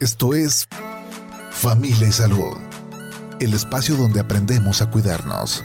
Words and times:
Esto 0.00 0.32
es 0.32 0.68
Familia 1.50 2.06
y 2.06 2.12
Salud, 2.12 2.56
el 3.40 3.52
espacio 3.52 3.96
donde 3.96 4.20
aprendemos 4.20 4.80
a 4.80 4.88
cuidarnos, 4.88 5.64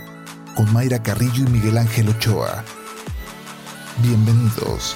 con 0.55 0.73
Mayra 0.73 1.03
Carrillo 1.03 1.45
y 1.45 1.51
Miguel 1.51 1.77
Ángel 1.77 2.09
Ochoa. 2.09 2.63
Bienvenidos. 4.01 4.95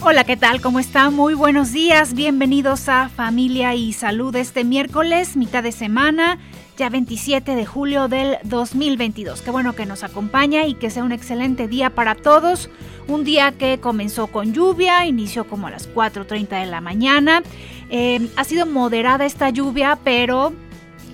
Hola, 0.00 0.24
¿qué 0.24 0.38
tal? 0.38 0.62
¿Cómo 0.62 0.80
está? 0.80 1.10
Muy 1.10 1.34
buenos 1.34 1.70
días. 1.72 2.14
Bienvenidos 2.14 2.88
a 2.88 3.10
Familia 3.10 3.74
y 3.74 3.92
Salud 3.92 4.34
este 4.36 4.64
miércoles, 4.64 5.36
mitad 5.36 5.62
de 5.62 5.72
semana 5.72 6.38
ya 6.80 6.88
27 6.88 7.56
de 7.56 7.66
julio 7.66 8.08
del 8.08 8.38
2022. 8.44 9.42
Qué 9.42 9.50
bueno 9.50 9.74
que 9.74 9.84
nos 9.84 10.02
acompaña 10.02 10.64
y 10.64 10.72
que 10.72 10.88
sea 10.88 11.04
un 11.04 11.12
excelente 11.12 11.68
día 11.68 11.90
para 11.90 12.14
todos. 12.14 12.70
Un 13.06 13.22
día 13.22 13.52
que 13.52 13.78
comenzó 13.80 14.28
con 14.28 14.54
lluvia, 14.54 15.04
inició 15.04 15.46
como 15.46 15.66
a 15.66 15.70
las 15.70 15.92
4.30 15.92 16.58
de 16.58 16.64
la 16.64 16.80
mañana. 16.80 17.42
Eh, 17.90 18.30
ha 18.34 18.44
sido 18.44 18.64
moderada 18.64 19.26
esta 19.26 19.50
lluvia, 19.50 19.98
pero 20.02 20.54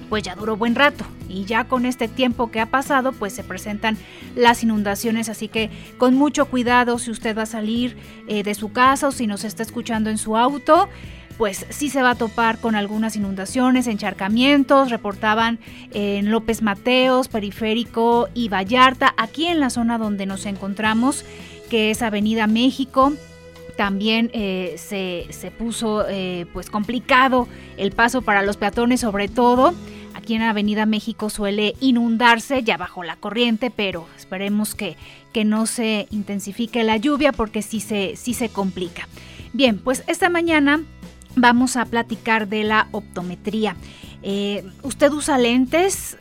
pues 0.08 0.22
ya 0.22 0.36
duró 0.36 0.56
buen 0.56 0.76
rato. 0.76 1.04
Y 1.28 1.46
ya 1.46 1.64
con 1.64 1.84
este 1.84 2.06
tiempo 2.06 2.52
que 2.52 2.60
ha 2.60 2.66
pasado, 2.66 3.10
pues 3.10 3.32
se 3.32 3.42
presentan 3.42 3.98
las 4.36 4.62
inundaciones. 4.62 5.28
Así 5.28 5.48
que 5.48 5.70
con 5.98 6.14
mucho 6.14 6.46
cuidado 6.46 7.00
si 7.00 7.10
usted 7.10 7.36
va 7.36 7.42
a 7.42 7.46
salir 7.46 7.96
eh, 8.28 8.44
de 8.44 8.54
su 8.54 8.70
casa 8.70 9.08
o 9.08 9.10
si 9.10 9.26
nos 9.26 9.42
está 9.42 9.64
escuchando 9.64 10.10
en 10.10 10.18
su 10.18 10.36
auto 10.36 10.88
pues 11.36 11.66
sí 11.68 11.90
se 11.90 12.02
va 12.02 12.10
a 12.10 12.14
topar 12.14 12.58
con 12.58 12.74
algunas 12.74 13.16
inundaciones, 13.16 13.86
encharcamientos, 13.86 14.90
reportaban 14.90 15.58
en 15.92 16.30
López 16.30 16.62
Mateos, 16.62 17.28
Periférico 17.28 18.28
y 18.34 18.48
Vallarta, 18.48 19.14
aquí 19.16 19.46
en 19.46 19.60
la 19.60 19.70
zona 19.70 19.98
donde 19.98 20.26
nos 20.26 20.46
encontramos, 20.46 21.24
que 21.68 21.90
es 21.90 22.02
Avenida 22.02 22.46
México. 22.46 23.12
También 23.76 24.30
eh, 24.32 24.76
se, 24.78 25.50
puso 25.50 26.06
eh, 26.08 26.46
pues 26.54 26.70
complicado 26.70 27.46
el 27.76 27.92
paso 27.92 28.22
para 28.22 28.42
los 28.42 28.56
peatones, 28.56 29.00
sobre 29.00 29.28
todo. 29.28 29.74
Aquí 30.14 30.34
en 30.34 30.42
Avenida 30.42 30.86
México 30.86 31.28
suele 31.28 31.74
inundarse 31.80 32.62
ya 32.62 32.78
bajo 32.78 33.04
la 33.04 33.16
corriente, 33.16 33.70
pero 33.70 34.06
esperemos 34.16 34.74
que, 34.74 34.96
que 35.34 35.44
no 35.44 35.66
se 35.66 36.08
intensifique 36.10 36.82
la 36.84 36.96
lluvia 36.96 37.32
porque 37.32 37.60
sí 37.60 37.80
se, 37.80 38.16
sí 38.16 38.32
se 38.32 38.48
complica. 38.48 39.06
Bien, 39.52 39.78
pues 39.78 40.04
esta 40.06 40.28
mañana 40.28 40.82
vamos 41.36 41.76
a 41.76 41.84
platicar 41.84 42.48
de 42.48 42.64
la 42.64 42.88
optometría. 42.90 43.76
Eh, 44.22 44.64
¿Usted 44.82 45.12
usa 45.12 45.38
lentes? 45.38 46.16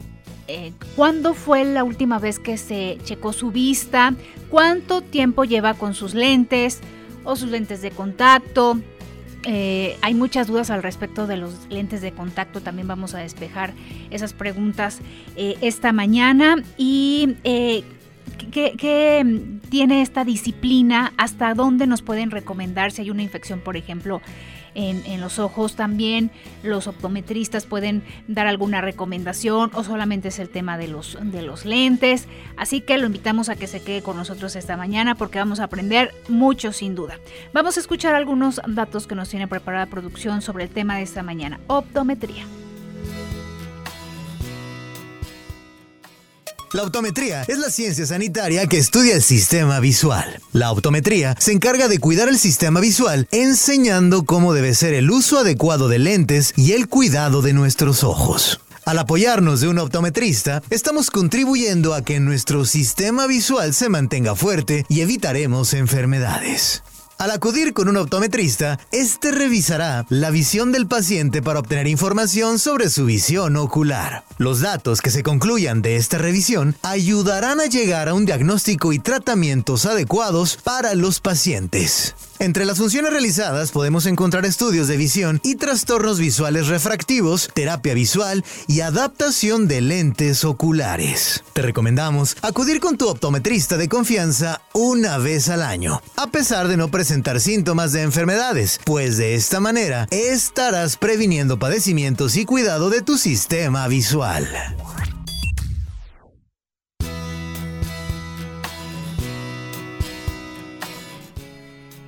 Eh, 0.48 0.74
¿Cuándo 0.96 1.34
fue 1.34 1.66
la 1.66 1.84
última 1.84 2.20
vez 2.20 2.38
que 2.38 2.58
se 2.58 3.00
checó 3.04 3.34
su 3.34 3.50
vista? 3.50 4.14
¿Cuánto 4.52 5.02
tiempo 5.02 5.44
lleva 5.44 5.74
con 5.74 5.96
sus 5.96 6.14
lentes 6.14 6.82
o 7.24 7.36
sus 7.36 7.50
lentes 7.50 7.82
de 7.82 7.90
contacto? 7.92 8.80
Eh, 9.48 9.98
hay 10.02 10.14
muchas 10.14 10.48
dudas 10.48 10.70
al 10.70 10.84
respecto 10.84 11.28
de 11.28 11.38
los 11.38 11.68
lentes 11.70 12.02
de 12.02 12.12
contacto. 12.12 12.62
También 12.62 12.88
vamos 12.88 13.16
a 13.16 13.20
despejar 13.20 13.74
esas 14.12 14.34
preguntas 14.34 15.00
esta 15.36 15.94
mañana. 15.94 16.58
¿Y 16.78 17.36
¿qué, 18.52 19.60
tiene 19.70 20.02
esta 20.02 20.24
disciplina? 20.24 21.14
¿Hasta 21.18 21.54
dónde 21.54 21.88
nos 21.88 22.02
pueden 22.02 22.32
recomendar 22.32 22.92
si 22.92 23.02
hay 23.02 23.10
una 23.10 23.24
infección, 23.24 23.60
por 23.60 23.78
ejemplo, 23.78 24.22
en, 24.76 25.22
los 25.22 25.40
ojos 25.40 25.76
también. 25.76 26.32
Los 26.64 26.88
optometristas 26.88 27.66
pueden 27.66 28.04
dar 28.28 28.48
alguna 28.48 28.82
recomendación 28.82 29.72
o 29.74 29.84
solamente 29.84 30.28
es 30.28 30.40
el 30.40 30.50
tema 30.50 30.78
de 30.78 30.88
los, 30.88 31.18
de 31.22 31.42
los 31.42 31.66
lentes. 31.66 32.28
Así 32.58 32.82
que 32.82 32.98
lo 32.98 33.08
invitamos 33.08 33.50
a 33.50 33.56
que 33.56 33.68
se 33.68 33.82
quede 33.82 34.02
con 34.02 34.18
nosotros 34.18 34.56
esta 34.56 34.78
mañana 34.78 35.16
porque 35.16 35.40
vamos 35.40 35.60
a 35.60 35.66
aprender 35.66 36.14
mucho 36.30 36.72
sin 36.72 36.96
duda. 36.96 37.20
Vamos 37.54 37.78
a 37.78 37.80
escuchar 37.80 38.16
algunos 38.16 38.62
datos 38.68 39.08
que 39.08 39.16
nos 39.16 39.30
tiene 39.30 39.48
preparada 39.48 39.88
producción 39.88 40.42
sobre 40.42 40.66
el 40.66 40.70
tema 40.70 40.98
de 40.98 41.04
esta 41.04 41.24
mañana, 41.24 41.60
optometría. 41.68 42.46
La 46.76 46.84
optometría 46.84 47.44
es 47.48 47.58
la 47.58 47.70
ciencia 47.70 48.06
sanitaria 48.06 48.68
que 48.68 48.78
estudia 48.78 49.16
el 49.16 49.24
sistema 49.24 49.80
visual. 49.80 50.42
La 50.52 50.74
optometría 50.74 51.34
se 51.40 51.54
encarga 51.54 51.88
de 51.88 52.00
cuidar 52.00 52.28
el 52.28 52.38
sistema 52.38 52.82
visual 52.82 53.30
enseñando 53.32 54.26
cómo 54.26 54.54
debe 54.54 54.76
ser 54.76 54.94
el 54.94 55.10
uso 55.10 55.40
adecuado 55.40 55.88
de 55.88 56.00
lentes 56.00 56.52
y 56.58 56.74
el 56.74 56.90
cuidado 56.90 57.42
de 57.42 57.54
nuestros 57.54 58.04
ojos. 58.04 58.60
Al 58.84 59.00
apoyarnos 59.00 59.62
de 59.62 59.70
un 59.70 59.80
optometrista, 59.80 60.64
estamos 60.70 61.12
contribuyendo 61.12 61.94
a 61.94 62.04
que 62.04 62.20
nuestro 62.20 62.66
sistema 62.66 63.26
visual 63.26 63.74
se 63.74 63.88
mantenga 63.88 64.36
fuerte 64.36 64.86
y 64.90 65.00
evitaremos 65.00 65.74
enfermedades. 65.74 66.84
Al 67.18 67.32
acudir 67.32 67.74
con 67.74 67.88
un 67.88 67.96
optometrista, 67.96 68.78
este 68.92 69.32
revisará 69.32 70.06
la 70.10 70.32
visión 70.32 70.74
del 70.74 70.86
paciente 70.86 71.42
para 71.42 71.60
obtener 71.60 71.88
información 71.88 72.60
sobre 72.60 72.90
su 72.90 73.06
visión 73.06 73.56
ocular. 73.56 74.26
Los 74.38 74.60
datos 74.60 75.02
que 75.02 75.12
se 75.12 75.24
concluyan 75.24 75.82
de 75.82 75.96
esta 75.96 76.18
revisión 76.18 76.76
ayudarán 76.82 77.62
a 77.62 77.68
llegar 77.68 78.10
a 78.10 78.14
un 78.14 78.26
diagnóstico 78.26 78.92
y 78.92 79.00
tratamientos 79.00 79.86
adecuados 79.86 80.58
para 80.62 80.94
los 80.94 81.22
pacientes. 81.22 82.16
Entre 82.40 82.66
las 82.66 82.78
funciones 82.78 83.12
realizadas 83.12 83.72
podemos 83.72 84.06
encontrar 84.06 84.46
estudios 84.46 84.88
de 84.88 84.98
visión 84.98 85.40
y 85.44 85.56
trastornos 85.56 86.20
visuales 86.20 86.68
refractivos, 86.68 87.50
terapia 87.54 87.94
visual 87.94 88.44
y 88.68 88.82
adaptación 88.82 89.68
de 89.68 89.80
lentes 89.80 90.44
oculares. 90.44 91.44
Te 91.54 91.62
recomendamos 91.62 92.36
acudir 92.42 92.82
con 92.82 92.98
tu 92.98 93.08
optometrista 93.08 93.78
de 93.78 93.88
confianza 93.88 94.62
una 94.74 95.18
vez 95.18 95.48
al 95.48 95.62
año, 95.62 96.02
a 96.18 96.28
pesar 96.28 96.68
de 96.68 96.76
no 96.76 96.90
presentar 96.90 97.40
síntomas 97.40 97.94
de 97.94 98.02
enfermedades, 98.02 98.82
pues 98.84 99.16
de 99.16 99.36
esta 99.36 99.62
manera 99.62 100.08
estarás 100.12 100.98
previniendo 100.98 101.58
padecimientos 101.58 102.36
y 102.36 102.44
cuidado 102.44 102.90
de 102.90 103.02
tu 103.02 103.18
sistema 103.18 103.88
visual. 103.88 104.48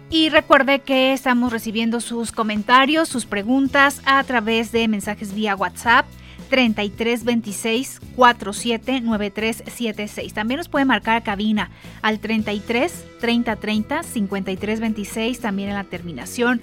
Y 0.10 0.30
recuerde 0.30 0.80
que 0.80 1.12
estamos 1.12 1.52
recibiendo 1.52 2.00
sus 2.00 2.32
comentarios, 2.32 3.10
sus 3.10 3.26
preguntas 3.26 4.02
a 4.06 4.24
través 4.24 4.72
de 4.72 4.88
mensajes 4.88 5.34
vía 5.34 5.54
WhatsApp 5.56 6.06
3326 6.50 8.00
479376. 8.16 10.34
También 10.34 10.60
nos 10.60 10.70
puede 10.70 10.86
marcar 10.86 11.24
cabina 11.24 11.72
al 12.02 12.20
33 12.20 13.04
3030 13.20 14.04
5326, 14.04 15.42
también 15.42 15.68
en 15.70 15.76
la 15.76 15.84
terminación 15.84 16.62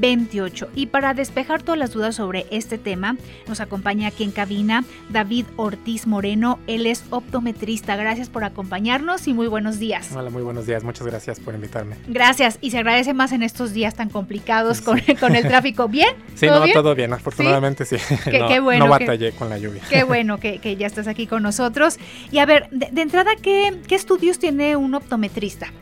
28. 0.00 0.68
Y 0.74 0.86
para 0.86 1.14
despejar 1.14 1.62
todas 1.62 1.78
las 1.78 1.92
dudas 1.92 2.14
sobre 2.14 2.46
este 2.50 2.78
tema, 2.78 3.16
nos 3.48 3.60
acompaña 3.60 4.08
aquí 4.08 4.24
en 4.24 4.30
cabina 4.30 4.84
David 5.10 5.46
Ortiz 5.56 6.06
Moreno. 6.06 6.58
Él 6.66 6.86
es 6.86 7.04
optometrista. 7.10 7.96
Gracias 7.96 8.28
por 8.28 8.44
acompañarnos 8.44 9.26
y 9.28 9.34
muy 9.34 9.46
buenos 9.46 9.78
días. 9.78 10.10
Hola, 10.14 10.30
muy 10.30 10.42
buenos 10.42 10.66
días. 10.66 10.84
Muchas 10.84 11.06
gracias 11.06 11.40
por 11.40 11.54
invitarme. 11.54 11.96
Gracias. 12.08 12.58
Y 12.60 12.70
se 12.70 12.78
agradece 12.78 13.14
más 13.14 13.32
en 13.32 13.42
estos 13.42 13.72
días 13.72 13.94
tan 13.94 14.08
complicados 14.08 14.80
con, 14.80 15.00
con, 15.20 15.36
el 15.36 15.46
tráfico. 15.46 15.88
¿Bien? 15.88 16.08
Sí, 16.36 16.48
¿Todo 16.48 16.58
no, 16.58 16.64
bien? 16.64 16.74
todo 16.74 16.94
bien. 16.94 17.12
Afortunadamente 17.14 17.86
sí. 17.86 17.96
Qué, 18.24 18.60
bueno. 18.60 18.84
No 18.84 18.90
batallé 18.90 19.32
con 19.32 19.48
la 19.48 19.56
lluvia. 19.56 19.80
Qué 19.88 20.04
bueno 20.04 20.38
que, 20.40 20.76
ya 20.76 20.86
estás 20.86 21.08
aquí 21.08 21.26
con 21.26 21.42
nosotros. 21.42 21.98
Y 22.30 22.38
a 22.40 22.46
ver, 22.46 22.68
de, 22.70 23.00
entrada, 23.00 23.30
¿qué, 23.40 23.74
¿qué 23.88 23.94
estudios 23.94 24.38
tiene 24.38 24.76
un 24.76 24.94
optometrista? 24.94 25.72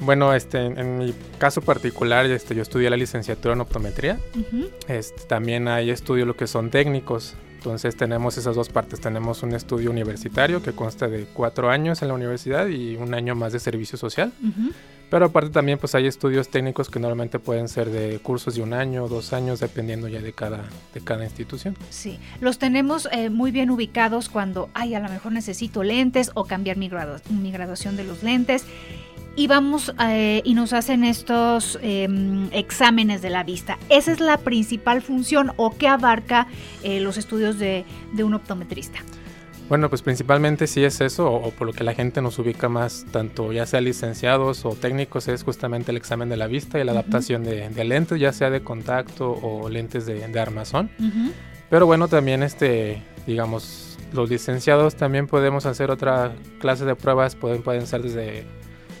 Bueno, 0.00 0.32
este, 0.32 0.58
en 0.64 0.98
mi 0.98 1.14
caso 1.38 1.60
particular, 1.60 2.26
este, 2.26 2.54
yo 2.54 2.62
estudié 2.62 2.88
la 2.88 2.96
licenciatura 2.96 3.54
en 3.54 3.60
optometría. 3.60 4.18
este, 4.86 5.22
también 5.24 5.68
hay 5.68 5.90
estudios 5.90 6.26
lo 6.26 6.36
que 6.36 6.46
son 6.46 6.70
técnicos. 6.70 7.34
Entonces 7.56 7.96
tenemos 7.96 8.38
esas 8.38 8.54
dos 8.54 8.68
partes. 8.68 9.00
Tenemos 9.00 9.42
un 9.42 9.52
estudio 9.52 9.90
universitario 9.90 10.62
que 10.62 10.72
consta 10.72 11.08
de 11.08 11.24
cuatro 11.24 11.70
años 11.70 12.02
en 12.02 12.08
la 12.08 12.14
universidad 12.14 12.68
y 12.68 12.94
un 12.94 13.14
año 13.14 13.34
más 13.34 13.52
de 13.52 13.58
servicio 13.58 13.98
social. 13.98 14.32
Pero 15.10 15.26
aparte 15.26 15.50
también 15.50 15.78
pues 15.78 15.94
hay 15.94 16.06
estudios 16.06 16.50
técnicos 16.50 16.88
que 16.88 17.00
normalmente 17.00 17.38
pueden 17.38 17.68
ser 17.68 17.90
de 17.90 18.20
cursos 18.20 18.54
de 18.54 18.62
un 18.62 18.74
año, 18.74 19.08
dos 19.08 19.32
años, 19.32 19.58
dependiendo 19.58 20.06
ya 20.06 20.20
de 20.20 20.32
cada, 20.32 20.66
de 20.94 21.00
cada 21.00 21.24
institución. 21.24 21.76
Sí, 21.90 22.18
los 22.40 22.58
tenemos 22.58 23.08
eh, 23.10 23.30
muy 23.30 23.50
bien 23.50 23.70
ubicados 23.70 24.28
cuando, 24.28 24.68
ay, 24.74 24.94
a 24.94 25.00
lo 25.00 25.08
mejor 25.08 25.32
necesito 25.32 25.82
lentes 25.82 26.30
o 26.34 26.44
cambiar 26.44 26.76
mi, 26.76 26.90
mi 27.30 27.50
graduación 27.50 27.96
de 27.96 28.04
los 28.04 28.22
lentes 28.22 28.64
y 29.38 29.46
vamos 29.46 29.94
eh, 30.02 30.42
y 30.44 30.54
nos 30.54 30.72
hacen 30.72 31.04
estos 31.04 31.78
em, 31.80 32.48
exámenes 32.50 33.22
de 33.22 33.30
la 33.30 33.44
vista. 33.44 33.78
Esa 33.88 34.10
es 34.10 34.18
la 34.18 34.36
principal 34.38 35.00
función 35.00 35.52
o 35.56 35.78
qué 35.78 35.86
abarca 35.86 36.48
eh, 36.82 36.98
los 36.98 37.16
estudios 37.16 37.56
de, 37.56 37.84
un 38.18 38.34
optometrista. 38.34 38.98
Bueno, 39.68 39.88
pues 39.90 40.02
principalmente 40.02 40.66
sí 40.66 40.82
es 40.82 41.00
eso, 41.00 41.32
o, 41.32 41.52
por 41.52 41.68
lo 41.68 41.72
que 41.72 41.84
la 41.84 41.94
gente 41.94 42.20
nos 42.20 42.36
ubica 42.40 42.68
más, 42.68 43.06
tanto 43.12 43.52
ya 43.52 43.64
sea 43.64 43.80
licenciados 43.80 44.64
o 44.64 44.70
técnicos, 44.70 45.28
es 45.28 45.44
justamente 45.44 45.92
el 45.92 45.98
examen 45.98 46.28
de 46.28 46.36
la 46.36 46.48
vista 46.48 46.80
y 46.80 46.84
la 46.84 46.90
adaptación 46.90 47.44
de, 47.44 47.84
lentes, 47.84 48.18
ya 48.18 48.32
sea 48.32 48.50
de 48.50 48.62
contacto 48.62 49.30
o 49.30 49.68
lentes 49.68 50.04
de, 50.04 50.40
armazón. 50.40 50.90
Pero 51.70 51.86
bueno, 51.86 52.08
también 52.08 52.42
este, 52.42 53.04
digamos, 53.24 53.98
los 54.12 54.28
licenciados 54.28 54.96
también 54.96 55.28
podemos 55.28 55.64
hacer 55.64 55.92
otra 55.92 56.32
clase 56.58 56.84
de 56.84 56.96
pruebas, 56.96 57.36
pueden, 57.36 57.62
pueden 57.62 57.86
ser 57.86 58.02
desde 58.02 58.44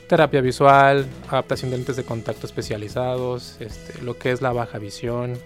terapia 0.08 0.40
visual, 0.40 1.06
adaptación 1.28 1.70
de 1.70 1.76
lentes 1.76 1.96
de 1.96 2.04
contacto 2.04 2.46
especializados, 2.46 3.56
este, 3.60 4.02
lo 4.02 4.18
que 4.18 4.32
es 4.32 4.42
la 4.42 4.52
baja 4.52 4.78
visión. 4.78 5.38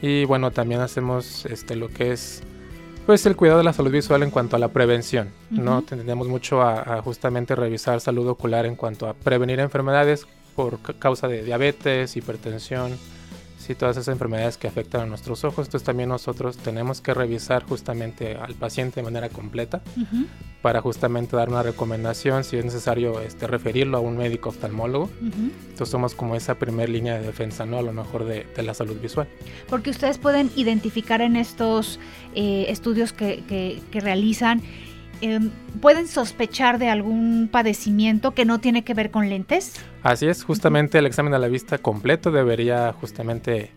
Y 0.00 0.24
bueno, 0.24 0.50
también 0.50 0.80
hacemos 0.80 1.44
este, 1.46 1.76
lo 1.76 1.88
que 1.88 2.12
es 2.12 2.42
pues 3.06 3.26
el 3.26 3.34
cuidado 3.34 3.58
de 3.58 3.64
la 3.64 3.72
salud 3.72 3.90
visual 3.90 4.22
en 4.22 4.30
cuanto 4.30 4.56
a 4.56 4.58
la 4.58 4.68
prevención. 4.68 5.30
¿no? 5.50 5.82
Tendemos 5.82 6.28
mucho 6.28 6.62
a, 6.62 7.02
justamente 7.02 7.56
revisar 7.56 8.00
salud 8.00 8.28
ocular 8.28 8.66
en 8.66 8.76
cuanto 8.76 9.08
a 9.08 9.14
prevenir 9.14 9.58
enfermedades 9.58 10.26
por 10.54 10.78
causa 10.98 11.26
de 11.26 11.42
diabetes, 11.42 12.16
hipertensión, 12.16 12.96
y 13.68 13.74
todas 13.74 13.96
esas 13.96 14.08
enfermedades 14.08 14.56
que 14.56 14.68
afectan 14.68 15.02
a 15.02 15.06
nuestros 15.06 15.44
ojos. 15.44 15.66
Entonces 15.66 15.84
también 15.84 16.08
nosotros 16.08 16.56
tenemos 16.56 17.00
que 17.00 17.12
revisar 17.12 17.64
justamente 17.64 18.36
al 18.36 18.54
paciente 18.54 19.00
de 19.00 19.04
manera 19.04 19.28
completa 19.28 19.82
para 20.62 20.80
justamente 20.80 21.36
dar 21.36 21.48
una 21.48 21.62
recomendación, 21.62 22.44
si 22.44 22.56
es 22.56 22.64
necesario 22.64 23.20
este, 23.20 23.46
referirlo 23.46 23.98
a 23.98 24.00
un 24.00 24.16
médico 24.16 24.50
oftalmólogo. 24.50 25.10
Entonces 25.20 25.88
somos 25.88 26.14
como 26.14 26.36
esa 26.36 26.54
primera 26.54 26.90
línea 26.90 27.18
de 27.18 27.26
defensa, 27.26 27.66
¿no? 27.66 27.78
A 27.78 27.82
lo 27.82 27.92
mejor 27.92 28.24
de, 28.24 28.46
la 28.62 28.74
salud 28.74 28.96
visual. 29.00 29.26
Porque 29.68 29.90
ustedes 29.90 30.18
pueden 30.18 30.50
identificar 30.54 31.22
en 31.22 31.36
estos 31.36 31.98
eh, 32.34 32.66
estudios 32.68 33.12
que, 33.12 33.42
que 33.90 34.00
realizan 34.00 34.62
Em, 35.20 35.50
pueden 35.80 36.08
sospechar 36.08 36.78
de 36.78 36.88
algún 36.88 37.48
padecimiento 37.50 38.32
que 38.32 38.44
no 38.44 38.58
tiene 38.60 38.84
que 38.84 38.94
ver 38.94 39.10
con 39.10 39.28
lentes. 39.28 39.74
Así 40.02 40.26
es, 40.26 40.44
justamente 40.44 40.98
el 40.98 41.06
examen 41.06 41.34
a 41.34 41.38
la 41.38 41.48
vista 41.48 41.78
completo 41.78 42.30
debería 42.30 42.92
justamente 42.92 43.70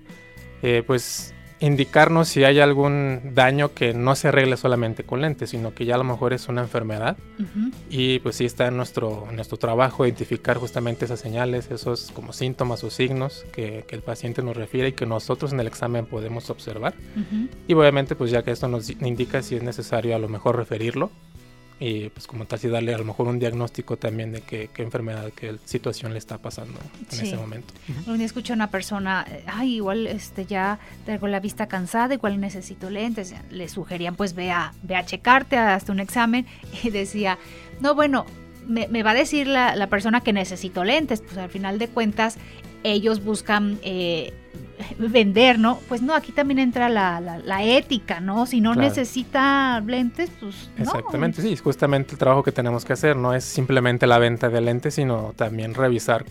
eh, 0.61 0.83
pues 0.87 1.33
indicarnos 1.59 2.27
si 2.27 2.43
hay 2.43 2.59
algún 2.59 3.31
daño 3.33 3.73
que 3.73 3.93
no 3.93 4.15
se 4.15 4.27
arregle 4.27 4.57
solamente 4.57 5.05
con 5.05 5.21
lentes, 5.21 5.51
sino 5.51 5.73
que 5.73 5.85
ya 5.85 5.95
a 5.95 5.97
lo 5.97 6.03
mejor 6.03 6.33
es 6.33 6.49
una 6.49 6.61
enfermedad. 6.61 7.15
Y 7.89 8.19
pues 8.19 8.35
sí 8.35 8.43
está 8.43 8.67
en 8.67 8.75
nuestro, 8.75 9.27
nuestro 9.31 9.57
trabajo 9.57 10.05
identificar 10.05 10.57
justamente 10.57 11.05
esas 11.05 11.21
señales, 11.21 11.71
esos 11.71 12.11
como 12.11 12.33
síntomas 12.33 12.83
o 12.83 12.89
signos 12.89 13.45
que, 13.53 13.85
el 13.89 14.01
paciente 14.01 14.41
nos 14.41 14.57
refiere 14.57 14.89
y 14.89 14.91
que 14.93 15.05
nosotros 15.05 15.53
en 15.53 15.59
el 15.59 15.67
examen 15.67 16.05
podemos 16.05 16.49
observar. 16.49 16.95
Y 17.67 17.73
obviamente 17.75 18.15
pues 18.15 18.31
ya 18.31 18.43
que 18.43 18.51
esto 18.51 18.67
nos 18.67 18.89
indica 18.89 19.41
si 19.41 19.55
es 19.55 19.63
necesario 19.63 20.15
a 20.15 20.19
lo 20.19 20.27
mejor 20.27 20.57
referirlo 20.57 21.11
y 21.79 22.09
pues 22.09 22.27
como 22.27 22.45
tal 22.45 22.59
si 22.59 22.67
darle 22.67 22.93
a 22.93 22.97
lo 22.97 23.05
mejor 23.05 23.27
un 23.27 23.39
diagnóstico 23.39 23.97
también 23.97 24.31
de 24.31 24.41
qué, 24.41 24.69
enfermedad, 24.77 25.31
qué 25.35 25.55
situación 25.65 26.13
le 26.13 26.19
está 26.19 26.37
pasando 26.37 26.79
en 27.11 27.25
ese 27.25 27.35
momento. 27.35 27.73
Un 28.07 28.17
día 28.17 28.25
escuché 28.25 28.53
a 28.53 28.55
una 28.55 28.69
persona, 28.69 29.25
ay, 29.47 29.75
igual 29.75 30.07
este 30.07 30.45
ya 30.45 30.79
tengo 31.05 31.27
la 31.27 31.39
vista 31.39 31.67
cansada, 31.67 32.13
igual 32.13 32.39
necesito 32.39 32.89
lentes, 32.89 33.33
le 33.49 33.67
sugerían 33.69 34.15
pues 34.15 34.33
ve 34.33 34.51
a, 34.51 34.73
ve 34.83 34.95
a 34.95 35.05
checarte 35.05 35.57
hasta 35.57 35.91
un 35.91 35.99
examen 35.99 36.45
y 36.83 36.89
decía, 36.89 37.37
no, 37.81 37.95
bueno, 37.95 38.25
me, 38.67 39.03
va 39.03 39.11
a 39.11 39.15
decir 39.15 39.47
la, 39.47 39.75
la, 39.75 39.87
persona 39.87 40.21
que 40.21 40.31
necesito 40.31 40.83
lentes, 40.83 41.21
pues 41.21 41.37
al 41.37 41.49
final 41.49 41.79
de 41.79 41.89
cuentas 41.89 42.37
ellos 42.83 43.23
buscan 43.23 43.79
eh, 43.83 44.33
vender, 44.97 45.59
¿no? 45.59 45.79
Pues 45.87 46.01
no, 46.01 46.13
aquí 46.13 46.31
también 46.31 46.59
entra 46.59 46.89
la, 46.89 47.19
la, 47.19 47.63
ética, 47.63 48.19
¿no? 48.19 48.45
Si 48.45 48.61
no 48.61 48.75
necesita 48.75 49.81
lentes, 49.85 50.31
pues 50.39 50.69
no. 50.77 50.83
Exactamente, 50.83 51.41
sí, 51.41 51.55
justamente 51.57 52.13
el 52.13 52.17
trabajo 52.17 52.43
que 52.43 52.51
tenemos 52.51 52.85
que 52.85 52.93
hacer 52.93 53.15
no 53.15 53.33
es 53.33 53.43
simplemente 53.43 54.07
la 54.07 54.19
venta 54.19 54.49
de 54.49 54.61
lentes, 54.61 54.95
sino 54.95 55.33
también 55.35 55.73
revisar 55.73 56.25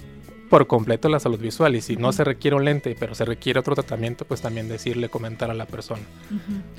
por 0.53 0.67
completo 0.67 1.09
la 1.09 1.19
salud 1.19 1.39
visual 1.39 1.75
y 1.77 1.81
si 1.81 1.97
no 1.97 2.13
se 2.13 2.25
requiere 2.25 2.55
un 2.55 2.67
lente, 2.67 2.95
pero 3.01 3.15
se 3.15 3.25
requiere 3.25 3.59
otro 3.59 3.75
tratamiento, 3.75 4.27
pues 4.27 4.43
también 4.43 4.69
decirle, 4.69 5.09
comentar 5.09 5.51
a 5.51 5.55
la 5.55 5.65
persona, 5.65 6.03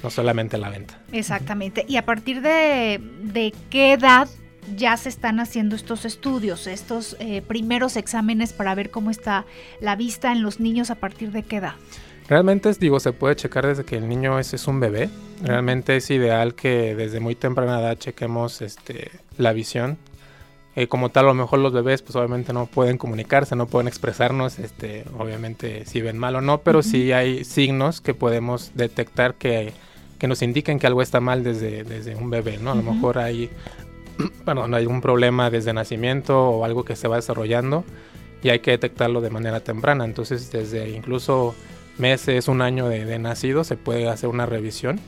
no 0.03 0.09
solamente 0.12 0.59
la 0.59 0.69
venta. 0.69 1.00
Exactamente. 1.12 1.83
¿Y 1.88 1.97
a 1.97 2.06
partir 2.06 2.41
de, 2.41 3.01
de 3.24 3.51
qué 3.71 3.94
edad 3.94 4.27
ya 4.75 4.98
se 4.98 5.10
están 5.10 5.39
haciendo 5.39 5.75
estos 5.75 6.06
estudios, 6.06 6.68
estos 6.68 7.15
eh, 7.19 7.42
primeros 7.42 7.95
exámenes 7.95 8.54
para 8.54 8.75
ver 8.75 8.89
cómo 8.89 9.12
está 9.12 9.45
la 9.80 9.95
vista 9.95 10.31
en 10.31 10.42
los 10.42 10.60
niños 10.60 10.89
a 10.89 10.95
partir 10.95 11.31
de 11.31 11.44
qué 11.44 11.57
edad. 11.57 11.75
Realmente, 12.27 12.71
digo, 12.80 13.00
se 13.00 13.12
puede 13.12 13.36
checar 13.36 13.68
desde 13.68 13.83
que 13.83 13.98
el 13.98 14.07
niño 14.07 14.39
es, 14.39 14.54
es 14.54 14.68
un 14.68 14.80
bebé. 14.80 15.10
Realmente 15.42 15.98
es 15.98 16.10
ideal 16.10 16.56
que 16.56 16.95
desde 16.95 17.19
muy 17.19 17.36
temprana 17.36 17.80
edad 17.80 17.98
chequemos 17.98 18.62
este, 18.62 19.12
la 19.38 19.51
visión. 19.51 19.98
Eh, 20.75 20.88
como 20.88 21.09
tal, 21.09 21.25
a 21.25 21.27
lo 21.27 21.33
mejor 21.36 21.59
los 21.59 21.71
bebés, 21.71 22.01
pues 22.01 22.16
obviamente 22.16 22.51
no 22.51 22.66
pueden 22.66 22.98
comunicarse, 22.98 23.56
no 23.56 23.68
pueden 23.68 23.88
expresarnos, 23.88 24.57
este, 24.57 25.04
obviamente 25.19 25.86
si 25.86 26.01
ven 26.01 26.18
mal 26.18 26.36
o 26.36 26.42
no, 26.42 26.62
pero 26.62 26.81
sí 26.81 27.12
hay 27.12 27.44
signos 27.44 28.01
que 28.01 28.16
podemos 28.16 28.71
detectar 28.74 29.36
que, 29.36 29.71
que, 30.18 30.27
nos 30.27 30.42
indiquen 30.42 30.80
que 30.80 30.88
algo 30.88 31.04
está 31.04 31.19
mal 31.19 31.44
desde, 31.44 31.83
desde 31.83 32.16
un 32.16 32.31
bebé, 32.31 32.57
¿no? 32.57 32.71
A 32.71 32.75
lo 32.75 32.81
mejor 32.81 33.19
hay 33.19 33.51
hay 34.74 34.86
un 34.86 35.01
problema 35.01 35.50
desde 35.50 35.74
nacimiento 35.74 36.50
o 36.50 36.65
algo 36.65 36.86
que 36.86 36.95
se 36.95 37.07
va 37.07 37.18
desarrollando 37.18 37.83
y 38.42 38.50
hay 38.50 38.60
que 38.60 38.71
detectarlo 38.71 39.21
de 39.21 39.30
manera 39.30 39.62
temprana. 39.62 40.06
Entonces, 40.06 40.51
desde 40.51 40.89
incluso 40.89 41.56
meses, 41.98 42.48
un 42.48 42.62
año 42.62 42.88
de, 42.88 43.19
nacido, 43.19 43.63
se 43.63 43.77
puede 43.77 44.10
hacer 44.10 44.30
una 44.30 44.45
revisión 44.45 45.00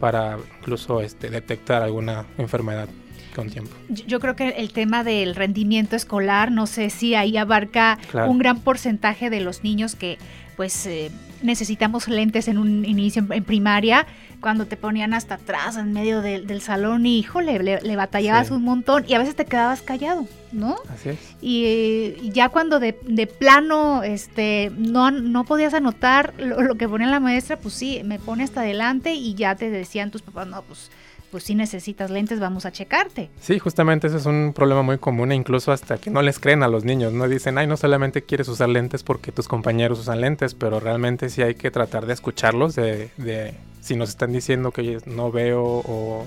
para 0.00 0.38
incluso 0.60 1.00
este, 1.00 1.30
detectar 1.30 1.82
alguna 1.82 2.26
enfermedad 2.36 2.88
con 3.34 3.50
tiempo. 3.50 3.70
Yo 3.88 4.18
creo 4.18 4.34
que 4.34 4.48
el 4.48 4.72
tema 4.72 5.04
del 5.04 5.34
rendimiento 5.34 5.94
escolar, 5.94 6.50
no 6.50 6.66
sé 6.66 6.90
si 6.90 7.14
ahí 7.14 7.36
abarca 7.36 7.98
un 8.26 8.38
gran 8.38 8.60
porcentaje 8.60 9.30
de 9.30 9.40
los 9.40 9.62
niños 9.62 9.94
que 9.94 10.18
pues 10.56 10.86
eh, 10.86 11.10
necesitamos 11.42 12.08
lentes 12.08 12.48
en 12.48 12.58
un 12.58 12.84
inicio 12.84 13.24
en 13.30 13.44
primaria 13.44 14.06
cuando 14.40 14.66
te 14.66 14.76
ponían 14.76 15.14
hasta 15.14 15.36
atrás 15.36 15.76
en 15.76 15.92
medio 15.92 16.20
del 16.22 16.60
salón 16.60 17.06
y 17.06 17.18
híjole, 17.18 17.58
le, 17.58 17.96
batallabas 17.96 18.50
un 18.50 18.62
montón 18.62 19.04
y 19.08 19.14
a 19.14 19.18
veces 19.18 19.34
te 19.34 19.44
quedabas 19.44 19.82
callado, 19.82 20.26
¿no? 20.52 20.76
Así 20.92 21.10
es. 21.10 21.18
Y, 21.40 22.30
ya 22.30 22.48
cuando 22.48 22.78
de, 22.78 22.92
plano 23.38 24.02
este, 24.02 24.70
no, 24.76 25.10
no 25.10 25.44
podías 25.44 25.74
anotar 25.74 26.34
lo, 26.38 26.74
que 26.76 26.88
ponía 26.88 27.08
la 27.08 27.20
maestra, 27.20 27.58
pues 27.58 27.74
sí, 27.74 28.02
me 28.04 28.18
pone 28.18 28.44
hasta 28.44 28.60
adelante 28.60 29.14
y 29.14 29.34
ya 29.34 29.54
te 29.56 29.70
decían 29.70 30.10
tus 30.10 30.22
papás, 30.22 30.46
no, 30.46 30.62
pues 30.62 30.90
pues 31.36 31.44
si 31.44 31.54
necesitas 31.54 32.10
lentes, 32.10 32.40
vamos 32.40 32.64
a 32.64 32.72
checarte. 32.72 33.28
Sí, 33.42 33.58
justamente 33.58 34.06
ese 34.06 34.16
es 34.16 34.24
un 34.24 34.54
problema 34.54 34.80
muy 34.80 34.96
común 34.96 35.32
e 35.32 35.34
incluso 35.34 35.70
hasta 35.70 35.98
que 35.98 36.08
no 36.08 36.22
les 36.22 36.38
creen 36.38 36.62
a 36.62 36.68
los 36.68 36.86
niños, 36.86 37.12
no 37.12 37.28
dicen, 37.28 37.58
ay, 37.58 37.66
no 37.66 37.76
solamente 37.76 38.22
quieres 38.22 38.48
usar 38.48 38.70
lentes 38.70 39.02
porque 39.02 39.32
tus 39.32 39.46
compañeros 39.46 39.98
usan 39.98 40.22
lentes, 40.22 40.54
pero 40.54 40.80
realmente 40.80 41.28
sí 41.28 41.42
hay 41.42 41.54
que 41.54 41.70
tratar 41.70 42.06
de 42.06 42.14
escucharlos, 42.14 42.74
de 42.74 43.54
si 43.82 43.96
nos 43.96 44.08
están 44.08 44.32
diciendo 44.32 44.72
que 44.72 44.98
no 45.04 45.30
veo 45.30 45.62
o 45.62 46.26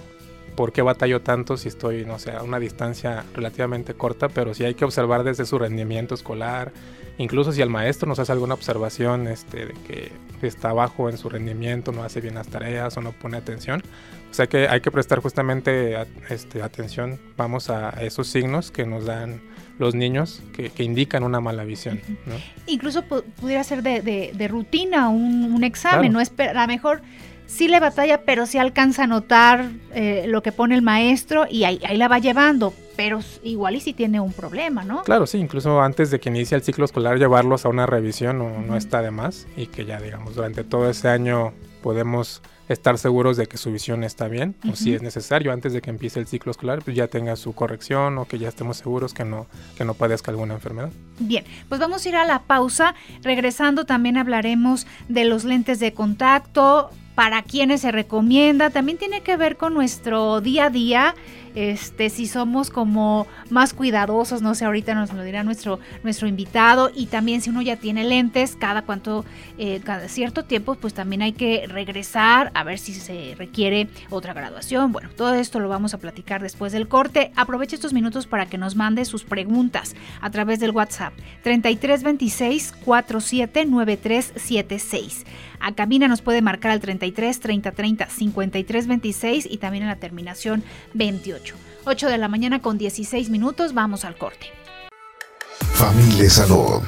por 0.55 0.73
qué 0.73 0.83
batallo 0.83 1.21
tanto 1.21 1.57
si 1.57 1.69
estoy, 1.69 2.05
no 2.05 2.19
sé, 2.19 2.33
a 2.33 2.43
una 2.43 2.59
distancia 2.59 3.23
relativamente 3.33 3.95
corta, 3.95 4.29
pero 4.29 4.53
sí 4.53 4.63
hay 4.63 4.75
que 4.75 4.85
observar 4.85 5.23
desde 5.23 5.47
su 5.47 5.57
rendimiento 5.57 6.13
escolar, 6.13 6.71
incluso 7.17 7.51
si 7.51 7.63
el 7.63 7.69
maestro 7.71 8.07
nos 8.07 8.19
hace 8.19 8.31
alguna 8.31 8.53
observación 8.53 9.27
este, 9.27 9.65
de 9.65 9.73
que 9.87 10.11
está 10.41 10.71
bajo 10.71 11.09
en 11.09 11.17
su 11.17 11.29
rendimiento, 11.29 11.91
no 11.91 12.03
hace 12.03 12.21
bien 12.21 12.35
las 12.35 12.47
tareas 12.47 12.95
o 12.97 13.01
no 13.01 13.11
pone 13.11 13.37
atención, 13.37 13.81
o 14.29 14.33
sea 14.33 14.47
que 14.47 14.67
hay 14.67 14.81
que 14.81 14.91
prestar 14.91 15.19
justamente 15.19 15.97
este, 16.29 16.61
atención, 16.61 17.19
vamos 17.35 17.69
a 17.69 17.89
esos 18.01 18.27
signos 18.27 18.71
que 18.71 18.85
nos 18.85 19.05
dan 19.05 19.41
los 19.79 19.95
niños 19.95 20.41
que, 20.53 20.83
indican 20.83 21.23
una 21.23 21.39
mala 21.39 21.63
visión. 21.63 22.01
Incluso 22.67 23.03
pudiera 23.03 23.63
ser 23.63 23.81
de, 23.81 24.47
rutina 24.49 25.09
un, 25.09 25.63
examen, 25.63 26.11
no 26.11 26.19
es 26.19 26.31
a 26.37 26.53
lo 26.53 26.67
mejor 26.67 27.01
sí 27.49 27.67
le 27.67 27.79
batalla, 27.79 28.21
pero 28.21 28.45
sí 28.45 28.57
alcanza 28.57 29.03
a 29.03 29.07
notar 29.07 29.71
eh, 29.93 30.25
lo 30.27 30.43
que 30.43 30.51
pone 30.51 30.75
el 30.75 30.81
maestro 30.81 31.47
y 31.49 31.63
ahí, 31.63 31.79
la 31.97 32.07
va 32.07 32.19
llevando, 32.19 32.73
pero 32.95 33.21
igual 33.43 33.75
y 33.75 33.79
si 33.79 33.93
tiene 33.93 34.19
un 34.19 34.33
problema, 34.33 34.83
¿no? 34.83 35.03
Claro, 35.03 35.25
sí, 35.25 35.39
incluso 35.39 35.81
antes 35.81 36.11
de 36.11 36.19
que 36.19 36.29
inicie 36.29 36.55
el 36.55 36.63
ciclo 36.63 36.85
escolar 36.85 37.17
llevarlos 37.17 37.65
a 37.65 37.69
una 37.69 37.87
revisión 37.87 38.37
no, 38.37 38.61
no 38.61 38.75
está 38.75 39.01
de 39.01 39.11
más 39.11 39.47
y 39.57 39.65
que 39.65 39.85
ya 39.85 39.99
digamos 39.99 40.35
durante 40.35 40.63
todo 40.63 40.89
ese 40.89 41.09
año 41.09 41.53
podemos 41.81 42.41
estar 42.69 42.97
seguros 42.97 43.35
de 43.35 43.47
que 43.47 43.57
su 43.57 43.71
visión 43.71 44.03
está 44.03 44.27
bien 44.27 44.55
o 44.71 44.75
si 44.75 44.93
es 44.93 45.01
necesario 45.01 45.51
antes 45.51 45.73
de 45.73 45.81
que 45.81 45.89
empiece 45.89 46.19
el 46.19 46.27
ciclo 46.27 46.51
escolar 46.51 46.81
pues 46.83 46.95
ya 46.95 47.07
tenga 47.07 47.35
su 47.35 47.53
corrección 47.53 48.17
o 48.17 48.25
que 48.25 48.37
ya 48.37 48.47
estemos 48.47 48.77
seguros 48.77 49.13
que 49.13 49.25
no 49.25 49.47
que 49.77 49.83
no 49.83 49.95
padezca 49.95 50.31
alguna 50.31 50.53
enfermedad. 50.53 50.91
Bien, 51.19 51.43
pues 51.67 51.81
vamos 51.81 52.05
a 52.05 52.09
ir 52.09 52.15
a 52.15 52.25
la 52.25 52.43
pausa. 52.43 52.95
Regresando 53.23 53.85
también 53.85 54.17
hablaremos 54.17 54.87
de 55.07 55.25
los 55.25 55.43
lentes 55.43 55.79
de 55.79 55.93
contacto, 55.93 56.91
para 57.19 57.41
quienes 57.41 57.81
se 57.81 57.91
recomienda, 57.91 58.69
también 58.69 58.97
tiene 58.97 59.19
que 59.19 59.35
ver 59.35 59.57
con 59.57 59.73
nuestro 59.73 60.39
día 60.39 60.67
a 60.67 60.69
día, 60.69 61.15
este, 61.55 62.09
si 62.09 62.27
somos 62.27 62.69
como 62.69 63.27
más 63.49 63.73
cuidadosos, 63.73 64.41
no 64.41 64.55
sé, 64.55 64.65
ahorita 64.65 64.95
nos 64.95 65.13
lo 65.13 65.23
dirá 65.23 65.43
nuestro, 65.43 65.79
nuestro 66.03 66.27
invitado, 66.27 66.91
y 66.93 67.07
también 67.07 67.41
si 67.41 67.49
uno 67.49 67.61
ya 67.61 67.77
tiene 67.77 68.03
lentes, 68.03 68.55
cada 68.55 68.83
cuanto, 68.83 69.25
eh, 69.57 69.81
cada 69.83 70.07
cierto 70.07 70.45
tiempo, 70.45 70.75
pues 70.75 70.93
también 70.93 71.21
hay 71.21 71.33
que 71.33 71.65
regresar 71.67 72.51
a 72.53 72.63
ver 72.63 72.79
si 72.79 72.93
se 72.93 73.35
requiere 73.37 73.87
otra 74.09 74.33
graduación. 74.33 74.91
Bueno, 74.91 75.09
todo 75.15 75.33
esto 75.33 75.59
lo 75.59 75.69
vamos 75.69 75.93
a 75.93 75.97
platicar 75.97 76.41
después 76.41 76.71
del 76.71 76.87
corte. 76.87 77.31
Aproveche 77.35 77.75
estos 77.75 77.93
minutos 77.93 78.27
para 78.27 78.47
que 78.47 78.57
nos 78.57 78.75
mande 78.75 79.05
sus 79.05 79.23
preguntas 79.23 79.95
a 80.21 80.29
través 80.29 80.59
del 80.59 80.71
WhatsApp 80.71 81.13
3326 81.43 82.73
479376. 82.83 85.25
A 85.59 85.73
cabina 85.73 86.07
nos 86.07 86.21
puede 86.21 86.41
marcar 86.41 86.71
al 86.71 86.79
33 86.79 87.39
30 87.39 87.71
30 87.71 88.07
53 88.09 88.87
26 88.87 89.47
y 89.49 89.57
también 89.57 89.83
en 89.83 89.89
la 89.89 89.97
terminación 89.97 90.63
28. 90.93 91.55
8 91.85 92.07
de 92.07 92.17
la 92.17 92.27
mañana 92.27 92.61
con 92.61 92.77
16 92.77 93.29
minutos, 93.29 93.73
vamos 93.73 94.05
al 94.05 94.17
corte. 94.17 94.47
Familia 95.73 96.29
Salud, 96.29 96.81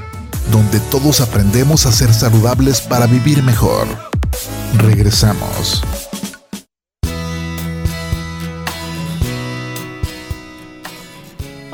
donde 0.51 0.79
todos 0.91 1.21
aprendemos 1.21 1.85
a 1.85 1.91
ser 1.91 2.13
saludables 2.13 2.81
para 2.81 3.07
vivir 3.07 3.41
mejor. 3.43 3.87
Regresamos. 4.77 5.81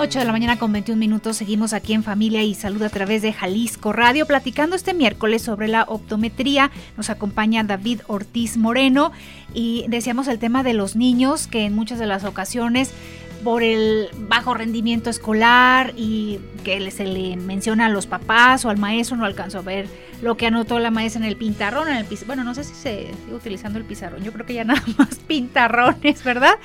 8 0.08 0.20
de 0.20 0.26
la 0.26 0.32
mañana 0.32 0.58
con 0.58 0.72
21 0.72 0.98
minutos 0.98 1.36
seguimos 1.36 1.74
aquí 1.74 1.92
en 1.92 2.02
Familia 2.02 2.42
y 2.42 2.54
Salud 2.56 2.82
a 2.82 2.88
través 2.88 3.22
de 3.22 3.34
Jalisco 3.34 3.92
Radio 3.92 4.26
platicando 4.26 4.78
este 4.78 4.94
miércoles 4.94 5.42
sobre 5.42 5.68
la 5.68 5.84
optometría. 5.84 6.72
Nos 6.96 7.10
acompaña 7.10 7.66
David 7.66 8.00
Ortiz 8.08 8.56
Moreno 8.56 9.12
y 9.54 9.84
decíamos 9.90 10.30
el 10.30 10.40
tema 10.40 10.64
de 10.64 10.74
los 10.74 10.96
niños 10.96 11.48
que 11.48 11.66
en 11.66 11.76
muchas 11.76 12.00
de 12.00 12.06
las 12.06 12.24
ocasiones 12.24 12.94
por 13.44 13.63
el 13.63 14.10
bajo 14.17 14.53
rendimiento 14.53 15.10
escolar 15.10 15.94
y 15.96 16.39
que 16.63 16.91
se 16.91 17.06
le 17.06 17.38
menciona 17.38 17.86
a 17.86 17.89
los 17.89 18.08
papás 18.08 18.65
o 18.65 18.70
al 18.70 18.77
maestro, 18.77 19.17
no 19.17 19.25
alcanzo 19.25 19.60
a 19.60 19.62
ver 19.62 19.88
lo 20.22 20.36
que 20.36 20.48
anotó 20.48 20.79
la 20.79 20.91
maestra 20.91 21.22
en 21.22 21.27
el 21.27 21.38
pintarrón, 21.38 21.88
en 21.88 21.98
el 21.98 22.06
bueno, 22.25 22.44
no 22.44 22.56
sé 22.56 22.63
si 22.63 22.74
se 22.74 23.12
sigue 23.24 23.36
utilizando 23.36 23.77
el 23.77 23.86
pizarrón, 23.86 24.24
yo 24.24 24.34
creo 24.34 24.46
que 24.46 24.53
ya 24.53 24.63
nada 24.65 24.82
más 24.98 25.15
pintarrones, 25.27 26.24
¿verdad? 26.24 26.56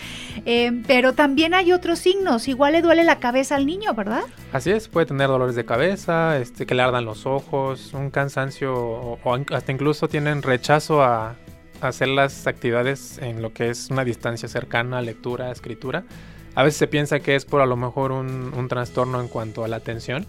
Eh, 0.46 0.82
pero 0.86 1.12
también 1.12 1.54
hay 1.54 1.72
otros 1.72 1.98
signos, 1.98 2.48
igual 2.48 2.72
le 2.72 2.82
duele 2.82 3.04
la 3.04 3.18
cabeza 3.18 3.56
al 3.56 3.66
niño, 3.66 3.94
¿verdad? 3.94 4.22
Así 4.52 4.70
es, 4.70 4.88
puede 4.88 5.06
tener 5.06 5.28
dolores 5.28 5.54
de 5.54 5.64
cabeza, 5.64 6.38
este, 6.38 6.66
que 6.66 6.74
le 6.74 6.82
ardan 6.82 7.04
los 7.04 7.26
ojos, 7.26 7.92
un 7.94 8.10
cansancio 8.10 8.74
o, 8.74 9.18
hasta 9.52 9.72
incluso 9.72 10.08
tienen 10.08 10.42
rechazo 10.42 11.02
a 11.02 11.36
hacer 11.80 12.08
las 12.08 12.46
actividades 12.46 13.18
en 13.18 13.42
lo 13.42 13.52
que 13.52 13.68
es 13.68 13.90
una 13.90 14.04
distancia 14.04 14.48
cercana, 14.48 15.02
lectura, 15.02 15.50
escritura 15.50 16.04
a 16.54 16.62
veces 16.62 16.78
se 16.78 16.86
piensa 16.86 17.20
que 17.20 17.34
es 17.34 17.44
por 17.44 17.62
a 17.62 17.66
lo 17.66 17.76
mejor 17.76 18.12
un, 18.12 18.68
trastorno 18.68 19.20
en 19.20 19.28
cuanto 19.28 19.64
a 19.64 19.68
la 19.68 19.76
atención, 19.76 20.26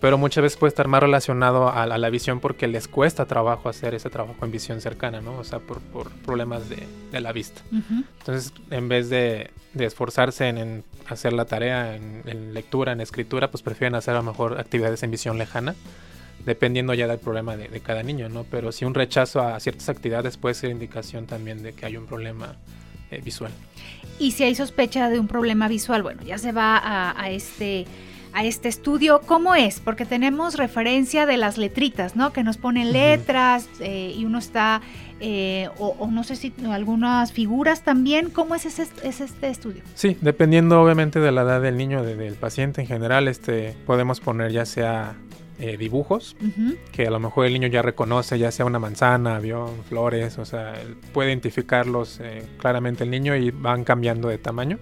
pero 0.00 0.18
muchas 0.18 0.42
veces 0.42 0.58
puede 0.58 0.68
estar 0.68 0.86
más 0.88 1.02
relacionado 1.02 1.68
a, 1.70 1.86
la 1.86 2.10
visión 2.10 2.40
porque 2.40 2.66
les 2.66 2.88
cuesta 2.88 3.26
trabajo 3.26 3.68
hacer 3.68 3.94
ese 3.94 4.10
trabajo 4.10 4.44
en 4.44 4.50
visión 4.50 4.80
cercana, 4.80 5.20
¿no? 5.20 5.36
O 5.38 5.44
sea, 5.44 5.60
por, 5.60 5.80
problemas 6.24 6.62
de, 6.68 7.20
la 7.20 7.32
vista. 7.32 7.62
Entonces, 7.70 8.52
en 8.70 8.88
vez 8.88 9.08
de, 9.08 9.50
esforzarse 9.78 10.48
en, 10.48 10.84
hacer 11.08 11.32
la 11.32 11.44
tarea 11.44 11.96
en, 11.96 12.54
lectura, 12.54 12.92
en 12.92 13.00
escritura, 13.00 13.50
pues 13.50 13.62
prefieren 13.62 13.94
hacer 13.94 14.14
a 14.14 14.18
lo 14.18 14.24
mejor 14.24 14.58
actividades 14.58 15.02
en 15.02 15.10
visión 15.10 15.38
lejana 15.38 15.74
dependiendo 16.44 16.92
ya 16.92 17.08
del 17.08 17.18
problema 17.18 17.56
de, 17.56 17.68
de, 17.68 17.80
cada 17.80 18.02
niño, 18.02 18.28
¿no? 18.28 18.44
Pero 18.44 18.70
si 18.70 18.84
un 18.84 18.92
rechazo 18.92 19.40
a 19.40 19.58
ciertas 19.60 19.88
actividades 19.88 20.36
puede 20.36 20.54
ser 20.54 20.70
indicación 20.70 21.24
también 21.26 21.62
de 21.62 21.72
que 21.72 21.86
hay 21.86 21.96
un 21.96 22.04
problema 22.04 22.56
eh, 23.14 23.20
visual. 23.24 23.52
Y 24.18 24.32
si 24.32 24.44
hay 24.44 24.54
sospecha 24.54 25.10
de 25.10 25.18
un 25.18 25.26
problema 25.26 25.68
visual, 25.68 26.02
bueno, 26.02 26.22
ya 26.22 26.38
se 26.38 26.52
va 26.52 26.80
a, 27.16 27.30
este 27.30 27.86
a 28.32 28.44
este 28.44 28.68
estudio. 28.68 29.20
¿Cómo 29.26 29.54
es? 29.54 29.80
Porque 29.80 30.04
tenemos 30.04 30.56
referencia 30.56 31.24
de 31.24 31.36
las 31.36 31.56
letritas, 31.56 32.16
¿no? 32.16 32.32
Que 32.32 32.42
nos 32.42 32.56
ponen 32.56 32.92
letras 32.92 33.68
eh, 33.80 34.12
y 34.16 34.24
uno 34.24 34.38
está, 34.38 34.82
eh, 35.20 35.68
o, 35.78 36.08
no 36.10 36.24
sé 36.24 36.34
si 36.34 36.52
algunas 36.68 37.32
figuras 37.32 37.82
también. 37.82 38.30
¿Cómo 38.30 38.56
es, 38.56 38.66
ese, 38.66 38.88
es 39.04 39.20
este 39.20 39.48
estudio? 39.48 39.82
Sí, 39.94 40.16
dependiendo 40.20 40.80
obviamente 40.82 41.20
de 41.20 41.30
la 41.30 41.42
edad 41.42 41.60
del 41.60 41.76
niño, 41.76 42.02
del 42.02 42.34
paciente 42.34 42.80
en 42.80 42.88
general, 42.88 43.28
este, 43.28 43.76
podemos 43.86 44.20
poner 44.20 44.50
ya 44.50 44.66
sea 44.66 45.14
eh, 45.66 45.76
dibujos 45.78 46.36
que 46.92 47.06
a 47.06 47.10
lo 47.10 47.18
mejor 47.18 47.46
el 47.46 47.54
niño 47.54 47.68
ya 47.68 47.80
reconoce, 47.80 48.38
ya 48.38 48.50
sea 48.50 48.66
una 48.66 48.78
manzana, 48.78 49.36
avión, 49.36 49.70
flores, 49.88 50.36
o 50.38 50.44
sea, 50.44 50.74
puede 51.12 51.30
identificarlos 51.30 52.20
eh, 52.20 52.42
claramente 52.58 53.04
el 53.04 53.10
niño 53.10 53.34
y 53.34 53.50
van 53.50 53.84
cambiando 53.84 54.28
de 54.28 54.36
tamaño. 54.36 54.78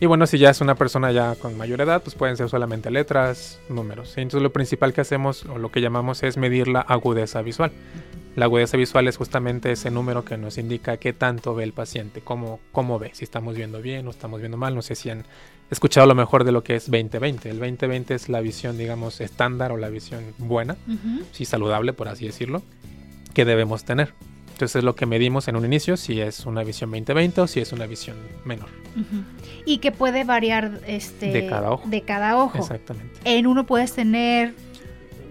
Y 0.00 0.06
bueno, 0.06 0.26
si 0.26 0.38
ya 0.38 0.50
es 0.50 0.60
una 0.60 0.74
persona 0.74 1.12
ya 1.12 1.36
con 1.36 1.56
mayor 1.56 1.80
edad, 1.80 2.02
pues 2.02 2.16
pueden 2.16 2.36
ser 2.36 2.48
solamente 2.48 2.90
letras, 2.90 3.60
números. 3.68 4.18
Entonces 4.18 4.42
lo 4.42 4.52
principal 4.52 4.92
que 4.92 5.00
hacemos 5.00 5.44
o 5.46 5.58
lo 5.58 5.70
que 5.70 5.80
llamamos 5.80 6.24
es 6.24 6.36
medir 6.36 6.66
la 6.66 6.80
agudeza 6.80 7.40
visual. 7.42 7.70
La 8.34 8.46
agudeza 8.46 8.76
visual 8.76 9.06
es 9.06 9.16
justamente 9.16 9.70
ese 9.70 9.92
número 9.92 10.24
que 10.24 10.36
nos 10.36 10.58
indica 10.58 10.96
qué 10.96 11.12
tanto 11.12 11.54
ve 11.54 11.62
el 11.62 11.72
paciente, 11.72 12.20
cómo, 12.20 12.58
cómo 12.72 12.98
ve, 12.98 13.10
si 13.14 13.22
estamos 13.22 13.54
viendo 13.54 13.80
bien 13.80 14.08
o 14.08 14.10
estamos 14.10 14.40
viendo 14.40 14.56
mal. 14.56 14.74
No 14.74 14.82
sé 14.82 14.96
si 14.96 15.08
han 15.08 15.24
escuchado 15.70 16.06
lo 16.06 16.14
mejor 16.14 16.44
de 16.44 16.52
lo 16.52 16.62
que 16.62 16.76
es 16.76 16.90
2020. 16.90 17.50
El 17.50 17.58
2020 17.58 18.14
es 18.14 18.28
la 18.28 18.40
visión, 18.40 18.78
digamos, 18.78 19.20
estándar 19.20 19.72
o 19.72 19.76
la 19.76 19.88
visión 19.88 20.22
buena, 20.38 20.76
sí 21.32 21.44
saludable, 21.44 21.92
por 21.92 22.08
así 22.08 22.26
decirlo, 22.26 22.62
que 23.32 23.44
debemos 23.44 23.84
tener. 23.84 24.14
Entonces 24.52 24.76
es 24.76 24.84
lo 24.84 24.94
que 24.94 25.04
medimos 25.04 25.48
en 25.48 25.56
un 25.56 25.64
inicio, 25.64 25.96
si 25.96 26.20
es 26.20 26.46
una 26.46 26.62
visión 26.62 26.90
2020 26.90 27.40
o 27.40 27.46
si 27.48 27.58
es 27.58 27.72
una 27.72 27.86
visión 27.86 28.16
menor. 28.44 28.68
Y 29.66 29.78
que 29.78 29.90
puede 29.90 30.22
variar 30.22 30.80
este, 30.86 31.32
de 31.32 31.46
cada 31.48 31.72
ojo. 31.72 31.88
De 31.88 32.02
cada 32.02 32.38
ojo. 32.38 32.58
Exactamente. 32.58 33.18
En 33.24 33.48
uno 33.48 33.66
puedes 33.66 33.92
tener 33.94 34.54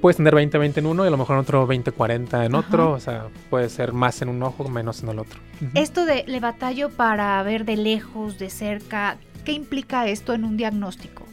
puedes 0.01 0.17
tener 0.17 0.33
20-20 0.33 0.79
en 0.79 0.85
uno 0.85 1.05
y 1.05 1.07
a 1.07 1.11
lo 1.11 1.15
mejor 1.17 1.35
en 1.35 1.39
otro 1.39 1.65
20-40 1.65 2.45
en 2.45 2.55
otro. 2.55 2.91
O 2.91 2.99
sea, 2.99 3.27
puede 3.49 3.69
ser 3.69 3.93
más 3.93 4.21
en 4.21 4.27
un 4.27 4.43
ojo, 4.43 4.67
menos 4.67 5.01
en 5.01 5.07
el 5.07 5.19
otro. 5.19 5.39
Esto 5.75 6.05
de 6.05 6.25
le 6.27 6.41
batallo 6.41 6.89
para 6.89 7.41
ver 7.43 7.63
de 7.63 7.77
lejos, 7.77 8.37
de 8.37 8.49
cerca, 8.49 9.17
¿qué 9.43 9.51
implica 9.51 10.07
esto 10.07 10.33
en 10.33 10.45
un 10.45 10.57
diagnóstico? 10.57 11.25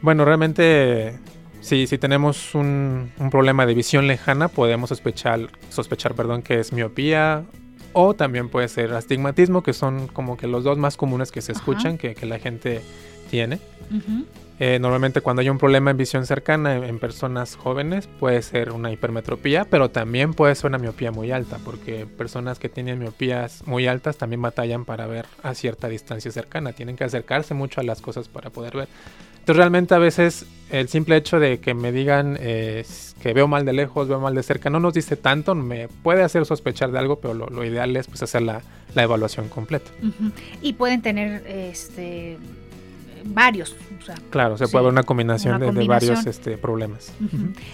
Bueno, 0.00 0.24
realmente 0.24 1.18
si, 1.62 1.86
si 1.86 1.96
tenemos 1.96 2.54
un, 2.54 3.12
problema 3.30 3.66
de 3.66 3.74
visión 3.74 4.06
lejana, 4.06 4.48
podemos 4.48 4.88
sospechar, 4.88 5.48
sospechar 5.70 6.14
perdón, 6.14 6.42
que 6.42 6.58
es 6.58 6.72
miopía 6.72 7.44
o 7.92 8.14
también 8.14 8.48
puede 8.48 8.68
ser 8.68 8.92
astigmatismo, 8.94 9.62
que 9.62 9.72
son 9.72 10.08
como 10.08 10.36
que 10.36 10.46
los 10.46 10.64
dos 10.64 10.78
más 10.78 10.96
comunes 10.96 11.30
que 11.30 11.40
se 11.40 11.52
escuchan, 11.52 11.98
que, 11.98 12.16
la 12.22 12.38
gente 12.38 12.82
tiene. 13.30 13.60
Eh, 14.64 14.78
normalmente 14.78 15.22
cuando 15.22 15.42
hay 15.42 15.48
un 15.48 15.58
problema 15.58 15.90
en 15.90 15.96
visión 15.96 16.24
cercana 16.24 16.76
en, 16.76 17.00
personas 17.00 17.56
jóvenes 17.56 18.08
puede 18.20 18.40
ser 18.42 18.70
una 18.70 18.92
hipermetropía, 18.92 19.64
pero 19.64 19.90
también 19.90 20.34
puede 20.34 20.54
ser 20.54 20.66
una 20.66 20.78
miopía 20.78 21.10
muy 21.10 21.32
alta, 21.32 21.58
porque 21.64 22.06
personas 22.06 22.60
que 22.60 22.68
tienen 22.68 23.00
miopías 23.00 23.66
muy 23.66 23.88
altas 23.88 24.18
también 24.18 24.40
batallan 24.40 24.84
para 24.84 25.08
ver 25.08 25.26
a 25.42 25.54
cierta 25.54 25.88
distancia 25.88 26.30
cercana, 26.30 26.74
tienen 26.74 26.94
que 26.94 27.02
acercarse 27.02 27.54
mucho 27.54 27.80
a 27.80 27.82
las 27.82 28.00
cosas 28.00 28.28
para 28.28 28.50
poder 28.50 28.76
ver. 28.76 28.88
Entonces 29.32 29.56
realmente 29.56 29.96
a 29.96 29.98
veces 29.98 30.46
el 30.70 30.86
simple 30.86 31.16
hecho 31.16 31.40
de 31.40 31.58
que 31.58 31.74
me 31.74 31.90
digan 31.90 32.38
eh, 32.38 32.86
que 33.20 33.32
veo 33.32 33.48
mal 33.48 33.64
de 33.64 33.72
lejos, 33.72 34.06
veo 34.06 34.20
mal 34.20 34.36
de 34.36 34.44
cerca, 34.44 34.70
no 34.70 34.78
nos 34.78 34.94
dice 34.94 35.16
tanto, 35.16 35.56
me 35.56 35.88
puede 35.88 36.22
hacer 36.22 36.46
sospechar 36.46 36.92
de 36.92 37.00
algo, 37.00 37.18
pero 37.18 37.34
lo, 37.34 37.64
ideal 37.64 37.96
es 37.96 38.06
pues 38.06 38.22
hacer 38.22 38.42
la, 38.42 38.62
evaluación 38.94 39.48
completa. 39.48 39.90
Y 40.60 40.74
pueden 40.74 41.02
tener 41.02 41.44
este 41.48 42.38
varios. 43.24 43.76
Claro, 44.30 44.56
se 44.56 44.68
puede 44.68 44.84
ver 44.84 44.92
una 44.92 45.02
combinación, 45.02 45.60
de, 45.60 45.86
varios 45.86 46.26
este, 46.26 46.56
problemas. 46.58 47.12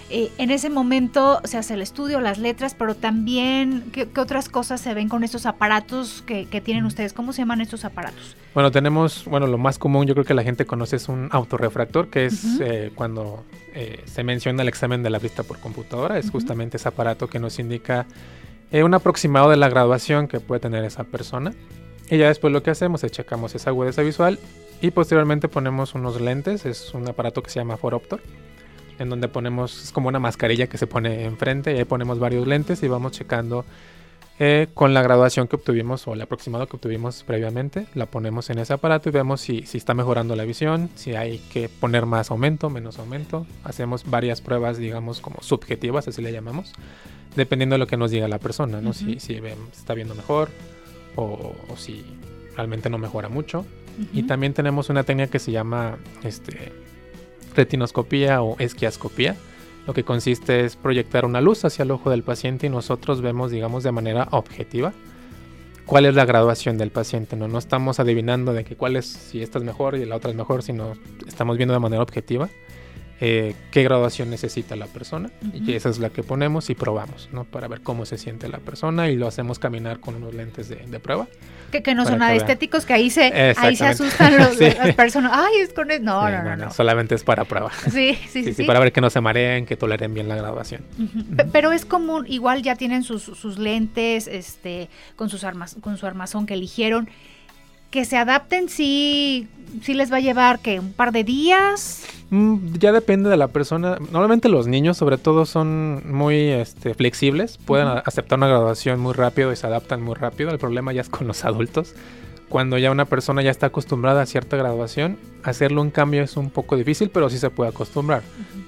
Eh, 0.09 0.31
en 0.37 0.51
ese 0.51 0.69
momento 0.69 1.41
se 1.43 1.57
hace 1.57 1.73
el 1.73 1.81
estudio, 1.81 2.19
las 2.19 2.37
letras, 2.37 2.75
pero 2.75 2.95
también, 2.95 3.85
¿qué, 3.91 4.07
otras 4.19 4.49
cosas 4.49 4.81
se 4.81 4.93
ven 4.93 5.09
con 5.09 5.23
estos 5.23 5.45
aparatos 5.45 6.23
que, 6.25 6.45
tienen 6.61 6.85
ustedes? 6.85 7.13
¿Cómo 7.13 7.33
se 7.33 7.41
llaman 7.41 7.61
estos 7.61 7.85
aparatos? 7.85 8.35
Bueno, 8.53 8.71
tenemos, 8.71 9.25
bueno, 9.25 9.47
lo 9.47 9.57
más 9.57 9.77
común 9.77 10.05
yo 10.07 10.13
creo 10.13 10.25
que 10.25 10.33
la 10.33 10.43
gente 10.43 10.65
conoce 10.65 10.97
es 10.97 11.07
un 11.09 11.29
autorrefractor, 11.31 12.09
que 12.09 12.25
es 12.25 12.59
eh, 12.59 12.91
cuando 12.95 13.45
eh, 13.73 14.03
se 14.05 14.23
menciona 14.23 14.61
el 14.63 14.67
examen 14.67 15.03
de 15.03 15.09
la 15.09 15.19
vista 15.19 15.43
por 15.43 15.59
computadora, 15.59 16.17
es 16.17 16.29
justamente 16.29 16.77
ese 16.77 16.87
aparato 16.89 17.27
que 17.27 17.39
nos 17.39 17.59
indica 17.59 18.05
un 18.71 18.93
aproximado 18.93 19.49
de 19.49 19.57
la 19.57 19.67
graduación 19.67 20.27
que 20.27 20.39
puede 20.39 20.59
tener 20.59 20.83
esa 20.83 21.03
persona. 21.03 21.53
Y 22.09 22.17
ya 22.17 22.27
después 22.27 22.51
lo 22.51 22.63
que 22.63 22.71
hacemos 22.71 23.03
es 23.03 23.11
checamos 23.11 23.53
esa 23.53 23.69
agudeza 23.69 24.01
visual 24.01 24.39
y 24.81 24.91
posteriormente 24.91 25.47
ponemos 25.47 25.93
unos 25.93 26.19
lentes, 26.19 26.65
es 26.65 26.93
un 26.93 27.07
aparato 27.07 27.43
que 27.43 27.51
se 27.51 27.59
llama 27.59 27.77
Foroptor, 27.77 28.21
en 28.97 29.09
donde 29.09 29.27
ponemos, 29.27 29.83
es 29.83 29.91
como 29.91 30.07
una 30.07 30.19
mascarilla 30.19 30.67
que 30.67 30.77
se 30.77 30.87
pone 30.87 31.25
enfrente 31.25 31.73
y 31.73 31.77
ahí 31.77 31.85
ponemos 31.85 32.17
varios 32.19 32.47
lentes 32.47 32.81
y 32.81 32.87
vamos 32.87 33.11
checando 33.11 33.63
eh, 34.39 34.67
con 34.73 34.93
la 34.93 35.01
graduación 35.01 35.49
que 35.49 35.57
obtuvimos 35.57 36.07
o 36.07 36.13
el 36.13 36.21
aproximado 36.21 36.65
que 36.65 36.77
obtuvimos 36.77 37.23
previamente, 37.23 37.87
la 37.93 38.05
ponemos 38.05 38.49
en 38.49 38.59
ese 38.59 38.73
aparato 38.73 39.09
y 39.09 39.11
vemos 39.11 39.41
si, 39.41 39.63
si, 39.63 39.77
está 39.77 39.93
mejorando 39.93 40.35
la 40.35 40.45
visión, 40.45 40.89
si 40.95 41.13
hay 41.13 41.39
que 41.51 41.67
poner 41.67 42.05
más 42.05 42.31
aumento, 42.31 42.69
menos 42.69 42.99
aumento. 42.99 43.45
Hacemos 43.65 44.09
varias 44.09 44.39
pruebas, 44.39 44.77
digamos, 44.77 45.19
como 45.19 45.41
subjetivas, 45.41 46.07
así 46.07 46.21
le 46.21 46.31
llamamos, 46.31 46.71
dependiendo 47.35 47.73
de 47.73 47.79
lo 47.79 47.87
que 47.87 47.97
nos 47.97 48.11
diga 48.11 48.29
la 48.29 48.39
persona, 48.39 48.79
¿no? 48.79 48.93
Si, 48.93 49.19
si 49.19 49.39
está 49.73 49.93
viendo 49.93 50.15
mejor, 50.15 50.49
o, 51.15 51.55
si 51.75 52.05
realmente 52.55 52.89
no 52.89 52.97
mejora 52.97 53.29
mucho. 53.29 53.65
Y 54.13 54.23
también 54.23 54.53
tenemos 54.53 54.89
una 54.89 55.03
técnica 55.03 55.29
que 55.29 55.39
se 55.39 55.51
llama 55.51 55.97
este, 56.23 56.71
retinoscopía 57.53 58.41
o 58.41 58.57
esquiascopía. 58.57 59.35
Lo 59.85 59.93
que 59.93 60.03
consiste 60.03 60.63
es 60.63 60.77
proyectar 60.77 61.25
una 61.25 61.41
luz 61.41 61.65
hacia 61.65 61.83
el 61.83 61.91
ojo 61.91 62.09
del 62.09 62.23
paciente 62.23 62.67
y 62.67 62.69
nosotros 62.69 63.21
vemos, 63.21 63.51
digamos, 63.51 63.83
de 63.83 63.91
manera 63.91 64.29
objetiva 64.31 64.93
cuál 65.85 66.05
es 66.05 66.13
la 66.13 66.23
graduación 66.23 66.77
del 66.77 66.91
paciente. 66.91 67.35
No, 67.35 67.47
no 67.47 67.57
estamos 67.57 67.99
adivinando 67.99 68.53
de 68.53 68.63
que 68.63 68.75
cuál 68.75 68.95
es, 68.95 69.07
si 69.07 69.41
esta 69.41 69.57
es 69.57 69.65
mejor 69.65 69.95
y 69.95 70.05
la 70.05 70.15
otra 70.15 70.29
es 70.29 70.37
mejor, 70.37 70.61
sino 70.61 70.93
estamos 71.27 71.57
viendo 71.57 71.73
de 71.73 71.79
manera 71.79 72.03
objetiva 72.03 72.47
eh, 73.21 73.53
qué 73.71 73.83
graduación 73.83 74.29
necesita 74.29 74.77
la 74.77 74.87
persona 74.87 75.29
y 75.53 75.73
esa 75.73 75.89
es 75.89 75.99
la 75.99 76.09
que 76.09 76.23
ponemos 76.23 76.69
y 76.69 76.75
probamos, 76.75 77.29
¿no? 77.33 77.43
Para 77.43 77.67
ver 77.67 77.81
cómo 77.81 78.05
se 78.05 78.17
siente 78.17 78.47
la 78.47 78.59
persona 78.59 79.09
y 79.09 79.17
lo 79.17 79.27
hacemos 79.27 79.59
caminar 79.59 79.99
con 79.99 80.15
unos 80.15 80.33
lentes 80.33 80.69
de, 80.69 80.99
prueba. 80.99 81.27
Que, 81.69 81.83
que 81.83 81.95
no 81.95 82.05
son 82.05 82.19
nada 82.19 82.33
estéticos, 82.33 82.85
que 82.85 82.93
ahí 82.93 83.09
se, 83.09 83.53
ahí 83.57 83.75
se 83.75 83.85
asustan 83.85 84.37
los, 84.37 84.57
las 84.59 84.95
personas. 84.95 85.33
Ay, 85.35 85.61
es 85.61 85.73
con 85.73 85.91
el... 85.91 86.03
no, 86.03 86.29
no, 86.29 86.55
no, 86.55 86.71
Solamente 86.71 87.15
es 87.15 87.23
para 87.23 87.43
prueba. 87.43 87.71
Sí, 87.91 88.17
sí, 88.29 88.53
sí, 88.53 88.63
Para 88.63 88.79
ver 88.79 88.93
que 88.93 89.01
no 89.01 89.09
se 89.09 89.19
mareen, 89.19 89.65
que 89.65 89.75
toleren 89.75 90.13
bien 90.13 90.29
la 90.29 90.35
graduación. 90.35 90.83
Pero 91.51 91.73
es 91.73 91.85
común, 91.85 92.25
igual 92.27 92.61
ya 92.61 92.75
tienen 92.75 93.03
sus, 93.03 93.23
sus 93.23 93.57
lentes, 93.57 94.27
este, 94.27 94.89
con 95.15 95.29
sus 95.29 95.43
armas, 95.43 95.75
con 95.81 95.97
su 95.97 96.05
armazón 96.05 96.45
que 96.45 96.53
eligieron 96.53 97.09
que 97.89 98.05
se 98.05 98.17
adapten 98.17 98.69
sí, 98.69 99.47
sí 99.81 99.93
les 99.93 100.11
va 100.11 100.17
a 100.17 100.21
llevar 100.21 100.59
que 100.59 100.79
un 100.79 100.93
par 100.93 101.11
de 101.11 101.23
días. 101.23 102.05
Mm, 102.29 102.75
ya 102.77 102.91
depende 102.91 103.29
de 103.29 103.37
la 103.37 103.47
persona. 103.47 103.97
Normalmente 104.11 104.49
los 104.49 104.67
niños 104.67 104.97
sobre 104.97 105.17
todo 105.17 105.45
son 105.45 106.03
muy 106.11 106.35
este, 106.49 106.93
flexibles, 106.93 107.57
pueden 107.57 107.87
aceptar 107.87 108.37
una 108.37 108.47
graduación 108.47 108.99
muy 108.99 109.13
rápido 109.13 109.51
y 109.51 109.55
se 109.55 109.65
adaptan 109.65 110.01
muy 110.01 110.15
rápido. 110.15 110.51
El 110.51 110.59
problema 110.59 110.93
ya 110.93 111.01
es 111.01 111.09
con 111.09 111.27
los 111.27 111.43
adultos. 111.45 111.95
Cuando 112.49 112.79
ya 112.79 112.89
una 112.89 113.05
persona 113.05 113.43
ya 113.43 113.51
está 113.51 113.67
acostumbrada 113.67 114.23
a 114.23 114.25
cierta 114.25 114.57
graduación, 114.57 115.19
hacerle 115.43 115.81
un 115.81 115.91
cambio 115.91 116.23
es 116.23 116.35
un 116.35 116.49
poco 116.49 116.75
difícil, 116.75 117.11
pero 117.11 117.29
sí 117.29 117.37
se 117.37 117.51
puede 117.51 117.69
acostumbrar. 117.69 118.23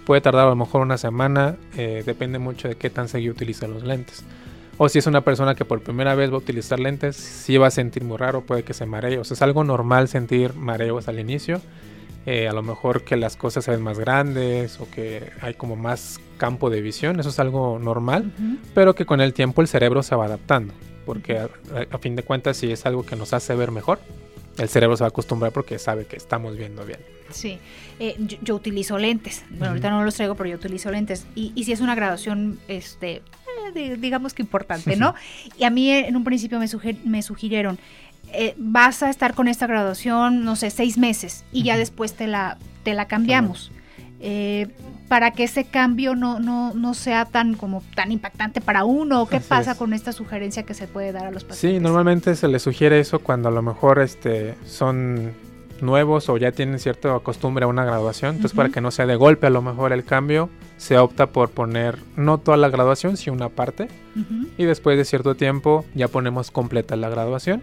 Puede 0.05 0.21
tardar 0.21 0.45
a 0.45 0.49
lo 0.49 0.55
mejor 0.55 0.81
una 0.81 0.99
semana, 0.99 1.55
eh, 1.75 2.03
depende 2.05 2.37
mucho 2.37 2.67
de 2.67 2.75
qué 2.75 2.91
tan 2.91 3.07
seguido 3.07 3.33
utiliza 3.33 3.67
los 3.67 3.83
lentes. 3.83 4.23
O 4.83 4.89
si 4.89 4.97
es 4.97 5.05
una 5.05 5.21
persona 5.21 5.53
que 5.53 5.63
por 5.63 5.83
primera 5.83 6.15
vez 6.15 6.31
va 6.31 6.37
a 6.37 6.39
utilizar 6.39 6.79
lentes, 6.79 7.15
sí 7.15 7.55
va 7.55 7.67
a 7.67 7.69
sentir 7.69 8.03
muy 8.03 8.17
raro, 8.17 8.41
puede 8.41 8.63
que 8.63 8.73
se 8.73 8.87
maree. 8.87 9.19
O 9.19 9.23
sea, 9.23 9.35
es 9.35 9.41
algo 9.43 9.63
normal 9.63 10.07
sentir 10.07 10.55
mareos 10.55 11.07
al 11.07 11.19
inicio. 11.19 11.61
Eh, 12.25 12.47
a 12.47 12.51
lo 12.51 12.63
mejor 12.63 13.03
que 13.03 13.15
las 13.15 13.35
cosas 13.35 13.63
se 13.63 13.69
ven 13.69 13.83
más 13.83 13.99
grandes 13.99 14.79
o 14.79 14.89
que 14.89 15.33
hay 15.39 15.53
como 15.53 15.75
más 15.75 16.19
campo 16.39 16.71
de 16.71 16.81
visión, 16.81 17.19
eso 17.19 17.29
es 17.29 17.37
algo 17.37 17.77
normal, 17.77 18.33
pero 18.73 18.95
que 18.95 19.05
con 19.05 19.21
el 19.21 19.35
tiempo 19.35 19.61
el 19.61 19.67
cerebro 19.67 20.01
se 20.01 20.15
va 20.15 20.25
adaptando, 20.25 20.73
porque 21.05 21.37
a, 21.37 21.97
fin 21.99 22.15
de 22.15 22.23
cuentas 22.23 22.57
si 22.57 22.71
es 22.71 22.87
algo 22.87 23.05
que 23.05 23.15
nos 23.15 23.33
hace 23.33 23.53
ver 23.53 23.69
mejor, 23.69 23.99
el 24.57 24.69
cerebro 24.69 24.97
se 24.97 25.03
va 25.03 25.07
a 25.07 25.09
acostumbrar 25.09 25.51
porque 25.51 25.79
sabe 25.79 26.05
que 26.05 26.15
estamos 26.15 26.57
viendo 26.57 26.85
bien. 26.85 26.99
Sí, 27.29 27.59
eh, 27.99 28.15
yo, 28.41 28.55
utilizo 28.55 28.97
lentes, 28.97 29.43
bueno, 29.49 29.69
ahorita 29.69 29.89
no 29.89 30.03
los 30.03 30.15
traigo, 30.15 30.35
pero 30.35 30.49
yo 30.49 30.57
utilizo 30.57 30.91
lentes, 30.91 31.25
y, 31.33 31.53
y 31.55 31.63
si 31.63 31.71
es 31.71 31.79
una 31.79 31.95
graduación, 31.95 32.59
este, 32.67 33.21
digamos 33.73 34.33
que 34.33 34.41
importante, 34.41 34.95
¿no? 34.95 35.15
y 35.57 35.63
a 35.63 35.69
mí 35.69 35.89
en 35.89 36.15
un 36.15 36.23
principio 36.23 36.59
me, 36.59 36.67
me 37.05 37.21
sugirieron, 37.21 37.79
eh, 38.33 38.53
vas 38.57 39.03
a 39.03 39.09
estar 39.09 39.33
con 39.33 39.47
esta 39.47 39.67
graduación, 39.67 40.43
no 40.43 40.55
sé, 40.55 40.69
seis 40.69 40.97
meses 40.97 41.43
y 41.51 41.63
ya 41.63 41.77
después 41.77 42.13
te 42.13 42.27
la, 42.27 42.57
te 42.83 42.93
la 42.93 43.07
cambiamos. 43.07 43.71
Eh, 44.19 44.67
para 45.11 45.31
que 45.31 45.43
ese 45.43 45.65
cambio 45.65 46.15
no, 46.15 46.39
no, 46.39 46.73
no, 46.73 46.93
sea 46.93 47.25
tan 47.25 47.55
como 47.55 47.83
tan 47.95 48.13
impactante 48.13 48.61
para 48.61 48.85
uno. 48.85 49.25
¿Qué 49.25 49.41
pasa 49.41 49.75
con 49.75 49.91
esta 49.91 50.13
sugerencia 50.13 50.63
que 50.63 50.73
se 50.73 50.87
puede 50.87 51.11
dar 51.11 51.25
a 51.25 51.31
los 51.31 51.43
pacientes? 51.43 51.79
Sí, 51.79 51.83
normalmente 51.83 52.33
se 52.33 52.47
les 52.47 52.61
sugiere 52.61 52.97
eso 52.97 53.19
cuando 53.19 53.49
a 53.49 53.51
lo 53.51 53.61
mejor 53.61 53.99
este, 53.99 54.55
son 54.65 55.33
nuevos 55.81 56.29
o 56.29 56.37
ya 56.37 56.53
tienen 56.53 56.79
cierta 56.79 57.19
costumbre 57.19 57.65
a 57.65 57.67
una 57.67 57.83
graduación. 57.83 58.35
Entonces, 58.35 58.55
para 58.55 58.69
que 58.69 58.79
no 58.79 58.89
sea 58.89 59.05
de 59.05 59.17
golpe 59.17 59.47
a 59.47 59.49
lo 59.49 59.61
mejor 59.61 59.91
el 59.91 60.05
cambio, 60.05 60.49
se 60.77 60.97
opta 60.97 61.27
por 61.27 61.49
poner 61.49 61.97
no 62.15 62.37
toda 62.37 62.55
la 62.55 62.69
graduación, 62.69 63.17
sino 63.17 63.35
una 63.35 63.49
parte. 63.49 63.89
Y 64.57 64.63
después 64.63 64.97
de 64.97 65.03
cierto 65.03 65.35
tiempo 65.35 65.83
ya 65.93 66.07
ponemos 66.07 66.51
completa 66.51 66.95
la 66.95 67.09
graduación. 67.09 67.61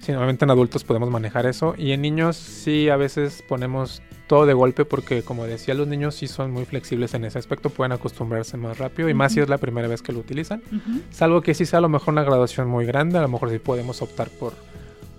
Sí, 0.00 0.12
normalmente 0.12 0.44
en 0.44 0.50
adultos 0.50 0.84
podemos 0.84 1.10
manejar 1.10 1.46
eso. 1.46 1.74
Y 1.76 1.92
en 1.92 2.02
niños 2.02 2.36
sí 2.36 2.88
a 2.88 2.96
veces 2.96 3.42
ponemos 3.46 4.02
todo 4.28 4.46
de 4.46 4.52
golpe 4.52 4.84
porque 4.84 5.22
como 5.22 5.46
decía 5.46 5.74
los 5.74 5.88
niños 5.88 6.14
sí 6.14 6.28
son 6.28 6.50
muy 6.52 6.66
flexibles 6.66 7.14
en 7.14 7.24
ese 7.24 7.38
aspecto, 7.38 7.70
pueden 7.70 7.92
acostumbrarse 7.92 8.56
más 8.56 8.78
rápido 8.78 9.08
y 9.08 9.14
más 9.14 9.32
si 9.32 9.40
es 9.40 9.48
la 9.48 9.58
primera 9.58 9.88
vez 9.88 10.02
que 10.02 10.12
lo 10.12 10.20
utilizan. 10.20 10.62
Salvo 11.10 11.40
que 11.40 11.54
sí 11.54 11.66
sea 11.66 11.78
a 11.78 11.82
lo 11.82 11.88
mejor 11.88 12.12
una 12.12 12.22
graduación 12.22 12.68
muy 12.68 12.84
grande, 12.84 13.18
a 13.18 13.22
lo 13.22 13.28
mejor 13.28 13.50
sí 13.50 13.58
podemos 13.58 14.02
optar 14.02 14.28
por 14.28 14.52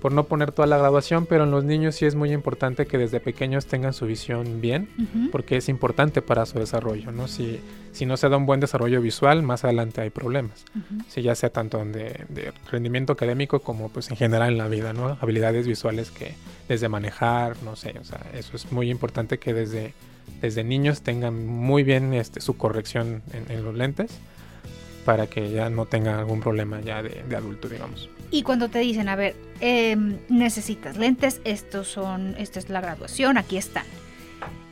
por 0.01 0.13
no 0.13 0.25
poner 0.25 0.51
toda 0.51 0.67
la 0.67 0.77
graduación, 0.77 1.25
pero 1.25 1.43
en 1.43 1.51
los 1.51 1.65
niños 1.65 1.95
sí 1.95 2.05
es 2.05 2.15
muy 2.15 2.31
importante 2.31 2.85
que 2.85 2.97
desde 2.97 3.19
pequeños 3.19 3.65
tengan 3.65 3.93
su 3.93 4.05
visión 4.05 4.61
bien, 4.61 4.89
porque 5.31 5.57
es 5.57 5.67
importante 5.67 6.21
para 6.21 6.45
su 6.45 6.57
desarrollo, 6.57 7.11
¿no? 7.11 7.27
Si, 7.27 7.59
si 7.91 8.05
no 8.05 8.15
se 8.15 8.29
da 8.29 8.37
un 8.37 8.45
buen 8.45 8.59
desarrollo 8.59 9.01
visual, 9.01 9.43
más 9.43 9.63
adelante 9.65 10.01
hay 10.01 10.09
problemas, 10.09 10.65
si 11.09 11.21
ya 11.21 11.35
sea 11.35 11.49
tanto 11.49 11.83
de, 11.83 12.25
de, 12.29 12.53
rendimiento 12.71 13.13
académico 13.13 13.59
como 13.59 13.89
pues 13.89 14.09
en 14.09 14.17
general 14.17 14.53
en 14.53 14.57
la 14.57 14.67
vida, 14.67 14.93
¿no? 14.93 15.17
Habilidades 15.21 15.67
visuales 15.67 16.11
que 16.11 16.33
desde 16.69 16.87
manejar, 16.87 17.61
no 17.63 17.75
sé, 17.75 17.95
o 17.99 18.03
sea, 18.05 18.21
eso 18.33 18.55
es 18.55 18.71
muy 18.71 18.89
importante 18.89 19.37
que 19.37 19.53
desde, 19.53 19.93
desde 20.41 20.63
niños 20.63 21.01
tengan 21.01 21.45
muy 21.45 21.83
bien 21.83 22.13
este, 22.13 22.39
su 22.39 22.55
corrección 22.55 23.21
en, 23.49 23.63
los 23.63 23.75
lentes 23.75 24.11
para 25.03 25.27
que 25.27 25.51
ya 25.51 25.69
no 25.69 25.85
tengan 25.87 26.19
algún 26.19 26.39
problema 26.39 26.79
ya 26.79 27.03
de, 27.03 27.23
de 27.27 27.35
adulto, 27.35 27.67
digamos. 27.67 28.09
Y 28.31 28.43
cuando 28.43 28.69
te 28.69 28.79
dicen, 28.79 29.09
a 29.09 29.15
ver, 29.15 29.35
em, 29.59 30.17
necesitas 30.29 30.97
lentes, 30.97 31.41
estos 31.43 31.87
son, 31.87 32.35
esta 32.37 32.59
es 32.59 32.69
la 32.69 32.81
graduación, 32.81 33.37
aquí 33.37 33.57
están. 33.57 33.85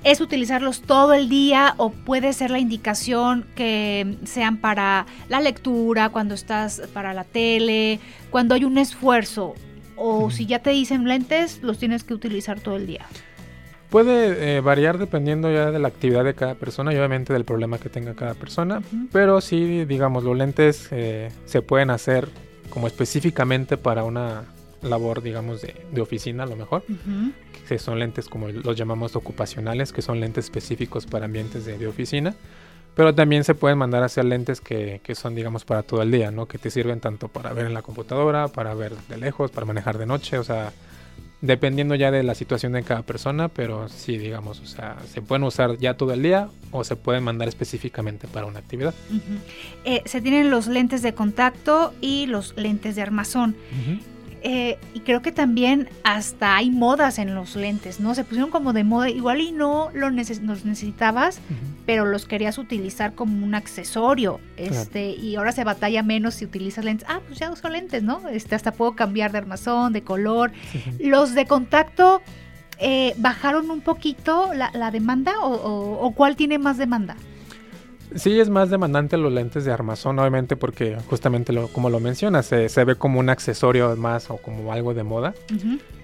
¿Es 0.04 0.22
utilizarlos 0.22 0.82
todo 0.82 1.14
el 1.14 1.28
día 1.28 1.74
o 1.78 1.90
puede 1.90 2.32
ser 2.34 2.52
la 2.52 2.60
indicación 2.60 3.46
que 3.56 4.18
sean 4.26 4.58
para 4.58 5.06
la 5.28 5.42
lectura, 5.42 6.10
cuando 6.10 6.36
estás 6.36 6.82
para 6.94 7.14
la 7.14 7.24
tele, 7.24 8.00
cuando 8.30 8.56
hay 8.56 8.64
un 8.64 8.78
esfuerzo? 8.78 9.56
O 9.96 10.30
si 10.30 10.46
ya 10.46 10.60
te 10.60 10.70
dicen 10.70 11.06
lentes, 11.06 11.62
los 11.64 11.80
tienes 11.80 12.04
que 12.04 12.14
utilizar 12.14 12.60
todo 12.60 12.78
el 12.78 12.86
día. 12.86 13.06
Puede 13.90 14.58
eh, 14.58 14.62
variar 14.62 14.98
dependiendo 14.98 15.52
ya 15.52 15.72
de 15.72 15.80
la 15.80 15.88
actividad 15.88 16.24
de 16.24 16.36
cada 16.36 16.56
persona 16.56 16.94
y 16.94 16.98
obviamente 16.98 17.34
del 17.34 17.46
problema 17.46 17.80
que 17.80 17.90
tenga 17.90 18.14
cada 18.14 18.34
persona, 18.34 18.82
pero 19.12 19.42
sí, 19.42 19.86
digamos, 19.86 20.24
los 20.24 20.38
lentes 20.38 20.90
eh, 20.92 21.32
se 21.46 21.62
pueden 21.62 21.90
hacer 21.90 22.28
como 22.70 22.88
específicamente 22.88 23.78
para 23.78 24.04
una 24.04 24.46
labor, 24.82 25.22
digamos, 25.22 25.62
de, 25.62 26.02
oficina 26.02 26.44
a 26.44 26.46
lo 26.46 26.56
mejor, 26.56 26.84
que 27.68 27.80
son 27.80 28.00
lentes 28.00 28.28
como 28.28 28.50
los 28.50 28.76
llamamos 28.76 29.16
ocupacionales, 29.16 29.92
que 29.92 30.02
son 30.02 30.20
lentes 30.20 30.46
específicos 30.46 31.06
para 31.06 31.26
ambientes 31.26 31.66
de, 31.66 31.88
oficina, 31.88 32.36
pero 32.96 33.14
también 33.14 33.44
se 33.44 33.54
pueden 33.54 33.78
mandar 33.78 34.04
a 34.04 34.08
hacer 34.08 34.26
lentes 34.26 34.62
que, 34.62 35.02
que, 35.04 35.16
son, 35.16 35.36
digamos, 35.36 35.66
para 35.66 35.84
todo 35.84 36.02
el 36.02 36.12
día, 36.12 36.32
¿no? 36.32 36.48
Que 36.48 36.58
te 36.58 36.72
sirven 36.72 37.00
tanto 37.00 37.28
para 37.28 37.54
ver 37.54 37.68
en 37.68 37.74
la 37.74 37.82
computadora, 37.82 38.48
para 38.48 38.74
ver 38.74 38.96
de 39.10 39.18
lejos, 39.18 39.52
para 39.52 39.66
manejar 39.66 39.98
de 39.98 40.06
noche, 40.06 40.40
o 40.40 40.44
sea, 40.44 40.72
dependiendo 41.42 41.96
ya 41.96 42.12
de 42.12 42.24
la 42.24 42.36
situación 42.36 42.74
de 42.74 42.84
cada 42.84 43.04
persona, 43.04 43.48
pero 43.48 43.90
sí, 43.90 44.18
digamos, 44.18 44.60
o 44.60 44.66
sea, 44.66 44.98
se 45.12 45.22
pueden 45.22 45.44
usar 45.44 45.78
ya 45.78 45.96
todo 45.96 46.14
el 46.14 46.24
día 46.24 46.50
o 46.72 46.84
se 46.84 46.96
pueden 46.96 47.24
mandar 47.24 47.48
específicamente 47.48 48.28
para 48.28 48.46
una 48.46 48.60
actividad. 48.60 48.94
Eh, 49.86 50.02
se 50.06 50.22
tienen 50.22 50.50
los 50.50 50.68
lentes 50.68 51.02
de 51.02 51.14
contacto 51.14 51.94
y 52.02 52.26
los 52.26 52.56
lentes 52.58 52.96
de 52.96 53.02
armazón. 53.02 53.56
Eh, 54.44 54.78
y 54.94 55.00
creo 55.02 55.22
que 55.22 55.32
también 55.32 55.90
hasta 56.04 56.56
hay 56.56 56.70
modas 56.70 57.18
en 57.18 57.34
los 57.34 57.56
lentes, 57.56 58.00
¿no? 58.00 58.14
Se 58.16 58.24
pusieron 58.24 58.52
como 58.52 58.74
de 58.74 58.84
moda, 58.84 59.10
igual 59.10 59.42
y 59.42 59.52
no 59.52 59.90
lo 59.94 60.10
los 60.10 60.66
necesitabas, 60.66 61.40
pero 61.86 62.06
los 62.06 62.26
querías 62.26 62.58
utilizar 62.58 63.14
como 63.14 63.46
un 63.46 63.56
accesorio. 63.56 64.40
Este, 64.56 65.10
y 65.10 65.36
ahora 65.36 65.52
se 65.52 65.64
batalla 65.64 66.04
menos 66.04 66.36
si 66.36 66.46
utilizas 66.46 66.86
lentes. 66.86 67.08
Ah, 67.10 67.20
pues 67.26 67.40
ya 67.40 67.52
uso 67.52 67.70
lentes, 67.70 68.04
¿no? 68.04 68.28
Este, 68.30 68.56
hasta 68.56 68.72
puedo 68.72 68.96
cambiar 68.96 69.32
de 69.32 69.40
armazón, 69.40 69.94
de 69.94 70.04
color. 70.04 70.52
Los 71.00 71.34
de 71.34 71.46
contacto 71.46 72.22
eh, 72.80 73.16
bajaron 73.18 73.72
un 73.72 73.82
poquito 73.82 74.52
la, 74.54 74.92
demanda 74.92 75.34
o 75.42 76.14
cuál 76.16 76.36
tiene 76.36 76.60
más 76.60 76.78
demanda? 76.78 77.16
Sí, 78.16 78.40
es 78.40 78.50
más 78.50 78.70
demandante 78.70 79.18
los 79.18 79.32
lentes 79.32 79.66
de 79.66 79.72
armazón, 79.72 80.18
obviamente, 80.20 80.56
porque 80.56 80.98
justamente 81.08 81.52
lo, 81.54 81.68
como 81.68 81.90
lo 81.90 82.00
mencionas, 82.00 82.46
se, 82.46 82.86
ve 82.86 82.96
como 82.96 83.20
un 83.20 83.30
accesorio 83.30 83.96
más 83.96 84.30
o 84.30 84.38
como 84.38 84.72
algo 84.72 84.94
de 84.94 85.04
moda. 85.04 85.34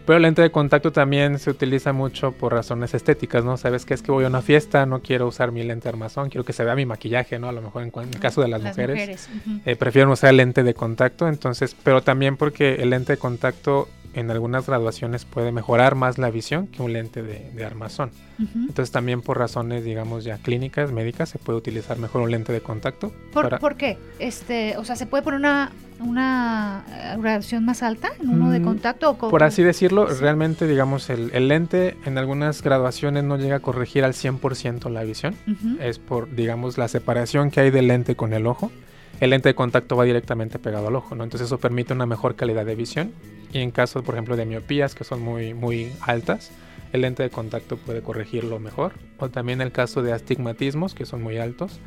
Pero 0.06 0.18
el 0.18 0.24
lente 0.24 0.42
de 0.42 0.52
contacto 0.52 0.92
también 0.92 1.40
se 1.40 1.50
utiliza 1.50 1.94
mucho 1.94 2.34
por 2.34 2.52
razones 2.52 2.94
estéticas, 2.94 3.46
¿no? 3.46 3.56
Sabes 3.56 3.86
que 3.86 3.94
es 3.94 4.02
que 4.02 4.12
voy 4.12 4.26
a 4.26 4.28
una 4.28 4.42
fiesta, 4.42 4.86
no 4.86 5.02
quiero 5.02 5.28
usar 5.28 5.54
mi 5.54 5.64
lente 5.64 5.84
de 5.84 5.90
armazón, 5.90 6.30
quiero 6.30 6.44
que 6.44 6.52
se 6.52 6.66
vea 6.66 6.76
mi 6.76 6.86
maquillaje, 6.86 7.40
¿no? 7.40 7.48
A 7.48 7.54
lo 7.54 7.62
mejor 7.62 7.84
en, 7.84 7.92
el 7.96 8.20
caso 8.20 8.42
de 8.42 8.50
las, 8.50 8.62
mujeres, 8.62 9.30
eh, 9.66 9.76
prefieren 9.78 10.10
usar 10.10 10.32
el 10.32 10.38
lente 10.38 10.64
de 10.64 10.74
contacto, 10.74 11.30
entonces, 11.30 11.76
pero 11.84 12.04
también 12.04 12.36
porque 12.36 12.76
el 12.76 12.90
lente 12.90 13.14
de 13.14 13.18
contacto 13.18 13.88
en 14.14 14.32
algunas 14.32 14.68
graduaciones 14.68 15.26
puede 15.26 15.52
mejorar 15.52 15.96
más 15.96 16.18
la 16.18 16.30
visión 16.30 16.68
que 16.68 16.82
un 16.82 16.94
lente 16.94 17.24
de, 17.24 17.66
armazón. 17.66 18.12
Entonces 18.40 18.92
también 18.92 19.22
por 19.22 19.38
razones, 19.38 19.84
digamos, 19.84 20.24
ya 20.24 20.38
clínicas, 20.38 20.92
médicas, 20.92 21.30
se 21.30 21.40
puede 21.40 21.58
utilizar 21.58 21.98
mejor 21.98 22.22
un 22.22 22.32
lente 22.32 22.52
de 22.52 22.62
contacto. 22.62 23.14
¿Por, 23.32 23.76
qué? 23.76 23.98
Este, 24.20 24.76
o 24.78 24.84
sea, 24.84 24.96
¿se 24.96 25.06
puede 25.06 25.24
poner 25.24 25.40
una, 25.40 25.72
una 26.00 26.84
eh, 26.90 27.16
graduación 27.20 27.64
más 27.64 27.84
alta 27.84 28.12
en 28.20 28.30
uno 28.30 28.52
de 28.52 28.60
mm, 28.60 28.64
contacto? 28.64 29.18
por 29.18 29.44
así 29.44 29.64
decirlo, 29.64 30.08
realmente, 30.08 30.68
digamos, 30.68 31.10
el, 31.10 31.48
lente 31.48 31.96
en 32.06 32.18
algunas 32.18 32.62
graduaciones 32.62 33.24
no 33.24 33.38
llega 33.38 33.58
a 33.58 33.60
corregir 33.60 34.04
al 34.04 34.14
100% 34.14 34.90
la 34.90 35.04
visión. 35.04 35.36
Es 35.80 36.00
por, 36.00 36.36
digamos, 36.36 36.78
la 36.78 36.88
separación 36.88 37.50
que 37.50 37.62
hay 37.62 37.72
del 37.72 37.88
lente 37.88 38.16
con 38.16 38.34
el 38.34 38.48
ojo 38.48 38.72
el 39.20 39.30
lente 39.30 39.50
de 39.50 39.56
contacto 39.56 39.96
va 39.96 40.04
directamente 40.04 40.60
pegado 40.60 40.88
al 40.88 40.96
ojo, 40.96 41.16
¿no? 41.16 41.24
Entonces 41.24 41.48
eso 41.48 41.58
permite 41.58 41.94
una 41.94 42.06
mejor 42.06 42.36
calidad 42.36 42.66
de 42.66 42.76
visión. 42.76 43.12
Y 43.54 43.60
en 43.60 43.72
caso, 43.72 44.04
por 44.04 44.16
ejemplo, 44.16 44.36
de 44.36 44.46
miopías 44.46 44.96
que 44.96 45.04
son 45.04 45.22
muy, 45.22 45.54
muy 45.54 45.92
altas, 46.02 46.52
el 46.92 47.02
lente 47.02 47.24
de 47.24 47.30
contacto 47.30 47.78
puede 47.78 48.02
corregirlo 48.02 48.60
mejor. 48.60 48.94
O 49.20 49.30
también 49.30 49.62
el 49.62 49.72
caso 49.72 50.02
de 50.02 50.12
astigmatismos, 50.12 50.94
que 50.96 51.06
son 51.06 51.22
muy 51.22 51.38
altos. 51.38 51.80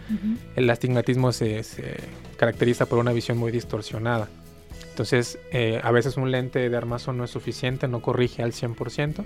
El 0.54 0.70
astigmatismo 0.70 1.32
se, 1.32 1.64
caracteriza 2.36 2.86
por 2.86 2.98
una 2.98 3.12
visión 3.12 3.36
muy 3.36 3.50
distorsionada. 3.50 4.28
Entonces, 4.90 5.38
eh, 5.52 5.80
a 5.82 5.90
veces 5.90 6.16
un 6.16 6.30
lente 6.30 6.70
de 6.70 6.76
armazón 6.76 7.18
no 7.18 7.24
es 7.24 7.30
suficiente, 7.30 7.88
no 7.88 8.00
corrige 8.00 8.42
al 8.42 8.52
100%. 8.52 9.24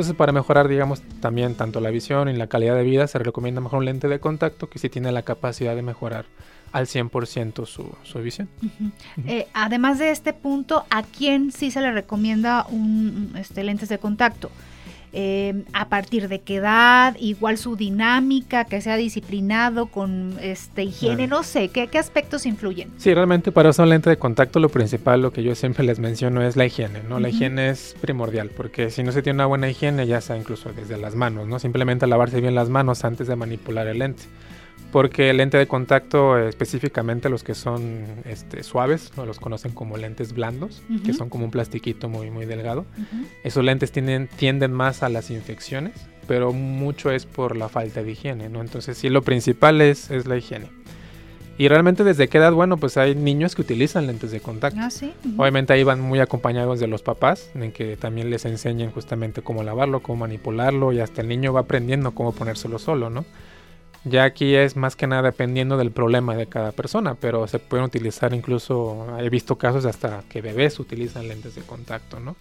Entonces, 0.00 0.16
para 0.16 0.32
mejorar, 0.32 0.66
digamos, 0.66 1.02
también 1.20 1.54
tanto 1.56 1.78
la 1.78 1.90
visión 1.90 2.30
y 2.30 2.32
la 2.32 2.46
calidad 2.46 2.74
de 2.74 2.84
vida, 2.84 3.06
se 3.06 3.18
recomienda 3.18 3.60
mejor 3.60 3.80
un 3.80 3.84
lente 3.84 4.08
de 4.08 4.18
contacto 4.18 4.70
que 4.70 4.78
sí 4.78 4.88
tiene 4.88 5.12
la 5.12 5.20
capacidad 5.20 5.76
de 5.76 5.82
mejorar 5.82 6.24
al 6.72 6.86
100% 6.86 7.66
su, 7.66 7.94
su 8.02 8.18
visión. 8.20 8.48
Eh, 9.26 9.46
además 9.52 9.98
de 9.98 10.10
este 10.10 10.32
punto, 10.32 10.86
¿a 10.88 11.02
quién 11.02 11.52
sí 11.52 11.70
se 11.70 11.82
le 11.82 11.92
recomienda 11.92 12.64
un 12.70 13.34
este, 13.36 13.62
lentes 13.62 13.90
de 13.90 13.98
contacto? 13.98 14.50
Eh, 15.12 15.64
a 15.72 15.88
partir 15.88 16.28
de 16.28 16.40
qué 16.40 16.56
edad, 16.56 17.16
igual 17.18 17.58
su 17.58 17.74
dinámica, 17.74 18.64
que 18.64 18.80
sea 18.80 18.96
disciplinado 18.96 19.86
con 19.86 20.36
este 20.40 20.84
higiene, 20.84 21.26
no 21.26 21.42
sé, 21.42 21.68
¿qué, 21.68 21.88
¿qué, 21.88 21.98
aspectos 21.98 22.46
influyen? 22.46 22.92
Sí, 22.96 23.12
realmente 23.12 23.50
para 23.50 23.70
usar 23.70 23.84
un 23.84 23.90
lente 23.90 24.08
de 24.08 24.18
contacto 24.18 24.60
lo 24.60 24.68
principal, 24.68 25.20
lo 25.20 25.32
que 25.32 25.42
yo 25.42 25.56
siempre 25.56 25.84
les 25.84 25.98
menciono 25.98 26.42
es 26.42 26.56
la 26.56 26.64
higiene, 26.64 27.02
¿no? 27.08 27.18
La 27.18 27.28
higiene 27.28 27.70
es 27.70 27.96
primordial, 28.00 28.50
porque 28.56 28.90
si 28.90 29.02
no 29.02 29.10
se 29.10 29.22
tiene 29.22 29.38
una 29.38 29.46
buena 29.46 29.68
higiene, 29.68 30.06
ya 30.06 30.20
sea 30.20 30.36
incluso 30.36 30.72
desde 30.72 30.96
las 30.96 31.16
manos, 31.16 31.48
¿no? 31.48 31.58
Simplemente 31.58 32.06
lavarse 32.06 32.40
bien 32.40 32.54
las 32.54 32.68
manos 32.68 33.04
antes 33.04 33.26
de 33.26 33.34
manipular 33.34 33.88
el 33.88 33.98
lente 33.98 34.22
porque 34.92 35.30
el 35.30 35.36
lente 35.36 35.56
de 35.56 35.66
contacto, 35.66 36.38
específicamente 36.38 37.28
los 37.28 37.44
que 37.44 37.54
son 37.54 38.04
este, 38.24 38.62
suaves, 38.62 39.12
los 39.16 39.38
conocen 39.38 39.72
como 39.72 39.96
lentes 39.96 40.32
blandos, 40.32 40.82
que 41.04 41.12
son 41.12 41.28
como 41.28 41.44
un 41.44 41.50
plastiquito 41.50 42.08
muy, 42.08 42.30
muy 42.30 42.46
delgado. 42.46 42.86
Esos 43.44 43.64
lentes 43.64 43.92
tienden, 43.92 44.28
tienden 44.28 44.72
más 44.72 45.02
a 45.02 45.08
las 45.08 45.30
infecciones, 45.30 45.94
pero 46.26 46.52
mucho 46.52 47.10
es 47.10 47.26
por 47.26 47.56
la 47.56 47.68
falta 47.68 48.02
de 48.02 48.12
higiene, 48.12 48.48
¿no? 48.48 48.60
Entonces 48.60 48.98
sí, 48.98 49.08
lo 49.08 49.22
principal 49.22 49.80
es, 49.80 50.10
es 50.10 50.26
la 50.26 50.36
higiene. 50.36 50.66
Y 51.60 51.68
realmente 51.68 52.04
desde 52.04 52.28
qué 52.28 52.38
edad, 52.38 52.52
bueno, 52.52 52.78
pues 52.78 52.96
hay 52.96 53.14
niños 53.14 53.54
que 53.54 53.60
utilizan 53.60 54.06
lentes 54.06 54.30
de 54.30 54.40
contacto. 54.40 54.80
Ah, 54.82 54.88
sí. 54.88 55.12
Obviamente 55.36 55.74
ahí 55.74 55.82
van 55.82 56.00
muy 56.00 56.18
acompañados 56.18 56.80
de 56.80 56.86
los 56.86 57.02
papás, 57.02 57.50
en 57.54 57.70
que 57.70 57.98
también 57.98 58.30
les 58.30 58.46
enseñan 58.46 58.90
justamente 58.90 59.42
cómo 59.42 59.62
lavarlo, 59.62 60.00
cómo 60.00 60.20
manipularlo, 60.20 60.90
y 60.92 61.00
hasta 61.00 61.20
el 61.20 61.28
niño 61.28 61.52
va 61.52 61.60
aprendiendo 61.60 62.12
cómo 62.12 62.32
ponérselo 62.32 62.78
solo, 62.78 63.10
¿no? 63.10 63.26
Ya 64.04 64.24
aquí 64.24 64.54
es 64.54 64.76
más 64.76 64.96
que 64.96 65.06
nada 65.06 65.22
dependiendo 65.22 65.76
del 65.76 65.90
problema 65.90 66.34
de 66.34 66.46
cada 66.46 66.72
persona, 66.72 67.16
pero 67.16 67.46
se 67.46 67.58
pueden 67.58 67.84
utilizar 67.84 68.32
incluso, 68.32 69.18
he 69.18 69.28
visto 69.28 69.56
casos 69.58 69.84
hasta 69.84 70.22
que 70.28 70.40
bebés 70.40 70.78
utilizan 70.80 71.28
lentes 71.28 71.54
de 71.54 71.62
contacto, 71.62 72.18
¿no? 72.18 72.34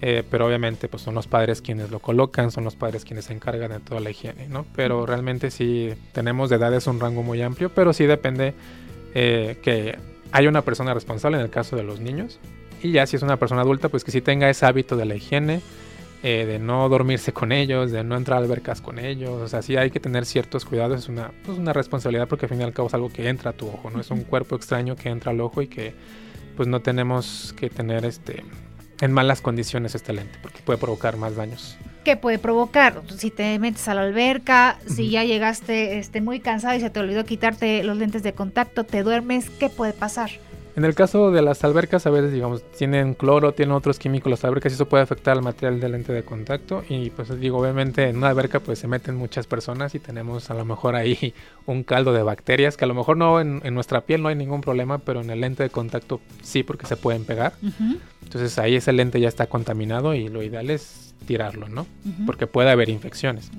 Eh, 0.00 0.22
pero 0.30 0.46
obviamente 0.46 0.86
pues 0.88 1.02
son 1.02 1.14
los 1.14 1.26
padres 1.26 1.62
quienes 1.62 1.90
lo 1.90 1.98
colocan, 1.98 2.50
son 2.50 2.62
los 2.62 2.76
padres 2.76 3.04
quienes 3.04 3.24
se 3.24 3.32
encargan 3.32 3.70
de 3.70 3.80
toda 3.80 4.00
la 4.00 4.10
higiene, 4.10 4.46
¿no? 4.48 4.66
Pero 4.76 5.04
realmente 5.04 5.50
sí 5.50 5.94
tenemos 6.12 6.48
de 6.50 6.56
edades 6.56 6.86
un 6.86 7.00
rango 7.00 7.22
muy 7.22 7.42
amplio, 7.42 7.70
pero 7.70 7.92
sí 7.92 8.04
depende 8.06 8.54
eh, 9.14 9.58
que 9.62 9.98
haya 10.30 10.48
una 10.48 10.62
persona 10.62 10.94
responsable 10.94 11.38
en 11.38 11.42
el 11.44 11.50
caso 11.50 11.74
de 11.74 11.82
los 11.82 12.00
niños 12.00 12.38
y 12.82 12.92
ya 12.92 13.06
si 13.06 13.16
es 13.16 13.22
una 13.22 13.38
persona 13.38 13.62
adulta 13.62 13.88
pues 13.88 14.04
que 14.04 14.10
sí 14.10 14.20
tenga 14.20 14.50
ese 14.50 14.66
hábito 14.66 14.96
de 14.96 15.06
la 15.06 15.14
higiene, 15.14 15.60
eh, 16.26 16.46
de 16.46 16.58
no 16.58 16.88
dormirse 16.88 17.34
con 17.34 17.52
ellos, 17.52 17.90
de 17.90 18.02
no 18.02 18.16
entrar 18.16 18.38
a 18.38 18.42
albercas 18.42 18.80
con 18.80 18.98
ellos. 18.98 19.42
O 19.42 19.46
sea, 19.46 19.60
sí 19.60 19.76
hay 19.76 19.90
que 19.90 20.00
tener 20.00 20.24
ciertos 20.24 20.64
cuidados, 20.64 21.00
es 21.00 21.08
una, 21.10 21.32
pues 21.44 21.58
una 21.58 21.74
responsabilidad 21.74 22.28
porque 22.28 22.46
al 22.46 22.48
fin 22.48 22.62
y 22.62 22.64
al 22.64 22.72
cabo 22.72 22.88
es 22.88 22.94
algo 22.94 23.12
que 23.12 23.28
entra 23.28 23.50
a 23.50 23.52
tu 23.52 23.68
ojo, 23.68 23.90
¿no? 23.90 24.00
Es 24.00 24.10
un 24.10 24.22
cuerpo 24.22 24.56
extraño 24.56 24.96
que 24.96 25.10
entra 25.10 25.32
al 25.32 25.40
ojo 25.42 25.60
y 25.60 25.66
que 25.66 25.92
pues 26.56 26.66
no 26.66 26.80
tenemos 26.80 27.54
que 27.58 27.68
tener 27.68 28.06
este 28.06 28.42
en 29.02 29.12
malas 29.12 29.42
condiciones 29.42 29.94
este 29.94 30.14
lente 30.14 30.38
porque 30.40 30.60
puede 30.64 30.78
provocar 30.78 31.18
más 31.18 31.36
daños. 31.36 31.76
¿Qué 32.04 32.16
puede 32.16 32.38
provocar? 32.38 33.02
Si 33.14 33.30
te 33.30 33.58
metes 33.58 33.86
a 33.88 33.92
la 33.92 34.00
alberca, 34.00 34.78
si 34.86 35.10
ya 35.10 35.24
llegaste 35.24 35.98
este, 35.98 36.22
muy 36.22 36.40
cansado 36.40 36.74
y 36.74 36.80
se 36.80 36.88
te 36.88 37.00
olvidó 37.00 37.26
quitarte 37.26 37.84
los 37.84 37.98
lentes 37.98 38.22
de 38.22 38.32
contacto, 38.32 38.84
te 38.84 39.02
duermes, 39.02 39.50
¿qué 39.50 39.68
puede 39.68 39.92
pasar? 39.92 40.30
En 40.76 40.84
el 40.84 40.94
caso 40.96 41.30
de 41.30 41.40
las 41.40 41.62
albercas, 41.62 42.04
a 42.06 42.10
veces, 42.10 42.32
digamos, 42.32 42.68
tienen 42.72 43.14
cloro, 43.14 43.52
tienen 43.52 43.76
otros 43.76 44.00
químicos 44.00 44.28
las 44.28 44.44
albercas 44.44 44.72
y 44.72 44.74
eso 44.74 44.88
puede 44.88 45.04
afectar 45.04 45.36
al 45.36 45.42
material 45.42 45.78
del 45.78 45.92
lente 45.92 46.12
de 46.12 46.24
contacto. 46.24 46.82
Y 46.88 47.10
pues 47.10 47.38
digo, 47.38 47.58
obviamente 47.58 48.08
en 48.08 48.16
una 48.16 48.28
alberca 48.28 48.58
pues 48.58 48.80
se 48.80 48.88
meten 48.88 49.14
muchas 49.14 49.46
personas 49.46 49.94
y 49.94 50.00
tenemos 50.00 50.50
a 50.50 50.54
lo 50.54 50.64
mejor 50.64 50.96
ahí 50.96 51.32
un 51.66 51.84
caldo 51.84 52.12
de 52.12 52.24
bacterias 52.24 52.76
que 52.76 52.84
a 52.84 52.88
lo 52.88 52.94
mejor 52.94 53.16
no 53.16 53.40
en, 53.40 53.62
nuestra 53.72 54.00
piel 54.00 54.22
no 54.22 54.28
hay 54.28 54.34
ningún 54.34 54.62
problema, 54.62 54.98
pero 54.98 55.20
en 55.20 55.30
el 55.30 55.40
lente 55.40 55.62
de 55.62 55.70
contacto 55.70 56.20
sí 56.42 56.64
porque 56.64 56.86
se 56.86 56.96
pueden 56.96 57.24
pegar. 57.24 57.52
Entonces 58.24 58.58
ahí 58.58 58.74
ese 58.74 58.92
lente 58.92 59.20
ya 59.20 59.28
está 59.28 59.46
contaminado 59.46 60.14
y 60.14 60.28
lo 60.28 60.42
ideal 60.42 60.70
es 60.70 61.14
tirarlo, 61.24 61.68
¿no? 61.68 61.86
Porque 62.26 62.48
puede 62.48 62.70
haber 62.70 62.88
infecciones. 62.88 63.50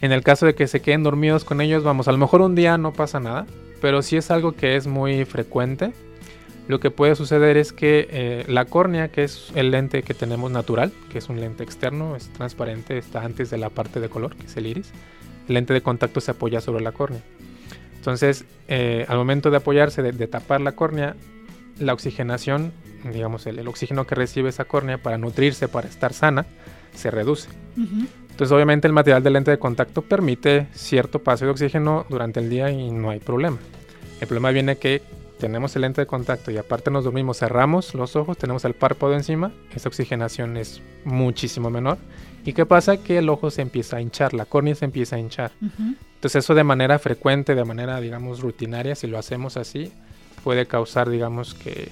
En 0.00 0.12
el 0.12 0.22
caso 0.22 0.46
de 0.46 0.54
que 0.54 0.68
se 0.68 0.80
queden 0.80 1.02
dormidos 1.02 1.44
con 1.44 1.60
ellos, 1.60 1.82
vamos, 1.82 2.06
a 2.06 2.12
lo 2.12 2.18
mejor 2.18 2.42
un 2.42 2.54
día 2.54 2.78
no 2.78 2.92
pasa 2.92 3.18
nada, 3.18 3.46
pero 3.80 4.02
si 4.02 4.16
es 4.16 4.30
algo 4.30 4.52
que 4.52 4.76
es 4.76 4.86
muy 4.86 5.24
frecuente, 5.24 5.92
lo 6.68 6.80
que 6.80 6.90
puede 6.90 7.14
suceder 7.14 7.56
es 7.56 7.72
que 7.72 8.08
eh, 8.10 8.44
la 8.48 8.64
córnea, 8.64 9.08
que 9.08 9.22
es 9.22 9.52
el 9.54 9.70
lente 9.70 10.02
que 10.02 10.14
tenemos 10.14 10.50
natural, 10.50 10.92
que 11.10 11.18
es 11.18 11.28
un 11.28 11.40
lente 11.40 11.62
externo, 11.62 12.16
es 12.16 12.28
transparente, 12.30 12.98
está 12.98 13.22
antes 13.22 13.50
de 13.50 13.58
la 13.58 13.70
parte 13.70 14.00
de 14.00 14.08
color, 14.08 14.34
que 14.34 14.46
es 14.46 14.56
el 14.56 14.66
iris, 14.66 14.90
el 15.46 15.54
lente 15.54 15.72
de 15.72 15.80
contacto 15.80 16.20
se 16.20 16.32
apoya 16.32 16.60
sobre 16.60 16.82
la 16.82 16.90
córnea. 16.90 17.20
Entonces, 17.94 18.44
eh, 18.66 19.04
al 19.08 19.16
momento 19.16 19.50
de 19.50 19.58
apoyarse, 19.58 20.02
de, 20.02 20.26
tapar 20.26 20.60
la 20.60 20.72
córnea, 20.72 21.14
la 21.78 21.92
oxigenación, 21.92 22.72
digamos, 23.12 23.46
el, 23.46 23.66
oxígeno 23.68 24.06
que 24.06 24.16
recibe 24.16 24.48
esa 24.48 24.64
córnea 24.64 24.98
para 24.98 25.18
nutrirse, 25.18 25.68
para 25.68 25.88
estar 25.88 26.12
sana, 26.12 26.46
se 26.94 27.10
reduce. 27.10 27.48
Entonces, 27.76 28.52
obviamente, 28.52 28.88
el 28.88 28.92
material 28.92 29.22
del 29.22 29.34
lente 29.34 29.50
de 29.50 29.58
contacto 29.58 30.02
permite 30.02 30.66
cierto 30.72 31.20
paso 31.20 31.44
de 31.44 31.52
oxígeno 31.52 32.06
durante 32.08 32.40
el 32.40 32.50
día 32.50 32.70
y 32.70 32.90
no 32.90 33.10
hay 33.10 33.20
problema. 33.20 33.58
El 34.20 34.26
problema 34.26 34.50
viene 34.50 34.76
que 34.76 35.02
tenemos 35.38 35.76
el 35.76 35.82
lente 35.82 36.00
de 36.00 36.06
contacto 36.06 36.50
y 36.50 36.56
aparte 36.56 36.90
nos 36.90 37.04
dormimos, 37.04 37.38
cerramos 37.38 37.94
los 37.94 38.16
ojos, 38.16 38.38
tenemos 38.38 38.64
el 38.64 38.74
párpado 38.74 39.14
encima, 39.14 39.52
esa 39.74 39.88
oxigenación 39.88 40.56
es 40.56 40.82
muchísimo 41.04 41.70
menor. 41.70 41.98
¿Y 42.44 42.52
qué 42.52 42.64
pasa? 42.64 42.96
Que 42.96 43.18
el 43.18 43.28
ojo 43.28 43.50
se 43.50 43.62
empieza 43.62 43.96
a 43.96 44.00
hinchar, 44.00 44.32
la 44.32 44.46
córnea 44.46 44.74
se 44.74 44.84
empieza 44.84 45.16
a 45.16 45.18
hinchar. 45.18 45.52
Entonces 45.60 46.44
eso 46.44 46.54
de 46.54 46.64
manera 46.64 46.98
frecuente, 46.98 47.54
de 47.54 47.64
manera, 47.64 48.00
digamos, 48.00 48.40
rutinaria, 48.40 48.94
si 48.94 49.06
lo 49.06 49.18
hacemos 49.18 49.56
así, 49.56 49.92
puede 50.44 50.66
causar, 50.66 51.10
digamos, 51.10 51.54
que 51.54 51.90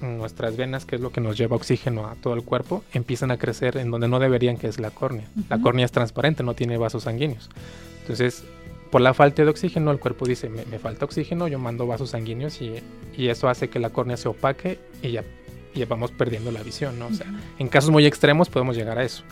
nuestras 0.00 0.56
venas, 0.56 0.84
que 0.84 0.96
es 0.96 1.02
lo 1.02 1.10
que 1.10 1.20
nos 1.20 1.36
lleva 1.36 1.56
oxígeno 1.56 2.06
a 2.06 2.14
todo 2.14 2.34
el 2.34 2.44
cuerpo, 2.44 2.84
empiezan 2.92 3.30
a 3.30 3.38
crecer 3.38 3.76
en 3.76 3.90
donde 3.90 4.08
no 4.08 4.18
deberían, 4.18 4.56
que 4.56 4.68
es 4.68 4.78
la 4.78 4.90
córnea. 4.90 5.26
La 5.48 5.60
córnea 5.60 5.84
es 5.84 5.92
transparente, 5.92 6.42
no 6.42 6.54
tiene 6.54 6.76
vasos 6.76 7.04
sanguíneos. 7.04 7.50
Entonces, 8.00 8.44
por 8.92 9.00
la 9.00 9.14
falta 9.14 9.42
de 9.42 9.48
oxígeno, 9.48 9.90
el 9.90 9.98
cuerpo 9.98 10.26
dice, 10.26 10.50
me, 10.50 10.78
falta 10.78 11.06
oxígeno, 11.06 11.48
yo 11.48 11.58
mando 11.58 11.86
vasos 11.86 12.10
sanguíneos 12.10 12.60
y, 12.60 12.74
eso 13.16 13.48
hace 13.48 13.70
que 13.70 13.78
la 13.78 13.88
córnea 13.88 14.18
se 14.18 14.28
opaque 14.28 14.78
y 15.02 15.12
ya, 15.12 15.24
vamos 15.88 16.10
perdiendo 16.10 16.52
la 16.52 16.62
visión, 16.62 16.98
¿no? 16.98 17.06
O 17.06 17.14
sea, 17.14 17.26
en 17.58 17.68
casos 17.68 17.90
muy 17.90 18.04
extremos 18.04 18.50
podemos 18.50 18.76
llegar 18.76 18.98
a 18.98 19.04
eso, 19.04 19.24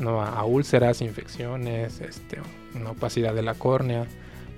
¿no? 0.00 0.20
A, 0.20 0.44
úlceras, 0.44 1.02
infecciones, 1.02 2.00
este, 2.00 2.40
una 2.74 2.90
opacidad 2.90 3.32
de 3.32 3.42
la 3.42 3.54
córnea, 3.54 4.06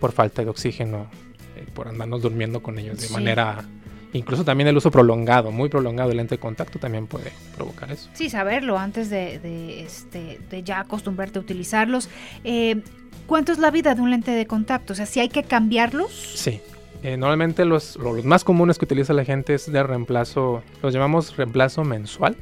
por 0.00 0.12
falta 0.12 0.42
de 0.42 0.48
oxígeno, 0.48 1.10
eh, 1.54 1.66
por 1.74 1.88
andarnos 1.88 2.22
durmiendo 2.22 2.62
con 2.62 2.78
ellos 2.78 2.98
de 3.02 3.10
manera 3.10 3.66
Incluso 4.14 4.42
también 4.44 4.68
el 4.68 4.76
uso 4.76 4.90
prolongado, 4.90 5.50
muy 5.50 5.68
prolongado 5.68 6.08
del 6.08 6.16
lente 6.16 6.36
de 6.36 6.38
contacto 6.38 6.78
también 6.78 7.06
puede 7.06 7.30
provocar 7.54 7.92
eso. 7.92 8.08
Sí, 8.14 8.30
saberlo 8.30 8.78
antes 8.78 9.10
de, 9.10 9.82
este, 9.82 10.40
de 10.48 10.62
ya 10.62 10.80
acostumbrarte 10.80 11.38
a 11.38 11.42
utilizarlos. 11.42 12.08
Eh, 12.42 12.82
¿Cuánto 13.28 13.52
es 13.52 13.58
la 13.58 13.70
vida 13.70 13.94
de 13.94 14.00
un 14.00 14.10
lente 14.10 14.30
de 14.30 14.46
contacto? 14.46 14.94
O 14.94 14.96
sea, 14.96 15.04
si 15.04 15.20
hay 15.20 15.28
que 15.28 15.42
cambiarlos. 15.42 16.10
Sí. 16.10 16.62
Eh, 17.02 17.18
normalmente 17.18 17.66
los, 17.66 17.96
los, 17.96 18.24
más 18.24 18.42
comunes 18.42 18.78
que 18.78 18.86
utiliza 18.86 19.12
la 19.12 19.24
gente 19.26 19.52
es 19.52 19.70
de 19.70 19.82
reemplazo, 19.82 20.62
los 20.82 20.94
llamamos 20.94 21.36
reemplazo 21.36 21.84
mensual. 21.84 22.36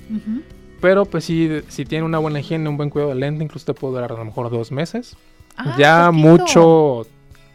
Pero 0.81 1.05
pues 1.05 1.25
si, 1.25 1.61
si 1.67 1.85
tiene 1.85 2.05
una 2.05 2.19
buena 2.19 2.39
higiene, 2.39 2.69
un 2.69 2.77
buen 2.77 2.89
cuidado 2.89 3.11
del 3.11 3.19
lente, 3.19 3.43
incluso 3.43 3.67
te 3.67 3.75
puede 3.75 3.95
durar 3.95 4.13
a 4.13 4.17
lo 4.17 4.25
mejor 4.25 4.49
dos 4.49 4.71
meses. 4.71 5.17
Ah, 5.57 5.75
ya 5.77 6.11
mucho 6.13 7.05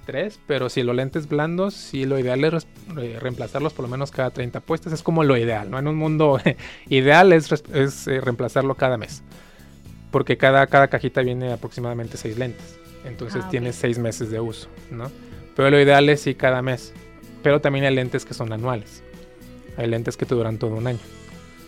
tres, 0.05 0.37
pero 0.45 0.67
si 0.67 0.83
los 0.83 0.93
lentes 0.93 1.29
blandos, 1.29 1.73
sí 1.73 2.03
lo 2.03 2.19
ideal 2.19 2.43
es 2.43 2.67
eh, 2.97 3.17
reemplazarlos 3.21 3.71
por 3.71 3.83
lo 3.83 3.89
menos 3.89 4.11
cada 4.11 4.31
30 4.31 4.59
puestas. 4.59 4.91
Es 4.91 5.03
como 5.03 5.23
lo 5.23 5.37
ideal, 5.37 5.71
¿no? 5.71 5.79
En 5.79 5.87
un 5.87 5.95
mundo 5.95 6.37
ideal 6.89 7.31
es, 7.31 7.49
es 7.73 8.07
eh, 8.07 8.19
reemplazarlo 8.19 8.75
cada 8.75 8.97
mes. 8.97 9.23
Porque 10.11 10.35
cada, 10.35 10.67
cada 10.67 10.89
cajita 10.89 11.21
viene 11.21 11.53
aproximadamente 11.53 12.17
seis 12.17 12.37
lentes. 12.37 12.80
Entonces 13.05 13.43
ah, 13.45 13.49
tiene 13.49 13.73
seis 13.73 13.97
meses 13.97 14.29
de 14.29 14.39
uso, 14.39 14.67
¿no? 14.89 15.11
Pero 15.55 15.69
lo 15.69 15.79
ideal 15.79 16.07
es 16.09 16.21
sí 16.21 16.35
cada 16.35 16.61
mes. 16.61 16.93
Pero 17.43 17.59
también 17.59 17.85
hay 17.85 17.95
lentes 17.95 18.25
que 18.25 18.33
son 18.33 18.53
anuales. 18.53 19.03
Hay 19.77 19.87
lentes 19.87 20.17
que 20.17 20.25
te 20.25 20.35
duran 20.35 20.57
todo 20.57 20.75
un 20.75 20.87
año. 20.87 20.99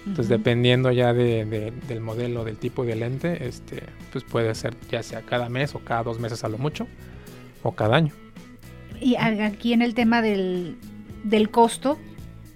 Entonces, 0.05 0.27
dependiendo 0.27 0.91
ya 0.91 1.13
de, 1.13 1.71
del 1.87 2.01
modelo, 2.01 2.43
del 2.43 2.57
tipo 2.57 2.83
de 2.83 2.95
lente, 2.95 3.47
este, 3.47 3.83
pues 4.11 4.25
puede 4.25 4.53
ser 4.53 4.75
ya 4.91 5.01
sea 5.01 5.21
cada 5.21 5.47
mes 5.47 5.75
o 5.75 5.79
cada 5.79 6.03
dos 6.03 6.19
meses 6.19 6.43
a 6.43 6.49
lo 6.49 6.57
mucho, 6.57 6.87
o 7.63 7.71
cada 7.71 7.95
año. 7.95 8.11
Y 8.99 9.15
aquí 9.15 9.71
en 9.71 9.81
el 9.81 9.93
tema 9.93 10.21
del, 10.21 10.75
del 11.23 11.49
costo, 11.49 11.97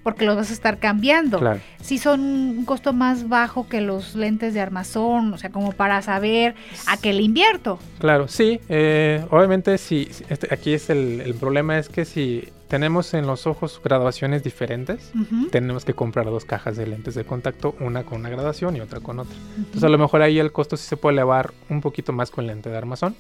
porque 0.07 0.23
los 0.23 0.37
vas 0.37 0.51
a 0.51 0.53
estar 0.53 0.77
cambiando. 0.77 1.37
Claro. 1.37 1.59
Si 1.81 1.97
son 1.97 2.21
un 2.21 2.63
costo 2.63 2.93
más 2.93 3.27
bajo 3.27 3.67
que 3.67 3.81
los 3.81 4.15
lentes 4.15 4.53
de 4.53 4.61
armazón, 4.61 5.33
o 5.33 5.37
sea, 5.37 5.49
como 5.49 5.73
para 5.73 6.01
saber 6.01 6.55
a 6.87 6.95
qué 6.95 7.11
le 7.11 7.23
invierto. 7.23 7.77
Claro, 7.99 8.29
sí. 8.29 8.61
Eh, 8.69 9.25
obviamente, 9.31 9.77
si 9.77 10.09
este, 10.29 10.47
aquí 10.53 10.73
es 10.73 10.89
el, 10.89 11.19
el, 11.19 11.33
problema 11.35 11.77
es 11.77 11.89
que 11.89 12.05
si 12.05 12.47
tenemos 12.69 13.13
en 13.15 13.27
los 13.27 13.47
ojos 13.47 13.81
graduaciones 13.83 14.45
diferentes, 14.45 15.11
uh 15.13 15.17
-huh. 15.17 15.51
tenemos 15.51 15.83
que 15.83 15.93
comprar 15.93 16.27
dos 16.27 16.45
cajas 16.45 16.77
de 16.77 16.87
lentes 16.87 17.13
de 17.13 17.25
contacto, 17.25 17.75
una 17.81 18.03
con 18.03 18.21
una 18.21 18.29
graduación 18.29 18.77
y 18.77 18.79
otra 18.79 19.01
con 19.01 19.19
otra. 19.19 19.35
Uh 19.35 19.39
-huh. 19.39 19.57
Entonces, 19.57 19.83
a 19.83 19.89
lo 19.89 19.97
mejor 19.97 20.21
ahí 20.21 20.39
el 20.39 20.53
costo 20.53 20.77
sí 20.77 20.87
se 20.87 20.95
puede 20.95 21.15
elevar 21.15 21.53
un 21.67 21.81
poquito 21.81 22.13
más 22.13 22.31
con 22.31 22.47
lente 22.47 22.69
de 22.69 22.77
armazón. 22.77 23.13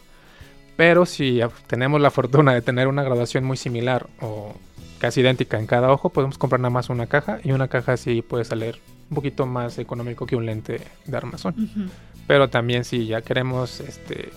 Pero 0.77 1.05
si 1.05 1.41
tenemos 1.65 1.99
la 1.99 2.11
fortuna 2.11 2.53
de 2.53 2.61
tener 2.61 2.87
una 2.87 3.03
graduación 3.03 3.43
muy 3.43 3.57
similar 3.57 4.07
o 4.21 4.55
casi 4.97 5.21
idéntica 5.21 5.59
en 5.59 5.67
cada 5.67 5.91
ojo, 5.91 6.09
podemos 6.09 6.37
comprar 6.37 6.59
nada 6.59 6.69
más 6.69 6.89
una 6.89 7.07
caja 7.07 7.39
y 7.43 7.51
una 7.51 7.67
caja 7.67 7.97
sí 7.97 8.21
puede 8.21 8.45
salir 8.45 8.79
un 9.09 9.15
poquito 9.15 9.45
más 9.45 9.77
económico 9.77 10.25
que 10.25 10.35
un 10.35 10.45
lente 10.45 10.81
de 11.05 11.17
armazón. 11.17 11.55
Uh 11.57 11.61
-huh. 11.61 11.89
Pero 12.27 12.49
también 12.49 12.83
si 12.83 13.05
ya 13.05 13.21
queremos, 13.21 13.79
este, 13.79 14.31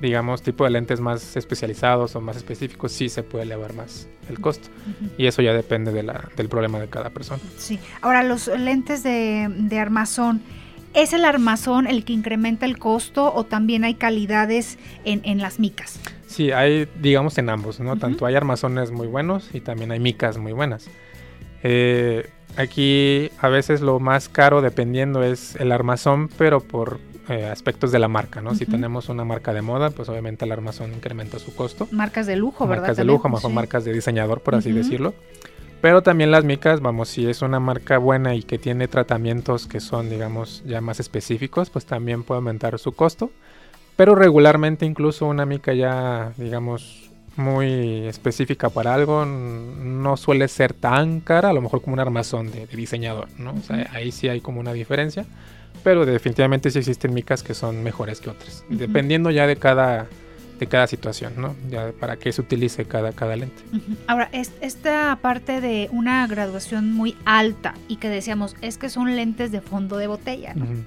digamos, 0.00 0.42
tipo 0.42 0.64
de 0.64 0.70
lentes 0.70 1.00
más 1.00 1.36
especializados 1.36 2.14
o 2.14 2.20
más 2.20 2.36
específicos, 2.36 2.92
sí 2.92 3.08
se 3.08 3.22
puede 3.22 3.44
elevar 3.44 3.74
más 3.74 4.06
el 4.28 4.40
costo. 4.40 4.68
Uh 4.68 4.90
-huh. 5.04 5.10
Y 5.18 5.26
eso 5.26 5.42
ya 5.42 5.52
depende 5.52 5.90
de 5.92 6.02
la, 6.04 6.28
del 6.36 6.48
problema 6.48 6.78
de 6.78 6.88
cada 6.88 7.10
persona. 7.10 7.42
Sí. 7.58 7.78
Ahora, 8.00 8.22
los 8.22 8.46
lentes 8.46 9.02
de, 9.02 9.48
de 9.50 9.78
armazón, 9.78 10.42
¿Es 10.96 11.12
el 11.12 11.26
armazón 11.26 11.86
el 11.86 12.06
que 12.06 12.14
incrementa 12.14 12.64
el 12.64 12.78
costo 12.78 13.30
o 13.34 13.44
también 13.44 13.84
hay 13.84 13.96
calidades 13.96 14.78
en, 15.04 15.20
en 15.24 15.40
las 15.42 15.58
micas? 15.58 16.00
Sí, 16.36 16.52
hay, 16.52 16.86
digamos, 17.00 17.38
en 17.38 17.48
ambos, 17.48 17.80
¿no? 17.80 17.92
Uh 17.92 17.94
-huh. 17.94 17.98
Tanto 17.98 18.26
hay 18.26 18.34
armazones 18.34 18.90
muy 18.90 19.06
buenos 19.06 19.54
y 19.54 19.60
también 19.62 19.90
hay 19.90 20.00
micas 20.00 20.36
muy 20.36 20.52
buenas. 20.52 20.90
Eh, 21.62 22.28
aquí 22.58 23.30
a 23.38 23.48
veces 23.48 23.80
lo 23.80 24.00
más 24.00 24.28
caro, 24.28 24.60
dependiendo, 24.60 25.22
es 25.22 25.56
el 25.56 25.72
armazón, 25.72 26.28
pero 26.36 26.60
por 26.60 27.00
eh, 27.30 27.46
aspectos 27.46 27.90
de 27.90 28.00
la 28.00 28.08
marca, 28.08 28.42
¿no? 28.42 28.50
Uh 28.50 28.52
-huh. 28.52 28.58
Si 28.58 28.66
tenemos 28.66 29.08
una 29.08 29.24
marca 29.24 29.54
de 29.54 29.62
moda, 29.62 29.88
pues 29.88 30.10
obviamente 30.10 30.44
el 30.44 30.52
armazón 30.52 30.92
incrementa 30.92 31.38
su 31.38 31.54
costo. 31.54 31.88
Marcas 31.90 32.26
de 32.26 32.36
lujo, 32.36 32.66
¿verdad? 32.66 32.82
Marcas 32.82 32.96
de 32.98 33.04
lujo, 33.04 33.30
mejor 33.30 33.50
sí. 33.50 33.54
marcas 33.54 33.84
de 33.86 33.94
diseñador, 33.94 34.42
por 34.42 34.56
así 34.56 34.68
uh 34.68 34.72
-huh. 34.72 34.82
decirlo. 34.82 35.14
Pero 35.80 36.02
también 36.02 36.30
las 36.30 36.44
micas, 36.44 36.80
vamos, 36.80 37.08
si 37.08 37.26
es 37.26 37.40
una 37.40 37.60
marca 37.60 37.96
buena 37.96 38.34
y 38.34 38.42
que 38.42 38.58
tiene 38.58 38.88
tratamientos 38.88 39.66
que 39.66 39.80
son, 39.80 40.10
digamos, 40.10 40.62
ya 40.66 40.82
más 40.82 41.00
específicos, 41.00 41.70
pues 41.70 41.86
también 41.86 42.24
puede 42.24 42.40
aumentar 42.40 42.78
su 42.78 42.92
costo. 42.92 43.30
Pero 43.96 44.14
regularmente 44.14 44.84
incluso 44.84 45.26
una 45.26 45.46
mica 45.46 45.72
ya, 45.72 46.32
digamos, 46.36 47.10
muy 47.36 48.06
específica 48.06 48.70
para 48.70 48.94
algo, 48.94 49.24
no 49.24 50.16
suele 50.16 50.48
ser 50.48 50.72
tan 50.72 51.20
cara, 51.20 51.50
a 51.50 51.52
lo 51.52 51.60
mejor 51.62 51.82
como 51.82 51.94
un 51.94 52.00
armazón 52.00 52.50
de, 52.50 52.66
de 52.66 52.76
diseñador, 52.76 53.28
¿no? 53.38 53.54
O 53.54 53.62
sea, 53.62 53.90
ahí 53.92 54.12
sí 54.12 54.28
hay 54.28 54.40
como 54.40 54.60
una 54.60 54.72
diferencia. 54.72 55.24
Pero 55.84 56.04
definitivamente 56.04 56.70
sí 56.70 56.78
existen 56.78 57.14
micas 57.14 57.42
que 57.42 57.54
son 57.54 57.82
mejores 57.84 58.20
que 58.20 58.30
otras, 58.30 58.64
uh 58.68 58.72
-huh. 58.72 58.76
dependiendo 58.76 59.30
ya 59.30 59.46
de 59.46 59.56
cada 59.56 60.06
de 60.58 60.66
cada 60.66 60.86
situación, 60.86 61.34
¿no? 61.36 61.54
Ya 61.68 61.92
para 62.00 62.16
qué 62.16 62.32
se 62.32 62.40
utilice 62.40 62.86
cada, 62.86 63.12
cada 63.12 63.36
lente. 63.36 63.62
Uh 63.72 63.76
-huh. 63.76 63.96
Ahora, 64.06 64.30
es, 64.32 64.52
esta 64.62 65.18
parte 65.20 65.60
de 65.60 65.88
una 65.92 66.26
graduación 66.26 66.92
muy 66.92 67.14
alta 67.26 67.74
y 67.88 67.96
que 67.96 68.08
decíamos, 68.08 68.56
es 68.62 68.78
que 68.78 68.88
son 68.88 69.14
lentes 69.16 69.52
de 69.52 69.60
fondo 69.60 69.98
de 69.98 70.06
botella, 70.06 70.54
¿no? 70.54 70.64
Uh 70.64 70.68
-huh. 70.68 70.84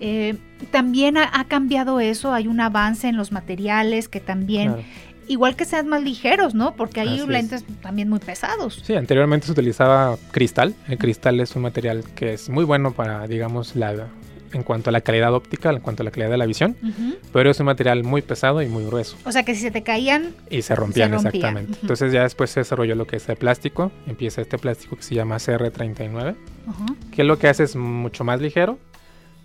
Eh, 0.00 0.36
también 0.70 1.16
ha, 1.16 1.30
ha, 1.32 1.44
cambiado 1.44 2.00
eso, 2.00 2.32
hay 2.32 2.48
un 2.48 2.60
avance 2.60 3.08
en 3.08 3.16
los 3.16 3.32
materiales 3.32 4.08
que 4.08 4.20
también... 4.20 4.68
Claro. 4.72 4.84
Igual 5.26 5.56
que 5.56 5.64
sean 5.64 5.88
más 5.88 6.02
ligeros, 6.02 6.54
¿no? 6.54 6.74
Porque 6.74 7.00
hay 7.00 7.18
Así 7.18 7.26
lentes 7.26 7.64
es. 7.66 7.80
también 7.80 8.10
muy 8.10 8.18
pesados. 8.18 8.82
Sí, 8.84 8.94
anteriormente 8.94 9.46
se 9.46 9.52
utilizaba 9.52 10.18
cristal. 10.32 10.74
El 10.86 10.98
cristal 10.98 11.40
es 11.40 11.56
un 11.56 11.62
material 11.62 12.04
que 12.14 12.34
es 12.34 12.50
muy 12.50 12.64
bueno 12.64 12.92
para, 12.92 13.26
digamos, 13.26 13.74
la, 13.74 14.08
en 14.54 14.62
cuanto 14.62 14.90
a 14.90 14.92
la 14.92 15.00
calidad 15.00 15.34
óptica, 15.34 15.70
en 15.70 15.80
cuanto 15.80 16.02
a 16.02 16.04
la 16.04 16.10
calidad 16.10 16.30
de 16.30 16.36
la 16.36 16.46
visión, 16.46 16.76
uh 16.82 16.86
-huh. 16.86 17.16
pero 17.32 17.50
es 17.50 17.58
un 17.58 17.66
material 17.66 18.04
muy 18.04 18.22
pesado 18.22 18.62
y 18.62 18.68
muy 18.68 18.84
grueso. 18.84 19.16
O 19.24 19.32
sea 19.32 19.42
que 19.44 19.54
si 19.54 19.62
se 19.62 19.70
te 19.70 19.82
caían... 19.82 20.34
Y 20.50 20.62
se 20.62 20.74
rompían, 20.74 21.10
se 21.10 21.14
rompían. 21.16 21.26
exactamente. 21.26 21.72
Uh 21.72 21.74
-huh. 21.76 21.82
Entonces 21.82 22.12
ya 22.12 22.22
después 22.22 22.50
se 22.50 22.60
desarrolló 22.60 22.94
lo 22.94 23.06
que 23.06 23.16
es 23.16 23.28
el 23.28 23.36
plástico, 23.36 23.92
empieza 24.06 24.40
este 24.40 24.58
plástico 24.58 24.96
que 24.96 25.02
se 25.02 25.14
llama 25.14 25.36
CR39, 25.36 26.34
uh 26.66 26.70
-huh. 26.70 26.96
que 27.10 27.24
lo 27.24 27.38
que 27.38 27.48
hace 27.48 27.64
es 27.64 27.76
mucho 27.76 28.24
más 28.24 28.40
ligero, 28.40 28.78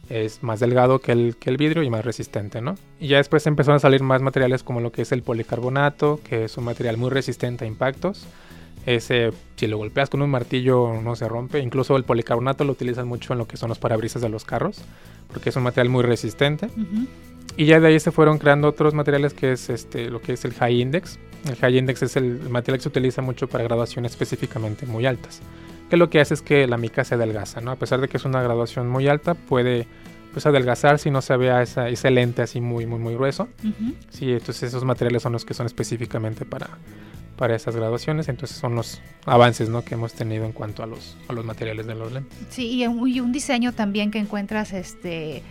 es 0.09 0.43
más 0.43 0.59
delgado 0.59 0.99
que 0.99 1.11
el, 1.11 1.35
que 1.37 1.49
el 1.49 1.57
vidrio 1.57 1.83
y 1.83 1.89
más 1.89 2.03
resistente, 2.03 2.61
¿no? 2.61 2.75
Y 2.99 3.07
ya 3.07 3.17
después 3.17 3.45
empezaron 3.47 3.77
a 3.77 3.79
salir 3.79 4.01
más 4.01 4.21
materiales 4.21 4.63
como 4.63 4.81
lo 4.81 4.91
que 4.91 5.03
es 5.03 5.11
el 5.11 5.21
policarbonato, 5.21 6.19
que 6.27 6.45
es 6.45 6.57
un 6.57 6.63
material 6.65 6.97
muy 6.97 7.09
resistente 7.09 7.65
a 7.65 7.67
impactos, 7.67 8.25
ese, 8.85 9.31
si 9.55 9.67
lo 9.67 9.77
golpeas 9.77 10.09
con 10.09 10.21
un 10.21 10.29
martillo 10.29 11.01
no 11.03 11.15
se 11.15 11.27
rompe. 11.27 11.59
Incluso 11.59 11.95
el 11.95 12.03
policarbonato 12.03 12.63
lo 12.63 12.71
utilizan 12.71 13.07
mucho 13.07 13.33
en 13.33 13.39
lo 13.39 13.47
que 13.47 13.57
son 13.57 13.69
los 13.69 13.77
parabrisas 13.77 14.21
de 14.21 14.29
los 14.29 14.45
carros, 14.45 14.81
porque 15.31 15.49
es 15.49 15.55
un 15.55 15.63
material 15.63 15.89
muy 15.89 16.03
resistente. 16.03 16.67
Uh 16.67 16.79
-huh. 16.79 17.07
Y 17.57 17.65
ya 17.65 17.79
de 17.79 17.87
ahí 17.87 17.99
se 17.99 18.11
fueron 18.11 18.37
creando 18.37 18.67
otros 18.67 18.93
materiales 18.93 19.33
que 19.33 19.51
es 19.51 19.69
este, 19.69 20.09
lo 20.09 20.21
que 20.21 20.33
es 20.33 20.45
el 20.45 20.53
high 20.53 20.81
index. 20.81 21.19
El 21.47 21.55
high 21.57 21.77
index 21.77 22.01
es 22.03 22.15
el 22.15 22.49
material 22.49 22.79
que 22.79 22.83
se 22.83 22.89
utiliza 22.89 23.21
mucho 23.21 23.47
para 23.47 23.63
graduaciones 23.63 24.13
específicamente 24.13 24.85
muy 24.85 25.05
altas. 25.05 25.41
Que 25.89 25.97
lo 25.97 26.09
que 26.09 26.19
hace 26.19 26.33
es 26.35 26.41
que 26.41 26.67
la 26.67 26.77
mica 26.77 27.03
se 27.03 27.15
adelgaza, 27.15 27.61
¿no? 27.61 27.71
A 27.71 27.75
pesar 27.75 27.99
de 28.01 28.07
que 28.07 28.17
es 28.17 28.25
una 28.25 28.41
graduación 28.41 28.87
muy 28.87 29.07
alta, 29.07 29.33
puede 29.33 29.87
pues 30.31 30.45
adelgazar 30.45 30.99
si 30.99 31.09
no 31.09 31.21
se 31.21 31.35
vea 31.37 31.61
esa, 31.63 31.89
ese 31.89 32.11
lente 32.11 32.43
así 32.43 32.61
muy, 32.61 32.85
muy, 32.85 32.99
muy 32.99 33.15
grueso. 33.15 33.47
Uh 33.63 33.67
-huh. 33.67 33.95
Sí, 34.09 34.31
entonces 34.31 34.63
esos 34.63 34.83
materiales 34.85 35.23
son 35.23 35.31
los 35.31 35.43
que 35.45 35.55
son 35.55 35.65
específicamente 35.65 36.45
para, 36.45 36.69
para 37.35 37.55
esas 37.55 37.75
graduaciones. 37.75 38.29
Entonces 38.29 38.55
son 38.57 38.75
los 38.75 39.01
avances 39.25 39.69
¿no? 39.69 39.83
que 39.83 39.95
hemos 39.95 40.13
tenido 40.13 40.45
en 40.45 40.51
cuanto 40.51 40.83
a 40.83 40.85
los, 40.85 41.17
a 41.27 41.33
los 41.33 41.43
materiales 41.45 41.87
de 41.87 41.95
los 41.95 42.11
lentes. 42.11 42.37
Sí, 42.49 42.71
y 42.75 42.85
un, 42.85 43.07
y 43.07 43.19
un 43.21 43.31
diseño 43.31 43.73
también 43.73 44.11
que 44.11 44.19
encuentras 44.19 44.73
este 44.73 45.41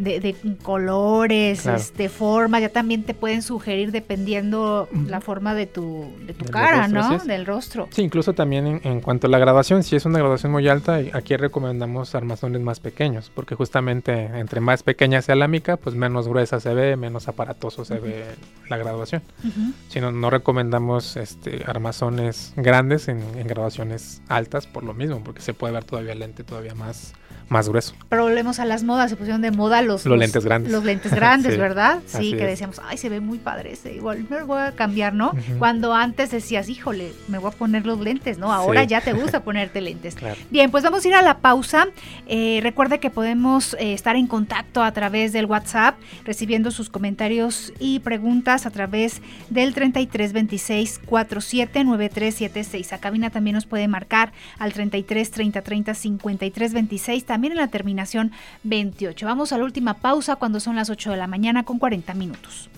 de, 0.00 0.20
de, 0.20 0.34
colores, 0.62 1.62
claro. 1.62 1.78
este, 1.78 2.08
formas, 2.08 2.60
ya 2.62 2.70
también 2.70 3.04
te 3.04 3.14
pueden 3.14 3.42
sugerir 3.42 3.92
dependiendo 3.92 4.88
uh 4.90 4.96
-huh. 4.96 5.06
la 5.08 5.20
forma 5.20 5.54
de 5.54 5.66
tu, 5.66 6.10
de 6.26 6.32
tu 6.32 6.46
cara, 6.46 6.88
rostro, 6.88 7.18
¿no? 7.18 7.24
Del 7.24 7.46
rostro. 7.46 7.88
Sí, 7.90 8.02
incluso 8.02 8.32
también 8.32 8.66
en, 8.66 8.80
en, 8.84 9.00
cuanto 9.00 9.26
a 9.26 9.30
la 9.30 9.38
graduación, 9.38 9.82
si 9.82 9.96
es 9.96 10.04
una 10.06 10.18
graduación 10.18 10.52
muy 10.52 10.66
alta, 10.68 11.00
aquí 11.12 11.36
recomendamos 11.36 12.14
armazones 12.14 12.62
más 12.62 12.80
pequeños, 12.80 13.30
porque 13.34 13.54
justamente 13.54 14.12
entre 14.12 14.60
más 14.60 14.82
pequeña 14.82 15.20
sea 15.22 15.34
la 15.34 15.48
mica, 15.48 15.76
pues 15.76 15.94
menos 15.94 16.28
gruesa 16.28 16.60
se 16.60 16.72
ve, 16.74 16.96
menos 16.96 17.28
aparatoso 17.28 17.84
se 17.84 17.94
uh 17.94 17.96
-huh. 17.98 18.02
ve 18.02 18.24
la 18.68 18.78
graduación. 18.78 19.22
Uh 19.44 19.48
-huh. 19.48 19.72
Si 19.88 20.00
no, 20.00 20.12
no 20.12 20.30
recomendamos 20.30 21.16
este, 21.16 21.62
armazones 21.66 22.54
grandes 22.56 23.08
en, 23.08 23.20
en 23.36 23.46
graduaciones 23.46 24.22
altas 24.28 24.66
por 24.66 24.82
lo 24.82 24.94
mismo, 24.94 25.22
porque 25.22 25.42
se 25.42 25.52
puede 25.52 25.74
ver 25.74 25.84
todavía 25.84 26.12
el 26.12 26.20
lente 26.20 26.42
todavía 26.44 26.74
más 26.74 27.12
más 27.50 27.68
grueso. 27.68 27.94
Pero 28.08 28.22
volvemos 28.22 28.60
a 28.60 28.64
las 28.64 28.84
modas, 28.84 29.10
se 29.10 29.16
pusieron 29.16 29.42
de 29.42 29.50
moda 29.50 29.82
los, 29.82 30.04
los, 30.04 30.06
los 30.06 30.18
lentes 30.18 30.44
grandes. 30.44 30.72
Los 30.72 30.84
lentes 30.84 31.12
grandes, 31.12 31.52
sí, 31.54 31.58
¿verdad? 31.58 31.98
Sí, 32.06 32.30
que 32.30 32.44
es. 32.44 32.50
decíamos, 32.50 32.80
ay, 32.86 32.96
se 32.96 33.08
ve 33.08 33.18
muy 33.20 33.38
padre 33.38 33.72
ese, 33.72 33.92
igual 33.92 34.24
me 34.30 34.38
lo 34.38 34.46
voy 34.46 34.60
a 34.62 34.72
cambiar, 34.72 35.14
¿no? 35.14 35.30
Uh 35.30 35.36
-huh. 35.36 35.58
Cuando 35.58 35.92
antes 35.92 36.30
decías, 36.30 36.68
híjole, 36.68 37.12
me 37.26 37.38
voy 37.38 37.48
a 37.48 37.56
poner 37.56 37.84
los 37.86 37.98
lentes, 37.98 38.38
¿no? 38.38 38.52
Ahora 38.52 38.82
sí. 38.82 38.86
ya 38.86 39.00
te 39.00 39.12
gusta 39.14 39.40
ponerte 39.44 39.80
lentes. 39.80 40.14
Claro. 40.14 40.36
Bien, 40.50 40.70
pues 40.70 40.84
vamos 40.84 41.04
a 41.04 41.08
ir 41.08 41.14
a 41.14 41.22
la 41.22 41.38
pausa. 41.38 41.88
Eh, 42.28 42.60
recuerde 42.62 43.00
que 43.00 43.10
podemos 43.10 43.74
eh, 43.74 43.94
estar 43.94 44.14
en 44.14 44.28
contacto 44.28 44.84
a 44.84 44.92
través 44.92 45.32
del 45.32 45.46
WhatsApp, 45.46 45.96
recibiendo 46.24 46.70
sus 46.70 46.88
comentarios 46.88 47.72
y 47.80 47.98
preguntas 47.98 48.64
a 48.64 48.70
través 48.70 49.22
del 49.48 49.74
3326 49.74 51.00
479376. 51.04 52.92
A 52.92 52.98
cabina 52.98 53.30
también 53.30 53.54
nos 53.54 53.66
puede 53.66 53.88
marcar 53.88 54.32
al 54.60 54.72
33 54.72 55.32
30 55.32 55.62
30 55.62 55.94
53 55.94 56.72
26 56.72 57.24
también 57.24 57.39
en 57.48 57.56
la 57.56 57.68
terminación 57.68 58.32
28. 58.64 59.26
Vamos 59.26 59.52
a 59.52 59.58
la 59.58 59.64
última 59.64 59.94
pausa 59.94 60.36
cuando 60.36 60.60
son 60.60 60.76
las 60.76 60.90
8 60.90 61.12
de 61.12 61.16
la 61.16 61.26
mañana 61.26 61.64
con 61.64 61.78
40 61.78 62.14
minutos. 62.14 62.68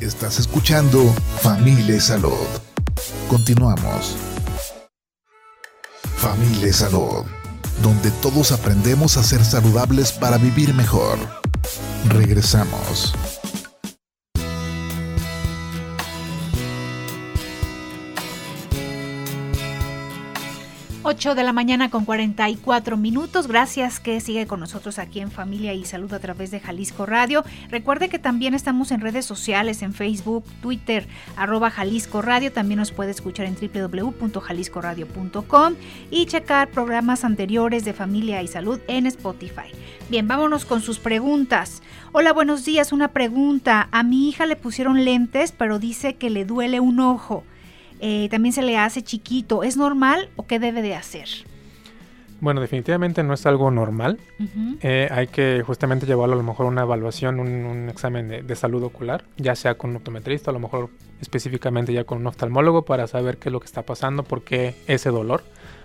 Estás 0.00 0.38
escuchando 0.38 1.04
Familia 1.42 2.00
Salud. 2.00 2.46
Continuamos. 3.28 4.16
Familia 6.16 6.72
Salud, 6.72 7.24
donde 7.82 8.10
todos 8.22 8.52
aprendemos 8.52 9.16
a 9.16 9.22
ser 9.22 9.44
saludables 9.44 10.12
para 10.12 10.38
vivir 10.38 10.74
mejor. 10.74 11.18
Regresamos. 12.08 13.14
8 21.10 21.34
de 21.34 21.42
la 21.42 21.52
mañana 21.52 21.90
con 21.90 22.04
44 22.04 22.96
minutos. 22.96 23.48
Gracias 23.48 23.98
que 23.98 24.20
sigue 24.20 24.46
con 24.46 24.60
nosotros 24.60 25.00
aquí 25.00 25.18
en 25.18 25.32
Familia 25.32 25.74
y 25.74 25.84
Salud 25.84 26.14
a 26.14 26.20
través 26.20 26.52
de 26.52 26.60
Jalisco 26.60 27.04
Radio. 27.04 27.42
Recuerde 27.68 28.08
que 28.08 28.20
también 28.20 28.54
estamos 28.54 28.92
en 28.92 29.00
redes 29.00 29.26
sociales, 29.26 29.82
en 29.82 29.92
Facebook, 29.92 30.44
Twitter, 30.62 31.08
arroba 31.34 31.68
Jalisco 31.68 32.22
Radio. 32.22 32.52
También 32.52 32.78
nos 32.78 32.92
puede 32.92 33.10
escuchar 33.10 33.46
en 33.46 33.56
www.jaliscoradio.com 33.56 35.74
y 36.12 36.26
checar 36.26 36.68
programas 36.68 37.24
anteriores 37.24 37.84
de 37.84 37.92
Familia 37.92 38.40
y 38.44 38.46
Salud 38.46 38.78
en 38.86 39.06
Spotify. 39.06 39.72
Bien, 40.10 40.28
vámonos 40.28 40.64
con 40.64 40.80
sus 40.80 41.00
preguntas. 41.00 41.82
Hola, 42.12 42.32
buenos 42.32 42.64
días. 42.64 42.92
Una 42.92 43.08
pregunta. 43.08 43.88
A 43.90 44.04
mi 44.04 44.28
hija 44.28 44.46
le 44.46 44.54
pusieron 44.54 45.04
lentes, 45.04 45.50
pero 45.50 45.80
dice 45.80 46.14
que 46.14 46.30
le 46.30 46.44
duele 46.44 46.78
un 46.78 47.00
ojo 47.00 47.42
eh, 48.00 48.28
también 48.30 48.52
se 48.52 48.62
le 48.62 48.76
hace 48.76 49.02
chiquito. 49.02 49.62
¿Es 49.62 49.76
normal 49.76 50.28
o 50.36 50.46
qué 50.46 50.58
debe 50.58 50.82
de 50.82 50.94
hacer? 50.94 51.28
Bueno, 52.40 52.62
definitivamente 52.62 53.22
no 53.22 53.34
es 53.34 53.44
algo 53.44 53.70
normal. 53.70 54.18
Eh, 54.80 55.08
hay 55.10 55.26
que 55.26 55.62
justamente 55.66 56.06
llevarlo 56.06 56.34
a 56.34 56.38
lo 56.38 56.42
mejor 56.42 56.66
a 56.66 56.68
una 56.70 56.82
evaluación, 56.82 57.38
un, 57.38 57.88
examen 57.90 58.46
de, 58.46 58.56
salud 58.56 58.82
ocular, 58.82 59.24
ya 59.36 59.54
sea 59.54 59.74
con 59.74 59.90
un 59.90 59.96
optometrista, 59.96 60.50
a 60.50 60.54
lo 60.54 60.60
mejor 60.60 60.88
específicamente 61.20 61.92
ya 61.92 62.04
con 62.04 62.18
un 62.18 62.26
oftalmólogo 62.26 62.86
para 62.86 63.06
saber 63.06 63.36
qué 63.36 63.50
es 63.50 63.52
lo 63.52 63.60
que 63.60 63.66
está 63.66 63.82
pasando, 63.82 64.22
por 64.22 64.42
qué 64.42 64.74
ese 64.86 65.10
dolor, 65.10 65.44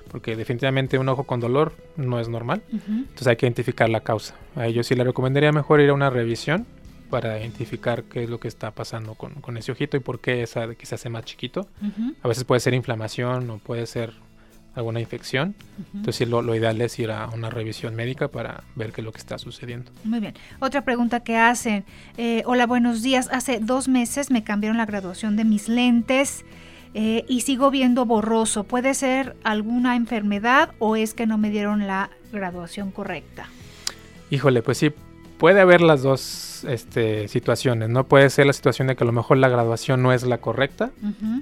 porque 0.09 0.37
definitivamente 0.37 0.97
un 0.97 1.09
ojo 1.09 1.25
con 1.25 1.41
dolor 1.41 1.73
no 1.97 2.21
es 2.21 2.29
normal. 2.29 2.61
Entonces 2.71 3.27
hay 3.27 3.35
que 3.35 3.45
identificar 3.45 3.89
la 3.89 3.99
causa. 3.99 4.35
A 4.55 4.65
ellos 4.67 4.87
sí 4.87 4.95
le 4.95 5.03
recomendaría 5.03 5.51
mejor 5.51 5.81
ir 5.81 5.89
a 5.89 5.93
una 5.93 6.09
revisión 6.09 6.65
para 7.09 7.39
identificar 7.39 8.03
qué 8.03 8.23
es 8.23 8.29
lo 8.29 8.39
que 8.39 8.47
está 8.47 8.71
pasando 8.71 9.15
con, 9.15 9.57
ese 9.57 9.71
ojito 9.71 9.97
y 9.97 9.99
por 9.99 10.19
qué 10.19 10.43
esa 10.43 10.73
que 10.75 10.85
se 10.85 10.95
hace 10.95 11.09
más 11.09 11.25
chiquito. 11.25 11.67
A 12.21 12.27
veces 12.27 12.43
puede 12.43 12.59
ser 12.59 12.73
inflamación 12.73 13.49
o 13.49 13.57
puede 13.57 13.85
ser 13.87 14.13
alguna 14.75 14.99
infección. 14.99 15.55
Entonces 15.93 16.27
lo, 16.27 16.55
ideal 16.55 16.79
es 16.81 16.99
ir 16.99 17.11
a 17.11 17.29
una 17.29 17.49
revisión 17.49 17.95
médica 17.95 18.27
para 18.27 18.63
ver 18.75 18.91
qué 18.91 19.01
es 19.01 19.05
lo 19.05 19.11
que 19.11 19.19
está 19.19 19.37
sucediendo. 19.37 19.91
Muy 20.03 20.19
bien. 20.19 20.33
Otra 20.59 20.83
pregunta 20.83 21.21
que 21.21 21.37
hacen. 21.37 21.85
Eh, 22.17 22.43
hola, 22.45 22.67
buenos 22.67 23.01
días. 23.01 23.29
Hace 23.31 23.59
dos 23.59 23.87
meses 23.87 24.31
me 24.31 24.43
cambiaron 24.43 24.77
la 24.77 24.85
graduación 24.85 25.35
de 25.37 25.45
mis 25.45 25.69
lentes. 25.69 26.45
Eh, 26.97 27.25
y 27.27 27.41
sigo 27.41 27.71
viendo 27.71 28.05
borroso. 28.05 28.63
¿Puede 28.63 28.93
ser 28.93 29.35
alguna 29.43 29.97
enfermedad 29.97 30.71
o 30.79 30.95
es 30.95 31.13
que 31.13 31.25
no 31.25 31.37
me 31.37 31.49
dieron 31.49 31.87
la 31.87 32.09
graduación 32.31 32.91
correcta? 32.91 33.49
Híjole, 34.29 34.61
pues 34.61 34.77
sí, 34.77 34.91
puede 35.37 35.61
haber 35.61 35.81
las 35.81 36.01
dos 36.01 36.63
este, 36.67 37.27
situaciones, 37.27 37.89
¿no? 37.89 38.05
Puede 38.05 38.29
ser 38.29 38.45
la 38.45 38.53
situación 38.53 38.87
de 38.87 38.95
que 38.95 39.03
a 39.03 39.07
lo 39.07 39.13
mejor 39.13 39.37
la 39.37 39.49
graduación 39.49 40.01
no 40.01 40.13
es 40.13 40.23
la 40.23 40.39
correcta 40.39 40.91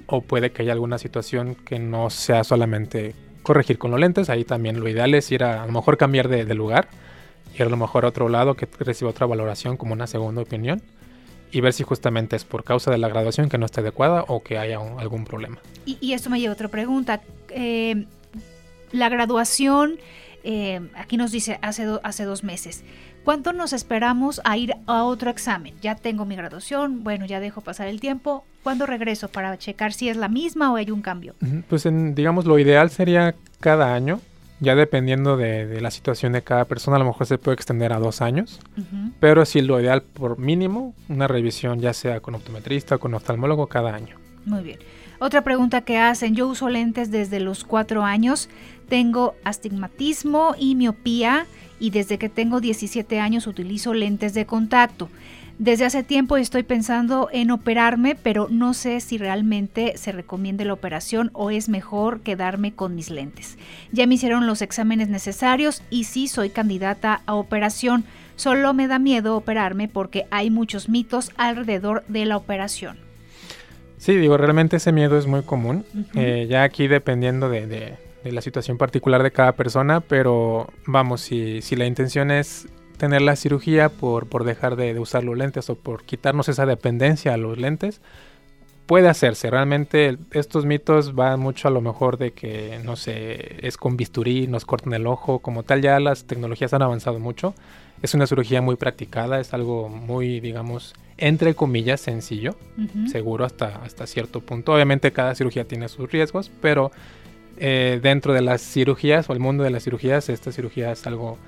o 0.06 0.20
puede 0.20 0.50
que 0.50 0.62
haya 0.62 0.72
alguna 0.72 0.98
situación 0.98 1.54
que 1.54 1.78
no 1.78 2.10
sea 2.10 2.44
solamente 2.44 3.14
corregir 3.42 3.78
con 3.78 3.90
los 3.90 4.00
lentes, 4.00 4.30
ahí 4.30 4.44
también 4.44 4.80
lo 4.80 4.88
ideal 4.88 5.14
es 5.14 5.30
ir 5.30 5.44
a, 5.44 5.62
a 5.62 5.66
lo 5.66 5.72
mejor 5.72 5.96
cambiar 5.96 6.28
de, 6.28 6.54
lugar, 6.54 6.88
ir 7.54 7.62
a 7.62 7.68
lo 7.68 7.76
mejor 7.76 8.04
a 8.04 8.08
otro 8.08 8.28
lado 8.28 8.54
que 8.54 8.66
reciba 8.80 9.10
otra 9.10 9.26
valoración 9.26 9.76
como 9.76 9.92
una 9.92 10.06
segunda 10.06 10.42
opinión 10.42 10.82
y 11.52 11.60
ver 11.60 11.72
si 11.72 11.84
justamente 11.84 12.36
es 12.36 12.44
por 12.44 12.64
causa 12.64 12.90
de 12.90 12.98
la 12.98 13.08
graduación 13.08 13.48
que 13.48 13.58
no 13.58 13.66
está 13.66 13.80
adecuada 13.80 14.24
o 14.26 14.42
que 14.42 14.58
haya 14.58 14.78
algún 14.98 15.24
problema. 15.24 15.58
Y, 15.86 15.98
y, 16.00 16.14
esto 16.14 16.30
me 16.30 16.40
lleva 16.40 16.52
a 16.52 16.54
otra 16.54 16.68
pregunta. 16.68 17.20
Eh, 17.50 18.06
la 18.90 19.08
graduación, 19.08 19.98
eh, 20.42 20.80
aquí 20.96 21.16
nos 21.16 21.30
dice 21.30 21.58
hace, 21.62 21.86
hace 22.02 22.24
dos 22.24 22.42
meses. 22.42 22.82
¿Cuánto 23.24 23.54
nos 23.54 23.72
esperamos 23.72 24.42
a 24.44 24.56
ir 24.58 24.74
a 24.86 25.04
otro 25.04 25.30
examen? 25.30 25.74
Ya 25.80 25.94
tengo 25.94 26.26
mi 26.26 26.36
graduación, 26.36 27.02
bueno, 27.02 27.24
ya 27.24 27.40
dejo 27.40 27.62
pasar 27.62 27.88
el 27.88 27.98
tiempo. 27.98 28.44
¿Cuándo 28.62 28.84
regreso 28.84 29.28
para 29.28 29.56
checar 29.56 29.94
si 29.94 30.10
es 30.10 30.16
la 30.16 30.28
misma 30.28 30.70
o 30.72 30.76
hay 30.76 30.90
un 30.90 31.00
cambio? 31.00 31.34
Pues 31.68 31.86
en, 31.86 32.14
digamos, 32.14 32.44
lo 32.44 32.58
ideal 32.58 32.90
sería 32.90 33.34
cada 33.60 33.94
año 33.94 34.20
ya 34.60 34.74
dependiendo 34.74 35.36
de, 35.36 35.80
la 35.80 35.90
situación 35.90 36.32
de 36.32 36.42
cada 36.42 36.64
persona, 36.64 36.96
a 36.96 36.98
lo 36.98 37.06
mejor 37.06 37.26
se 37.26 37.38
puede 37.38 37.54
extender 37.54 37.92
a 37.92 37.98
dos 37.98 38.22
años, 38.22 38.60
pero 39.20 39.44
sí 39.44 39.60
lo 39.60 39.80
ideal 39.80 40.02
por 40.02 40.38
mínimo, 40.38 40.94
una 41.08 41.28
revisión 41.28 41.80
ya 41.80 41.92
sea 41.92 42.20
con 42.20 42.34
optometrista 42.34 42.96
o 42.96 42.98
con 42.98 43.14
oftalmólogo 43.14 43.66
cada 43.66 43.94
año. 43.94 44.16
Muy 44.46 44.62
bien. 44.62 44.78
Otra 45.20 45.42
pregunta 45.42 45.82
que 45.82 45.98
hacen, 45.98 46.34
yo 46.34 46.46
uso 46.48 46.68
lentes 46.68 47.10
desde 47.10 47.40
los 47.40 47.64
cuatro 47.64 48.04
años, 48.04 48.48
tengo 48.88 49.34
astigmatismo 49.44 50.54
y 50.58 50.74
miopía 50.74 51.46
y 51.78 51.90
desde 51.90 52.18
que 52.18 52.28
tengo 52.28 52.60
17 52.60 53.20
años 53.20 53.46
utilizo 53.46 53.94
lentes 53.94 54.34
de 54.34 54.46
contacto. 54.46 55.08
Desde 55.58 55.84
hace 55.84 56.02
tiempo 56.02 56.36
estoy 56.36 56.64
pensando 56.64 57.28
en 57.32 57.52
operarme, 57.52 58.16
pero 58.16 58.48
no 58.50 58.74
sé 58.74 59.00
si 59.00 59.18
realmente 59.18 59.96
se 59.96 60.10
recomiende 60.10 60.64
la 60.64 60.72
operación 60.72 61.30
o 61.32 61.50
es 61.50 61.68
mejor 61.68 62.22
quedarme 62.22 62.74
con 62.74 62.96
mis 62.96 63.08
lentes. 63.08 63.56
Ya 63.92 64.08
me 64.08 64.14
hicieron 64.14 64.48
los 64.48 64.62
exámenes 64.62 65.08
necesarios 65.08 65.82
y 65.90 66.04
sí 66.04 66.26
soy 66.26 66.50
candidata 66.50 67.22
a 67.26 67.34
operación. 67.34 68.04
Solo 68.34 68.74
me 68.74 68.88
da 68.88 68.98
miedo 68.98 69.36
operarme 69.36 69.86
porque 69.86 70.26
hay 70.32 70.50
muchos 70.50 70.88
mitos 70.88 71.30
alrededor 71.36 72.04
de 72.08 72.24
la 72.24 72.36
operación. 72.36 72.96
Sí, 73.96 74.16
digo, 74.16 74.36
realmente 74.36 74.76
ese 74.76 74.90
miedo 74.90 75.16
es 75.16 75.26
muy 75.26 75.42
común. 75.42 75.84
Eh, 76.14 76.46
ya 76.50 76.64
aquí 76.64 76.88
dependiendo 76.88 77.48
de, 77.48 77.96
la 78.32 78.40
situación 78.40 78.78
particular 78.78 79.22
de 79.22 79.30
cada 79.30 79.52
persona, 79.52 80.00
pero 80.00 80.68
vamos, 80.86 81.20
si, 81.20 81.62
si 81.62 81.76
la 81.76 81.86
intención 81.86 82.30
es 82.30 82.66
tener 82.96 83.22
la 83.22 83.36
cirugía 83.36 83.88
por, 83.88 84.26
por 84.26 84.44
dejar 84.44 84.76
de, 84.76 84.98
usar 84.98 85.24
los 85.24 85.36
lentes 85.36 85.68
o 85.70 85.74
por 85.74 86.04
quitarnos 86.04 86.48
esa 86.48 86.66
dependencia 86.66 87.34
a 87.34 87.36
los 87.36 87.58
lentes, 87.58 88.00
puede 88.86 89.08
hacerse. 89.08 89.50
Realmente 89.50 90.18
estos 90.32 90.66
mitos 90.66 91.14
van 91.14 91.40
mucho 91.40 91.68
a 91.68 91.70
lo 91.70 91.80
mejor 91.80 92.18
de 92.18 92.32
que, 92.32 92.80
no 92.84 92.96
sé, 92.96 93.66
es 93.66 93.76
con 93.76 93.96
bisturí, 93.96 94.46
nos 94.46 94.64
cortan 94.64 94.92
el 94.94 95.06
ojo, 95.06 95.40
como 95.40 95.62
tal 95.62 95.82
ya 95.82 95.98
las 96.00 96.24
tecnologías 96.24 96.72
han 96.74 96.82
avanzado 96.82 97.18
mucho. 97.18 97.54
Es 98.02 98.14
una 98.14 98.26
cirugía 98.26 98.60
muy 98.60 98.76
practicada, 98.76 99.40
es 99.40 99.54
algo 99.54 99.88
muy, 99.88 100.40
digamos, 100.40 100.94
entre 101.16 101.54
comillas, 101.54 102.00
sencillo, 102.00 102.56
seguro 103.10 103.44
hasta, 103.44 103.82
hasta 103.84 104.06
cierto 104.06 104.40
punto. 104.40 104.74
Obviamente 104.74 105.12
cada 105.12 105.34
cirugía 105.34 105.64
tiene 105.64 105.88
sus 105.88 106.10
riesgos, 106.10 106.50
pero 106.60 106.90
eh, 107.58 108.00
dentro 108.02 108.32
de 108.32 108.42
las 108.42 108.62
cirugías 108.62 109.28
o 109.28 109.32
el 109.32 109.40
mundo 109.40 109.64
de 109.64 109.70
las 109.70 109.84
cirugías, 109.84 110.28
esta 110.28 110.52
cirugía 110.52 110.92
es 110.92 111.06
algo 111.06 111.38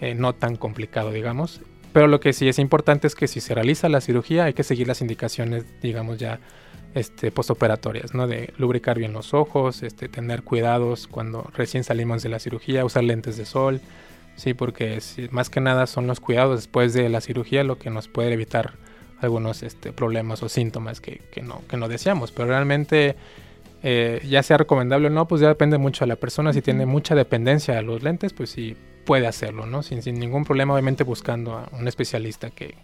eh, 0.00 0.14
no 0.14 0.34
tan 0.34 0.56
complicado, 0.56 1.10
digamos. 1.12 1.60
Pero 1.92 2.06
lo 2.06 2.20
que 2.20 2.32
sí 2.32 2.48
es 2.48 2.58
importante 2.58 3.06
es 3.06 3.14
que 3.14 3.26
si 3.26 3.40
se 3.40 3.54
realiza 3.54 3.88
la 3.88 4.00
cirugía 4.00 4.44
hay 4.44 4.54
que 4.54 4.62
seguir 4.62 4.86
las 4.86 5.00
indicaciones, 5.00 5.64
digamos 5.80 6.18
ya 6.18 6.38
este, 6.94 7.30
postoperatorias, 7.30 8.14
¿no? 8.14 8.26
De 8.26 8.52
lubricar 8.58 8.98
bien 8.98 9.12
los 9.12 9.34
ojos, 9.34 9.82
este, 9.82 10.08
tener 10.08 10.42
cuidados 10.42 11.06
cuando 11.06 11.50
recién 11.54 11.84
salimos 11.84 12.22
de 12.22 12.28
la 12.28 12.38
cirugía, 12.38 12.84
usar 12.84 13.04
lentes 13.04 13.36
de 13.36 13.44
sol, 13.44 13.80
sí, 14.36 14.54
porque 14.54 14.98
más 15.30 15.50
que 15.50 15.60
nada 15.60 15.86
son 15.86 16.06
los 16.06 16.20
cuidados 16.20 16.56
después 16.56 16.92
de 16.94 17.08
la 17.08 17.20
cirugía 17.20 17.64
lo 17.64 17.78
que 17.78 17.90
nos 17.90 18.08
puede 18.08 18.32
evitar 18.32 18.74
algunos 19.20 19.62
este, 19.62 19.92
problemas 19.92 20.42
o 20.42 20.48
síntomas 20.48 21.00
que, 21.00 21.20
que, 21.32 21.42
no, 21.42 21.62
que 21.68 21.76
no 21.76 21.88
deseamos. 21.88 22.32
Pero 22.32 22.48
realmente, 22.48 23.16
eh, 23.82 24.20
ya 24.28 24.42
sea 24.42 24.56
recomendable 24.56 25.08
o 25.08 25.10
no, 25.10 25.28
pues 25.28 25.40
ya 25.40 25.48
depende 25.48 25.78
mucho 25.78 26.04
de 26.04 26.08
la 26.08 26.16
persona. 26.16 26.52
Si 26.52 26.62
tiene 26.62 26.86
mucha 26.86 27.14
dependencia 27.14 27.78
a 27.78 27.82
los 27.82 28.02
lentes, 28.02 28.32
pues 28.32 28.50
sí 28.50 28.76
puede 29.04 29.26
hacerlo, 29.26 29.66
¿no? 29.66 29.82
Sin, 29.82 30.02
sin 30.02 30.18
ningún 30.18 30.44
problema, 30.44 30.74
obviamente 30.74 31.04
buscando 31.04 31.52
a 31.54 31.68
un 31.72 31.88
especialista 31.88 32.50
que, 32.50 32.74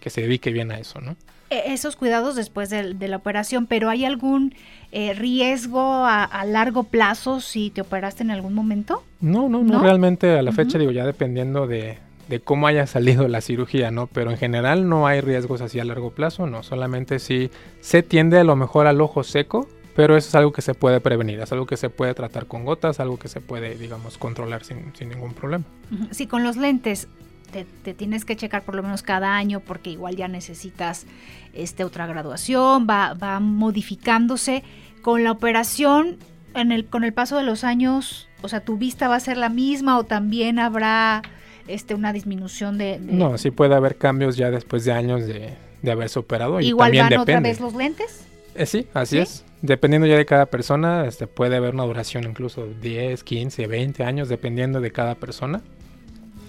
que 0.00 0.10
se 0.10 0.20
dedique 0.20 0.52
bien 0.52 0.70
a 0.70 0.78
eso, 0.78 1.00
¿no? 1.00 1.16
E, 1.50 1.72
esos 1.72 1.96
cuidados 1.96 2.36
después 2.36 2.70
de, 2.70 2.94
la 3.08 3.16
operación, 3.16 3.66
pero 3.66 3.88
¿hay 3.88 4.04
algún 4.04 4.54
eh, 4.92 5.14
riesgo 5.14 6.04
a, 6.06 6.44
largo 6.46 6.84
plazo 6.84 7.40
si 7.40 7.70
te 7.70 7.80
operaste 7.80 8.22
en 8.22 8.30
algún 8.30 8.54
momento? 8.54 9.02
No, 9.20 9.48
no, 9.48 9.62
no, 9.62 9.82
realmente 9.82 10.38
a 10.38 10.42
la 10.42 10.52
fecha 10.52 10.78
digo 10.78 10.90
ya 10.90 11.06
dependiendo 11.06 11.66
de, 11.66 11.98
de, 12.28 12.40
cómo 12.40 12.66
haya 12.66 12.86
salido 12.86 13.28
la 13.28 13.40
cirugía, 13.40 13.90
¿no? 13.90 14.06
Pero 14.06 14.30
en 14.30 14.36
general 14.36 14.88
no 14.88 15.06
hay 15.06 15.20
riesgos 15.20 15.60
así 15.62 15.80
a 15.80 15.84
largo 15.84 16.10
plazo, 16.10 16.46
no, 16.46 16.62
solamente 16.62 17.18
si 17.18 17.50
se 17.80 18.02
tiende 18.02 18.38
a 18.38 18.44
lo 18.44 18.56
mejor 18.56 18.86
al 18.86 19.00
ojo 19.00 19.22
seco, 19.22 19.68
pero 19.94 20.16
eso 20.16 20.28
es 20.28 20.34
algo 20.34 20.52
que 20.52 20.62
se 20.62 20.74
puede 20.74 21.00
prevenir, 21.00 21.40
es 21.40 21.52
algo 21.52 21.66
que 21.66 21.76
se 21.76 21.90
puede 21.90 22.14
tratar 22.14 22.46
con 22.46 22.64
gotas, 22.64 23.00
algo 23.00 23.18
que 23.18 23.28
se 23.28 23.40
puede, 23.40 23.76
digamos, 23.76 24.18
controlar 24.18 24.64
sin, 24.64 24.92
ningún 25.00 25.34
problema. 25.34 25.64
Sí, 26.10 26.26
con 26.26 26.42
los 26.42 26.56
lentes 26.56 27.08
te, 27.52 27.94
tienes 27.94 28.24
que 28.24 28.36
checar 28.36 28.62
por 28.62 28.74
lo 28.74 28.82
menos 28.82 29.02
cada 29.02 29.36
año 29.36 29.60
porque 29.60 29.90
igual 29.90 30.16
ya 30.16 30.26
necesitas 30.26 31.06
este, 31.52 31.84
otra 31.84 32.06
graduación, 32.06 32.86
va, 32.88 33.14
va 33.14 33.38
modificándose. 33.40 34.64
Con 35.02 35.22
la 35.22 35.30
operación, 35.30 36.16
en 36.54 36.72
el, 36.72 36.86
con 36.86 37.04
el 37.04 37.12
paso 37.12 37.36
de 37.36 37.44
los 37.44 37.62
años, 37.62 38.28
o 38.42 38.48
sea, 38.48 38.60
tu 38.60 38.78
vista 38.78 39.06
va 39.06 39.16
a 39.16 39.20
ser 39.20 39.36
la 39.36 39.50
misma 39.50 39.98
o 39.98 40.04
también 40.04 40.58
habrá 40.58 41.22
este, 41.68 41.94
una 41.94 42.12
disminución 42.12 42.78
de, 42.78 42.98
No, 42.98 43.38
sí 43.38 43.50
puede 43.50 43.74
haber 43.74 43.96
cambios 43.96 44.36
ya 44.36 44.50
después 44.50 44.84
de 44.84 44.92
años 44.92 45.26
de, 45.26 45.54
de 45.82 45.90
haberse 45.92 46.18
operado. 46.18 46.60
Y 46.60 46.68
¿Igual 46.68 46.92
van 46.96 47.16
otra 47.18 47.40
vez 47.40 47.60
los 47.60 47.74
lentes? 47.74 48.23
Eh, 48.54 48.66
sí, 48.66 48.86
así 48.94 49.18
es. 49.18 49.44
Dependiendo 49.62 50.06
ya 50.06 50.16
de 50.16 50.26
cada 50.26 50.46
persona, 50.46 51.06
este, 51.06 51.26
puede 51.26 51.56
haber 51.56 51.74
una 51.74 51.84
duración 51.84 52.24
incluso 52.24 52.66
10, 52.66 53.24
15, 53.24 53.66
20 53.66 54.04
años, 54.04 54.28
dependiendo 54.28 54.80
de 54.80 54.90
cada 54.92 55.14
persona. 55.14 55.62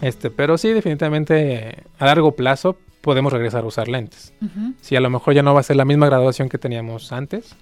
Este, 0.02 0.30
pero 0.30 0.58
sí, 0.58 0.70
definitivamente 0.70 1.84
a 1.98 2.06
largo 2.06 2.34
plazo 2.34 2.78
podemos 3.02 3.32
regresar 3.32 3.63
a 3.63 3.68
usar 3.68 3.88
lentes. 3.88 4.34
Si 4.82 4.96
a 4.96 5.00
lo 5.00 5.10
mejor 5.10 5.34
ya 5.34 5.44
no 5.44 5.54
va 5.54 5.60
a 5.60 5.63
ser 5.63 5.76
la 5.76 5.86
misma 5.86 6.08
graduación 6.08 6.50
que 6.50 6.58
teníamos 6.58 7.12
antes, 7.12 7.56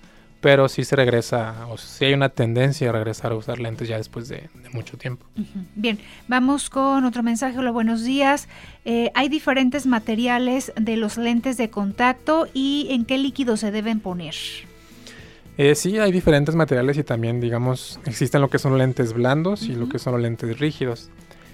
pero 0.44 0.68
sí 0.68 0.84
se 0.84 0.98
regresa, 0.98 1.68
o 1.70 1.78
si 1.78 2.04
hay 2.04 2.14
una 2.14 2.28
tendencia 2.28 2.90
a 2.90 2.92
regresar 2.92 3.32
a 3.32 3.36
usar 3.36 3.60
lentes 3.60 3.88
ya 3.88 3.96
después 3.96 4.28
de, 4.28 4.50
mucho 4.74 4.98
tiempo. 4.98 5.26
Bien, 5.74 6.00
vamos 6.28 6.70
con 6.70 7.06
otro 7.06 7.24
mensaje. 7.24 7.58
Hola, 7.58 7.72
buenos 7.72 8.04
días. 8.04 8.50
Eh, 8.84 9.10
hay 9.14 9.30
diferentes 9.30 9.86
materiales 9.86 10.74
de 10.76 10.98
los 10.98 11.16
lentes 11.16 11.56
de 11.56 11.70
contacto 11.70 12.50
y 12.54 12.88
en 12.90 13.06
qué 13.06 13.18
líquido 13.18 13.56
se 13.56 13.72
deben 13.72 14.02
poner. 14.02 14.36
Eh, 15.58 15.76
sí, 15.76 15.98
hay 15.98 16.12
diferentes 16.12 16.56
materiales 16.56 16.98
y 16.98 17.04
también, 17.06 17.40
digamos, 17.40 18.02
existen 18.06 18.42
lo 18.42 18.50
que 18.50 18.60
son 18.60 18.78
lentes 18.78 19.14
blandos 19.14 19.64
y 19.64 19.76
lo 19.76 19.88
que 19.88 19.98
son 19.98 20.12
los 20.12 20.22
lentes 20.22 20.60
rígidos. 20.60 21.10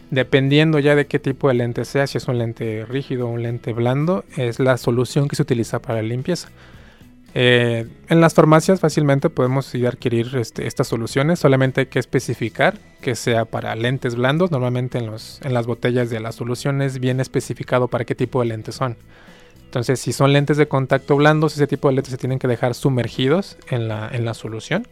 Dependiendo 0.09 0.79
ya 0.79 0.95
de 0.95 1.05
qué 1.05 1.19
tipo 1.19 1.49
de 1.49 1.53
lente 1.53 1.85
sea, 1.85 2.07
si 2.07 2.17
es 2.17 2.27
un 2.27 2.39
lente 2.39 2.87
rígido 2.89 3.27
o 3.27 3.29
un 3.29 3.43
lente 3.43 3.71
blando, 3.71 4.25
es 4.35 4.57
la 4.57 4.77
solución 4.77 5.27
que 5.27 5.35
se 5.35 5.43
utiliza 5.43 5.77
para 5.79 6.01
la 6.01 6.07
limpieza. 6.07 6.49
Eh, 7.35 7.87
en 8.09 8.21
las 8.21 8.33
farmacias 8.33 8.79
fácilmente 8.79 9.29
podemos 9.29 9.73
ir 9.75 9.85
a 9.85 9.89
adquirir 9.89 10.35
este, 10.35 10.65
estas 10.65 10.87
soluciones, 10.87 11.39
solamente 11.39 11.81
hay 11.81 11.87
que 11.87 11.99
especificar 11.99 12.79
que 13.01 13.15
sea 13.15 13.45
para 13.45 13.75
lentes 13.75 14.15
blandos, 14.15 14.51
normalmente 14.51 14.97
en, 14.97 15.05
los, 15.05 15.39
en 15.43 15.53
las 15.53 15.67
botellas 15.67 16.09
de 16.09 16.19
las 16.19 16.35
soluciones 16.35 16.99
viene 16.99 17.21
especificado 17.21 17.87
para 17.87 18.05
qué 18.05 18.15
tipo 18.15 18.41
de 18.41 18.47
lentes 18.47 18.75
son. 18.75 18.97
Entonces, 19.65 19.99
si 19.99 20.13
son 20.13 20.33
lentes 20.33 20.57
de 20.57 20.67
contacto 20.67 21.15
blandos, 21.15 21.53
ese 21.53 21.67
tipo 21.67 21.89
de 21.89 21.95
lentes 21.95 22.11
se 22.11 22.17
tienen 22.17 22.39
que 22.39 22.47
dejar 22.47 22.73
sumergidos 22.73 23.57
en 23.69 23.87
la, 23.87 24.09
en 24.11 24.25
la 24.25 24.33
solución 24.33 24.87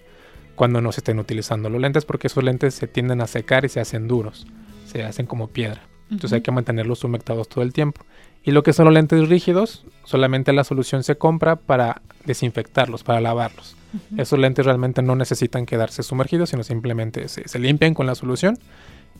cuando 0.56 0.82
no 0.82 0.92
se 0.92 1.00
estén 1.00 1.18
utilizando 1.18 1.70
los 1.70 1.82
lentes, 1.82 2.06
porque 2.06 2.28
esos 2.28 2.44
lentes 2.44 2.76
se 2.76 2.88
tienden 2.88 3.22
a 3.22 3.28
secar 3.28 3.66
y 3.66 3.70
se 3.70 3.80
hacen 3.80 4.08
duros, 4.08 4.46
se 4.86 5.04
hacen 5.04 5.26
como 5.26 5.48
piedra. 5.48 5.82
Entonces 6.12 6.34
hay 6.34 6.42
que 6.42 6.52
mantenerlos 6.52 7.04
humectados 7.04 7.50
todo 7.50 7.64
el 7.64 7.74
tiempo. 7.74 8.02
Y 8.48 8.52
lo 8.52 8.64
que 8.64 8.72
son 8.72 8.86
los 8.86 8.94
lentes 8.94 9.28
rígidos, 9.28 9.84
solamente 10.06 10.54
la 10.54 10.64
solución 10.64 11.04
se 11.04 11.18
compra 11.18 11.58
para 11.58 12.02
desinfectarlos, 12.24 13.04
para 13.04 13.20
lavarlos. 13.20 13.76
Esos 14.16 14.40
lentes 14.40 14.66
realmente 14.66 15.02
no 15.02 15.18
necesitan 15.18 15.66
quedarse 15.66 16.02
sumergidos, 16.02 16.52
sino 16.52 16.64
simplemente 16.64 17.28
se, 17.28 17.46
se 17.46 17.60
limpian 17.60 17.94
con 17.94 18.08
la 18.08 18.16
solución 18.16 18.58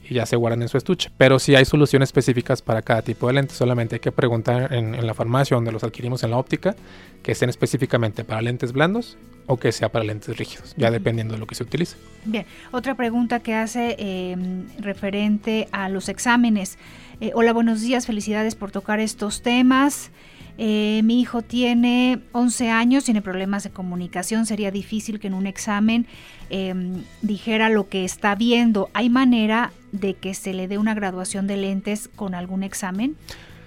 y 0.10 0.14
ya 0.14 0.26
se 0.26 0.38
guardan 0.38 0.62
en 0.62 0.70
su 0.70 0.78
estuche. 0.78 1.12
Pero 1.18 1.40
sí 1.40 1.56
hay 1.56 1.66
soluciones 1.66 2.08
específicas 2.08 2.62
para 2.62 2.82
cada 2.84 3.02
tipo 3.02 3.28
de 3.28 3.34
lente. 3.34 3.54
Solamente 3.54 3.96
hay 3.96 4.00
que 4.00 4.14
preguntar 4.14 4.74
en, 4.74 5.06
la 5.06 5.14
farmacia 5.14 5.56
donde 5.56 5.74
los 5.74 5.84
adquirimos 5.84 6.24
en 6.24 6.32
la 6.32 6.38
óptica 6.38 6.78
que 7.22 7.34
estén 7.34 7.50
específicamente 7.50 8.24
para 8.24 8.42
lentes 8.42 8.72
blandos 8.72 9.18
o 9.48 9.58
que 9.58 9.72
sea 9.72 9.90
para 9.90 10.06
lentes 10.06 10.38
rígidos, 10.38 10.74
ya 10.78 10.92
dependiendo 10.92 11.34
de 11.34 11.40
lo 11.40 11.48
que 11.48 11.56
se 11.56 11.64
utilice. 11.64 11.96
Bien, 12.26 12.46
otra 12.72 12.96
pregunta 12.96 13.40
que 13.40 13.56
hace 13.56 13.96
em, 13.98 14.68
referente 14.78 15.68
a 15.72 15.90
los 15.90 16.10
exámenes. 16.10 16.78
Eh, 17.22 17.32
hola, 17.34 17.54
buenos 17.54 17.82
días, 17.82 18.06
felicidades 18.06 18.56
por 18.56 18.72
tocar 18.72 19.00
estos 19.00 19.42
temas. 19.42 20.12
Eh, 20.60 21.02
mi 21.04 21.22
hijo 21.22 21.44
tiene 21.44 22.20
11 22.32 22.70
años, 22.70 23.06
tiene 23.06 23.22
problemas 23.22 23.64
de 23.64 23.70
comunicación, 23.70 24.46
sería 24.46 24.72
difícil 24.72 25.20
que 25.20 25.28
en 25.28 25.36
un 25.36 25.48
examen 25.48 26.08
em, 26.50 27.04
dijera 27.22 27.70
lo 27.70 27.88
que 27.88 28.04
está 28.04 28.36
viendo. 28.36 28.90
¿Hay 28.94 29.10
manera 29.10 29.72
de 29.92 30.16
que 30.16 30.34
se 30.34 30.54
le 30.54 30.68
dé 30.68 30.78
una 30.78 30.94
graduación 30.94 31.48
de 31.48 31.58
lentes 31.58 32.10
con 32.16 32.36
algún 32.36 32.64
examen? 32.64 33.16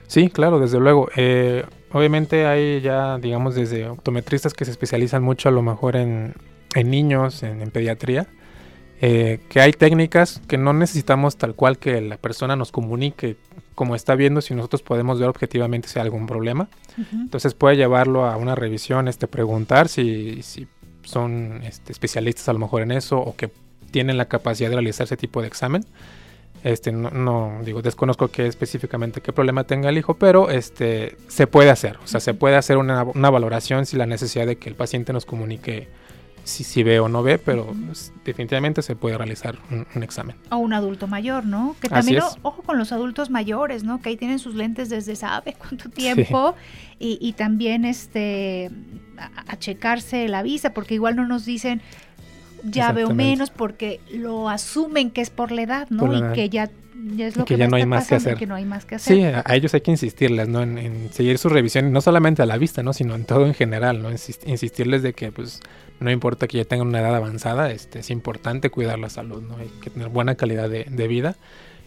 Sí, 0.09 0.29
claro, 0.29 0.59
desde 0.59 0.81
luego. 0.81 1.09
Eh, 1.17 1.65
obviamente 1.93 2.47
hay 2.47 2.81
ya, 2.81 3.19
digamos, 3.19 3.55
desde 3.55 3.89
optometristas 3.89 4.55
que 4.55 4.65
se 4.65 4.71
especializan 4.71 5.23
mucho 5.23 5.49
a 5.49 5.53
lo 5.53 5.63
mejor 5.63 5.97
en, 5.97 6.35
niños, 6.75 7.43
en 7.43 7.71
pediatría 7.71 8.27
eh, 9.03 9.41
que 9.49 9.61
hay 9.61 9.73
técnicas 9.73 10.43
que 10.47 10.59
no 10.59 10.75
necesitamos 10.75 11.37
tal 11.37 11.55
cual 11.55 11.79
que 11.79 12.03
la 12.03 12.19
persona 12.19 12.55
nos 12.55 12.71
comunique 12.71 13.39
como 13.75 13.95
está 13.95 14.15
viendo 14.15 14.43
si 14.43 14.55
nosotros 14.55 14.83
podemos 14.83 15.19
ver 15.19 15.31
objetivamente 15.31 15.89
si 15.89 15.99
hay 15.99 16.05
algún 16.05 16.27
problema. 16.27 16.69
Entonces 17.13 17.55
puede 17.55 17.77
llevarlo 17.77 18.27
a 18.27 18.37
una 18.37 18.55
revisión, 18.55 19.09
este, 19.09 19.27
preguntar 19.27 19.89
si, 19.89 20.43
si 20.43 20.69
son 21.03 21.63
este, 21.65 21.93
especialistas 21.93 22.51
a 22.51 22.53
lo 22.53 22.59
mejor 22.59 22.83
en 22.83 22.91
eso 22.91 23.19
o 23.19 23.35
que 23.37 23.51
tienen 23.91 24.19
la 24.19 24.27
capacidad 24.27 24.69
de 24.69 24.77
realizar 24.77 25.05
ese 25.05 25.17
tipo 25.17 25.41
de 25.41 25.47
examen. 25.47 25.87
Este, 26.63 26.93
no, 26.93 27.61
digo, 27.65 27.81
desconozco 27.81 28.29
qué 28.29 28.47
específicamente 28.47 29.23
qué 29.23 29.33
problema 29.33 29.65
tenga 29.65 29.89
el 29.89 29.97
hijo, 29.97 30.15
pero 30.15 30.51
este, 30.51 31.17
se 31.29 31.47
puede 31.47 31.71
hacer. 31.71 31.99
O 32.05 32.07
sea, 32.07 32.21
se 32.21 32.35
puede 32.35 32.57
hacer 32.57 32.77
una, 32.77 33.05
una 33.05 33.31
valoración 33.31 33.87
si 33.87 33.97
la 33.97 34.07
necesidad 34.07 34.47
de 34.47 34.57
que 34.57 34.69
el 34.69 34.75
paciente 34.75 35.13
nos 35.13 35.25
comunique 35.25 35.89
si, 36.45 36.65
si 36.65 36.83
ve 36.83 37.01
o 37.01 37.09
no 37.09 37.23
ve, 37.23 37.39
pero 37.39 37.75
definitivamente 38.25 38.83
se 38.83 38.97
puede 38.97 39.17
realizar 39.17 39.59
un, 39.71 40.03
examen. 40.03 40.37
O 40.51 40.57
un 40.57 40.73
adulto 40.73 41.07
mayor, 41.07 41.45
¿no? 41.45 41.77
Que 41.81 41.89
también, 41.89 42.23
ojo 42.43 42.63
con 42.63 42.79
los 42.79 42.93
adultos 42.93 43.31
mayores, 43.31 43.85
¿no? 43.85 44.01
Que 44.01 44.11
ahí 44.11 44.17
tienen 44.17 44.39
sus 44.39 44.55
lentes 44.55 44.89
desde 44.89 45.17
sabe 45.17 45.55
cuánto 45.59 45.89
tiempo 45.89 46.55
y, 46.99 47.19
y, 47.21 47.33
también 47.35 47.85
este 47.85 48.71
a, 49.17 49.57
checarse 49.57 50.29
la 50.29 50.43
vista, 50.43 50.73
porque 50.73 50.95
igual 50.95 51.17
no 51.17 51.27
nos 51.27 51.45
dicen 51.45 51.83
ya 52.65 52.93
veo 52.93 53.15
menos 53.15 53.51
porque 53.51 54.01
lo 54.13 54.49
asumen 54.49 55.11
que 55.11 55.21
es 55.21 55.31
por 55.31 55.53
la 55.53 55.63
edad, 55.63 55.91
¿no? 55.91 56.17
y 56.17 56.33
que 56.35 56.49
ya 56.49 56.71
es 57.19 57.37
lo 57.37 57.45
que, 57.45 57.57
ya 57.57 57.67
no 57.67 57.77
hay 57.77 57.87
más 57.87 58.09
que 58.09 58.17
hacer. 58.17 58.37
Que 58.37 58.47
no 58.47 58.55
hay 58.55 58.65
más 58.65 58.85
que 58.85 58.97
hacer. 58.97 59.17
Sí, 59.17 59.23
a, 59.25 59.43
ellos 59.55 59.73
hay 59.75 59.81
que 59.81 59.91
insistirles, 59.91 60.49
¿no? 60.49 60.63
En, 60.63 61.11
seguir 61.13 61.39
su 61.39 61.49
revisión, 61.49 61.93
no 61.93 62.01
solamente 62.01 62.43
a 62.43 62.47
la 62.47 62.59
vista, 62.59 62.83
¿no? 62.83 62.93
Sino 62.93 63.15
en 63.15 63.25
todo 63.25 63.47
en 63.47 63.55
general, 63.55 64.03
¿no? 64.03 64.11
insistirles 64.11 65.03
de 65.03 65.13
que, 65.13 65.33
pues, 65.33 65.61
no 65.99 66.11
importa 66.11 66.47
que 66.47 66.59
ya 66.59 66.65
tengan 66.65 66.89
una 66.89 67.01
edad 67.01 67.15
avanzada, 67.15 67.71
este, 67.71 68.01
es 68.01 68.11
importante 68.11 68.71
cuidar 68.71 68.99
la 68.99 69.11
salud, 69.11 69.43
¿no? 69.43 69.57
Hay 69.57 69.71
que 69.83 69.91
tener 69.91 70.09
buena 70.09 70.35
calidad 70.35 70.69
de, 70.69 70.85
de 70.85 71.09
vida 71.09 71.37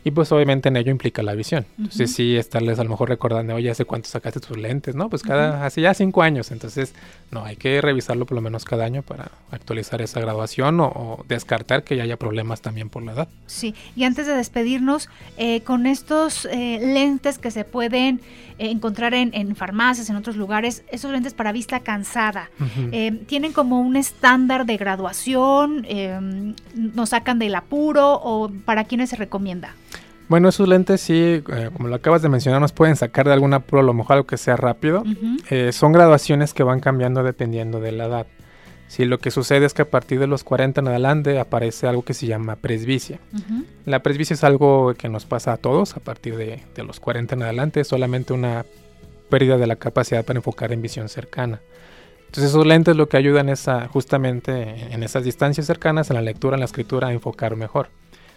y 0.05 0.11
pues 0.11 0.31
obviamente 0.31 0.69
en 0.69 0.75
ello 0.75 0.91
implica 0.91 1.23
la 1.23 1.33
visión. 1.33 1.65
Entonces 1.77 2.13
sí, 2.13 2.35
estarles 2.35 2.77
a 2.79 2.83
lo 2.83 2.89
mejor 2.89 3.07
recordando, 3.07 3.55
oye, 3.55 3.69
¿hace 3.69 3.85
cuánto 3.85 4.09
sacaste 4.09 4.41
tus 4.41 4.57
lentes? 4.57 4.95
No, 4.95 5.09
pues 5.09 5.23
cada, 5.23 5.65
hace 5.65 5.81
ya 5.81 5.93
cinco 5.93 6.21
años. 6.21 6.51
Entonces, 6.51 6.93
no, 7.33 7.43
hay 7.43 7.55
que 7.55 7.81
revisarlo 7.81 8.25
por 8.25 8.35
lo 8.35 8.41
menos 8.41 8.63
cada 8.63 8.85
año 8.85 9.01
para 9.01 9.31
actualizar 9.51 10.01
esa 10.01 10.19
graduación 10.19 10.79
o, 10.79 11.25
descartar 11.27 11.83
que 11.83 11.95
ya 11.95 12.03
haya 12.03 12.17
problemas 12.17 12.61
también 12.61 12.89
por 12.89 13.03
la 13.03 13.13
edad. 13.13 13.27
Sí, 13.47 13.75
y 13.95 14.03
antes 14.03 14.27
de 14.27 14.35
despedirnos, 14.35 15.09
eh, 15.37 15.61
con 15.61 15.85
estos 15.85 16.45
eh, 16.45 16.79
lentes 16.81 17.37
que 17.37 17.51
se 17.51 17.65
pueden 17.65 18.21
eh, 18.59 18.69
encontrar 18.69 19.13
en, 19.13 19.55
farmacias, 19.55 20.09
en 20.09 20.15
otros 20.15 20.35
lugares, 20.35 20.83
esos 20.91 21.11
lentes 21.11 21.33
para 21.33 21.51
vista 21.51 21.79
cansada, 21.79 22.49
¿tienen 23.27 23.53
como 23.53 23.79
un 23.81 23.95
estándar 23.95 24.65
de 24.65 24.77
graduación? 24.77 25.85
¿Nos 26.75 27.09
sacan 27.09 27.39
del 27.39 27.55
apuro 27.55 28.19
o 28.23 28.49
para 28.65 28.83
quiénes 28.83 29.09
se 29.09 29.15
recomienda? 29.15 29.75
Bueno, 30.33 30.49
esos 30.49 30.67
lentes 30.67 30.99
sí, 30.99 31.43
eh, 31.47 31.69
como 31.71 31.89
lo 31.89 31.93
acabas 31.93 32.23
de 32.23 32.27
mencionar, 32.27 32.59
nos 32.59 32.71
pueden 32.71 32.95
sacar 32.95 33.27
de 33.27 33.33
alguna 33.33 33.57
apuro, 33.57 33.81
a 33.81 33.85
lo 33.85 33.93
mejor 33.93 34.13
algo 34.13 34.25
que 34.25 34.37
sea 34.37 34.55
rápido. 34.55 35.03
Eh, 35.51 35.71
son 35.71 35.91
graduaciones 35.91 36.55
que 36.55 36.63
van 36.63 36.79
cambiando 36.79 37.21
dependiendo 37.21 37.79
de 37.79 37.91
la 37.91 38.05
edad. 38.05 38.25
Si 38.87 39.05
lo 39.05 39.19
que 39.19 39.29
sucede 39.29 39.67
es 39.67 39.75
que 39.75 39.83
a 39.83 39.91
partir 39.91 40.19
de 40.19 40.25
los 40.25 40.43
40 40.43 40.81
en 40.81 40.87
adelante 40.87 41.37
aparece 41.37 41.85
algo 41.85 42.03
que 42.03 42.15
se 42.15 42.25
llama 42.25 42.55
presbicia. 42.55 43.19
La 43.85 44.01
presbicia 44.01 44.33
es 44.33 44.43
algo 44.43 44.95
que 44.95 45.07
nos 45.07 45.27
pasa 45.27 45.53
a 45.53 45.57
todos 45.57 45.95
a 45.97 45.99
partir 45.99 46.35
de, 46.35 46.63
los 46.77 46.99
40 46.99 47.35
en 47.35 47.43
adelante, 47.43 47.81
es 47.81 47.87
solamente 47.87 48.33
una 48.33 48.65
pérdida 49.29 49.59
de 49.59 49.67
la 49.67 49.75
capacidad 49.75 50.25
para 50.25 50.39
enfocar 50.39 50.73
en 50.73 50.81
visión 50.81 51.09
cercana. 51.09 51.61
Entonces 52.25 52.45
esos 52.45 52.65
lentes 52.65 52.95
lo 52.95 53.07
que 53.07 53.17
ayudan 53.17 53.49
es 53.49 53.67
a, 53.67 53.87
justamente 53.87 54.93
en 54.95 55.03
esas 55.03 55.25
distancias 55.25 55.67
cercanas, 55.67 56.09
en 56.09 56.15
la 56.15 56.23
lectura, 56.23 56.55
en 56.55 56.61
la 56.61 56.65
escritura, 56.65 57.09
a 57.09 57.13
enfocar 57.13 57.55
mejor. 57.55 57.89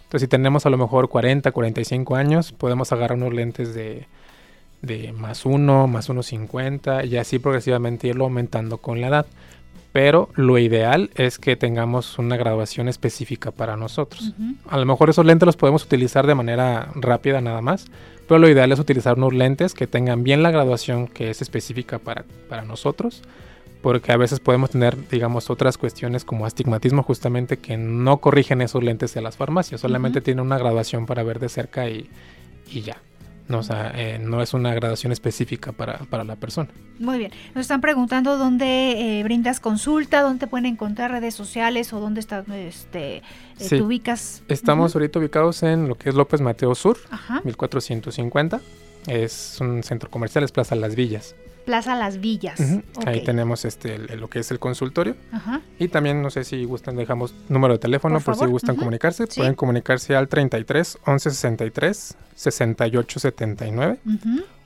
Entonces, 0.07 0.21
si 0.21 0.29
tenemos 0.29 0.65
a 0.65 0.69
lo 0.69 0.77
mejor 0.77 1.09
40, 1.09 1.51
45 1.51 2.15
años, 2.15 2.53
podemos 2.53 2.93
agarrar 2.93 3.17
unos 3.17 3.33
lentes 3.33 3.73
de, 3.73 4.07
de 4.81 5.11
más 5.11 5.45
1, 5.45 5.87
más 5.87 6.09
1,50 6.09 7.05
y 7.05 7.17
así 7.17 7.39
progresivamente 7.39 8.07
irlo 8.07 8.23
aumentando 8.23 8.77
con 8.77 9.01
la 9.01 9.07
edad. 9.07 9.25
Pero 9.91 10.29
lo 10.35 10.57
ideal 10.59 11.09
es 11.15 11.39
que 11.39 11.57
tengamos 11.57 12.19
una 12.19 12.37
graduación 12.37 12.87
específica 12.87 13.51
para 13.51 13.75
nosotros. 13.75 14.33
A 14.69 14.77
lo 14.77 14.85
mejor 14.85 15.09
esos 15.09 15.25
lentes 15.25 15.45
los 15.45 15.57
podemos 15.57 15.83
utilizar 15.83 16.25
de 16.25 16.35
manera 16.35 16.87
rápida 16.95 17.41
nada 17.41 17.61
más, 17.61 17.87
pero 18.29 18.39
lo 18.39 18.47
ideal 18.47 18.71
es 18.71 18.79
utilizar 18.79 19.17
unos 19.17 19.33
lentes 19.33 19.73
que 19.73 19.87
tengan 19.87 20.23
bien 20.23 20.41
la 20.41 20.51
graduación 20.51 21.07
que 21.07 21.31
es 21.31 21.41
específica 21.41 21.99
para, 21.99 22.23
para 22.47 22.63
nosotros 22.63 23.23
porque 23.87 24.11
a 24.11 24.17
veces 24.17 24.41
podemos 24.41 24.71
tener, 24.71 25.07
digamos, 25.07 25.49
otras 25.49 25.77
cuestiones 25.77 26.25
como 26.25 26.45
astigmatismo 26.45 27.03
justamente 27.03 27.55
que 27.55 27.77
no 27.77 28.17
corrigen 28.17 28.61
esos 28.61 28.83
lentes 28.83 29.13
de 29.13 29.21
las 29.21 29.37
farmacias, 29.37 29.79
solamente 29.79 30.19
tienen 30.19 30.45
una 30.45 30.57
graduación 30.57 31.05
para 31.05 31.23
ver 31.23 31.39
de 31.39 31.47
cerca 31.47 31.87
y, 31.87 32.09
ya. 32.69 32.97
No, 33.47 33.59
o 33.59 33.63
sea, 33.63 33.93
eh, 33.95 34.19
no 34.19 34.41
es 34.41 34.53
una 34.53 34.73
graduación 34.73 35.13
específica 35.13 35.71
para, 35.71 36.23
la 36.25 36.35
persona. 36.35 36.67
Muy 36.99 37.17
bien. 37.17 37.31
Nos 37.55 37.61
están 37.61 37.79
preguntando 37.79 38.37
dónde 38.37 39.19
eh, 39.19 39.23
brindas 39.23 39.61
consulta, 39.61 40.21
dónde 40.21 40.39
te 40.39 40.47
pueden 40.47 40.65
encontrar 40.65 41.11
redes 41.11 41.33
sociales 41.33 41.93
o 41.93 42.01
dónde 42.01 42.19
estás, 42.19 42.45
este, 42.49 43.19
eh, 43.19 43.69
te 43.69 43.81
ubicas. 43.81 44.43
Estamos 44.49 44.95
ahorita 44.95 45.17
ubicados 45.19 45.63
en 45.63 45.87
lo 45.87 45.95
que 45.95 46.09
es 46.09 46.15
López 46.15 46.41
Mateo 46.41 46.75
Sur, 46.75 46.97
1450. 47.45 48.59
Es 49.07 49.59
un 49.61 49.81
centro 49.81 50.09
comercial, 50.09 50.43
es 50.43 50.51
Plaza 50.51 50.75
Las 50.75 50.93
Villas. 50.93 51.37
Plaza 51.67 51.95
Las 51.95 52.21
Villas. 52.21 52.61
Ahí 53.05 53.25
tenemos 53.25 53.65
este 53.65 53.97
lo 54.15 54.29
que 54.29 54.39
es 54.39 54.49
el 54.51 54.57
consultorio. 54.57 55.17
Y 55.77 55.89
también 55.89 56.21
no 56.21 56.29
sé 56.29 56.45
si 56.45 56.63
gustan, 56.63 56.95
dejamos 56.95 57.35
número 57.49 57.73
de 57.73 57.79
teléfono 57.79 58.21
por, 58.21 58.37
si 58.37 58.45
gustan 58.45 58.77
comunicarse. 58.77 59.27
Pueden 59.27 59.53
comunicarse 59.53 60.15
al 60.15 60.29
33 60.29 60.97
11 61.05 61.29
63 61.29 62.17
68 62.35 63.19
79 63.19 63.99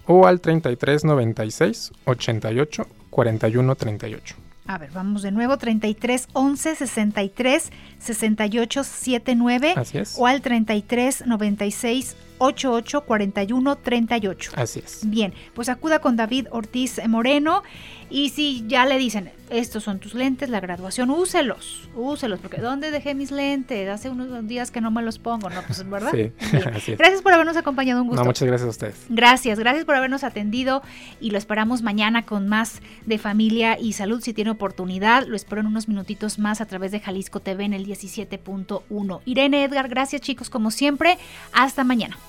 o 0.06 0.28
al 0.28 0.39
33 0.41 1.04
96 1.04 1.91
88 2.06 2.88
41 3.10 3.76
38. 3.76 4.36
A 4.68 4.78
ver, 4.78 4.91
vamos 4.91 5.24
de 5.24 5.32
nuevo, 5.32 5.58
33 5.58 6.28
11 6.34 6.76
63 6.76 7.72
68 7.97 8.84
79 8.84 9.74
Así 9.76 9.97
es. 9.97 10.16
o 10.20 10.28
al 10.28 10.41
33 10.41 11.26
96 11.26 12.16
884138. 12.41 14.51
Así 14.55 14.79
es. 14.79 15.01
Bien, 15.03 15.33
pues 15.53 15.69
acuda 15.69 15.99
con 15.99 16.15
David 16.15 16.47
Ortiz 16.51 16.99
Moreno 17.07 17.63
y 18.09 18.29
si 18.29 18.65
ya 18.67 18.85
le 18.85 18.97
dicen, 18.97 19.31
estos 19.49 19.83
son 19.83 19.99
tus 19.99 20.13
lentes, 20.13 20.49
la 20.49 20.59
graduación, 20.59 21.09
úselos, 21.09 21.89
úselos, 21.95 22.39
porque 22.39 22.61
¿dónde 22.61 22.91
dejé 22.91 23.15
mis 23.15 23.31
lentes? 23.31 23.89
Hace 23.89 24.09
unos 24.09 24.47
días 24.47 24.71
que 24.71 24.81
no 24.81 24.91
me 24.91 25.01
los 25.01 25.19
pongo, 25.19 25.49
¿no? 25.49 25.61
Pues, 25.63 25.89
¿verdad? 25.89 26.11
Sí, 26.11 26.31
así 26.73 26.93
es. 26.93 26.97
Gracias 26.97 27.21
por 27.21 27.33
habernos 27.33 27.55
acompañado, 27.55 28.01
un 28.01 28.07
gusto. 28.07 28.21
No, 28.21 28.27
muchas 28.27 28.47
gracias 28.47 28.67
a 28.67 28.69
ustedes. 28.69 29.05
Gracias, 29.09 29.59
gracias 29.59 29.85
por 29.85 29.95
habernos 29.95 30.23
atendido 30.23 30.81
y 31.19 31.31
lo 31.31 31.37
esperamos 31.37 31.83
mañana 31.83 32.25
con 32.25 32.47
más 32.47 32.81
de 33.05 33.17
familia 33.17 33.79
y 33.79 33.93
salud. 33.93 34.21
Si 34.21 34.33
tiene 34.33 34.51
oportunidad, 34.51 35.25
lo 35.25 35.35
espero 35.35 35.61
en 35.61 35.67
unos 35.67 35.87
minutitos 35.87 36.39
más 36.39 36.59
a 36.59 36.65
través 36.65 36.91
de 36.91 36.99
Jalisco 36.99 37.39
TV 37.39 37.63
en 37.63 37.73
el 37.73 37.85
17.1. 37.85 39.21
Irene 39.25 39.63
Edgar, 39.63 39.87
gracias 39.87 40.21
chicos 40.21 40.49
como 40.49 40.71
siempre. 40.71 41.17
Hasta 41.53 41.83
mañana. 41.83 42.17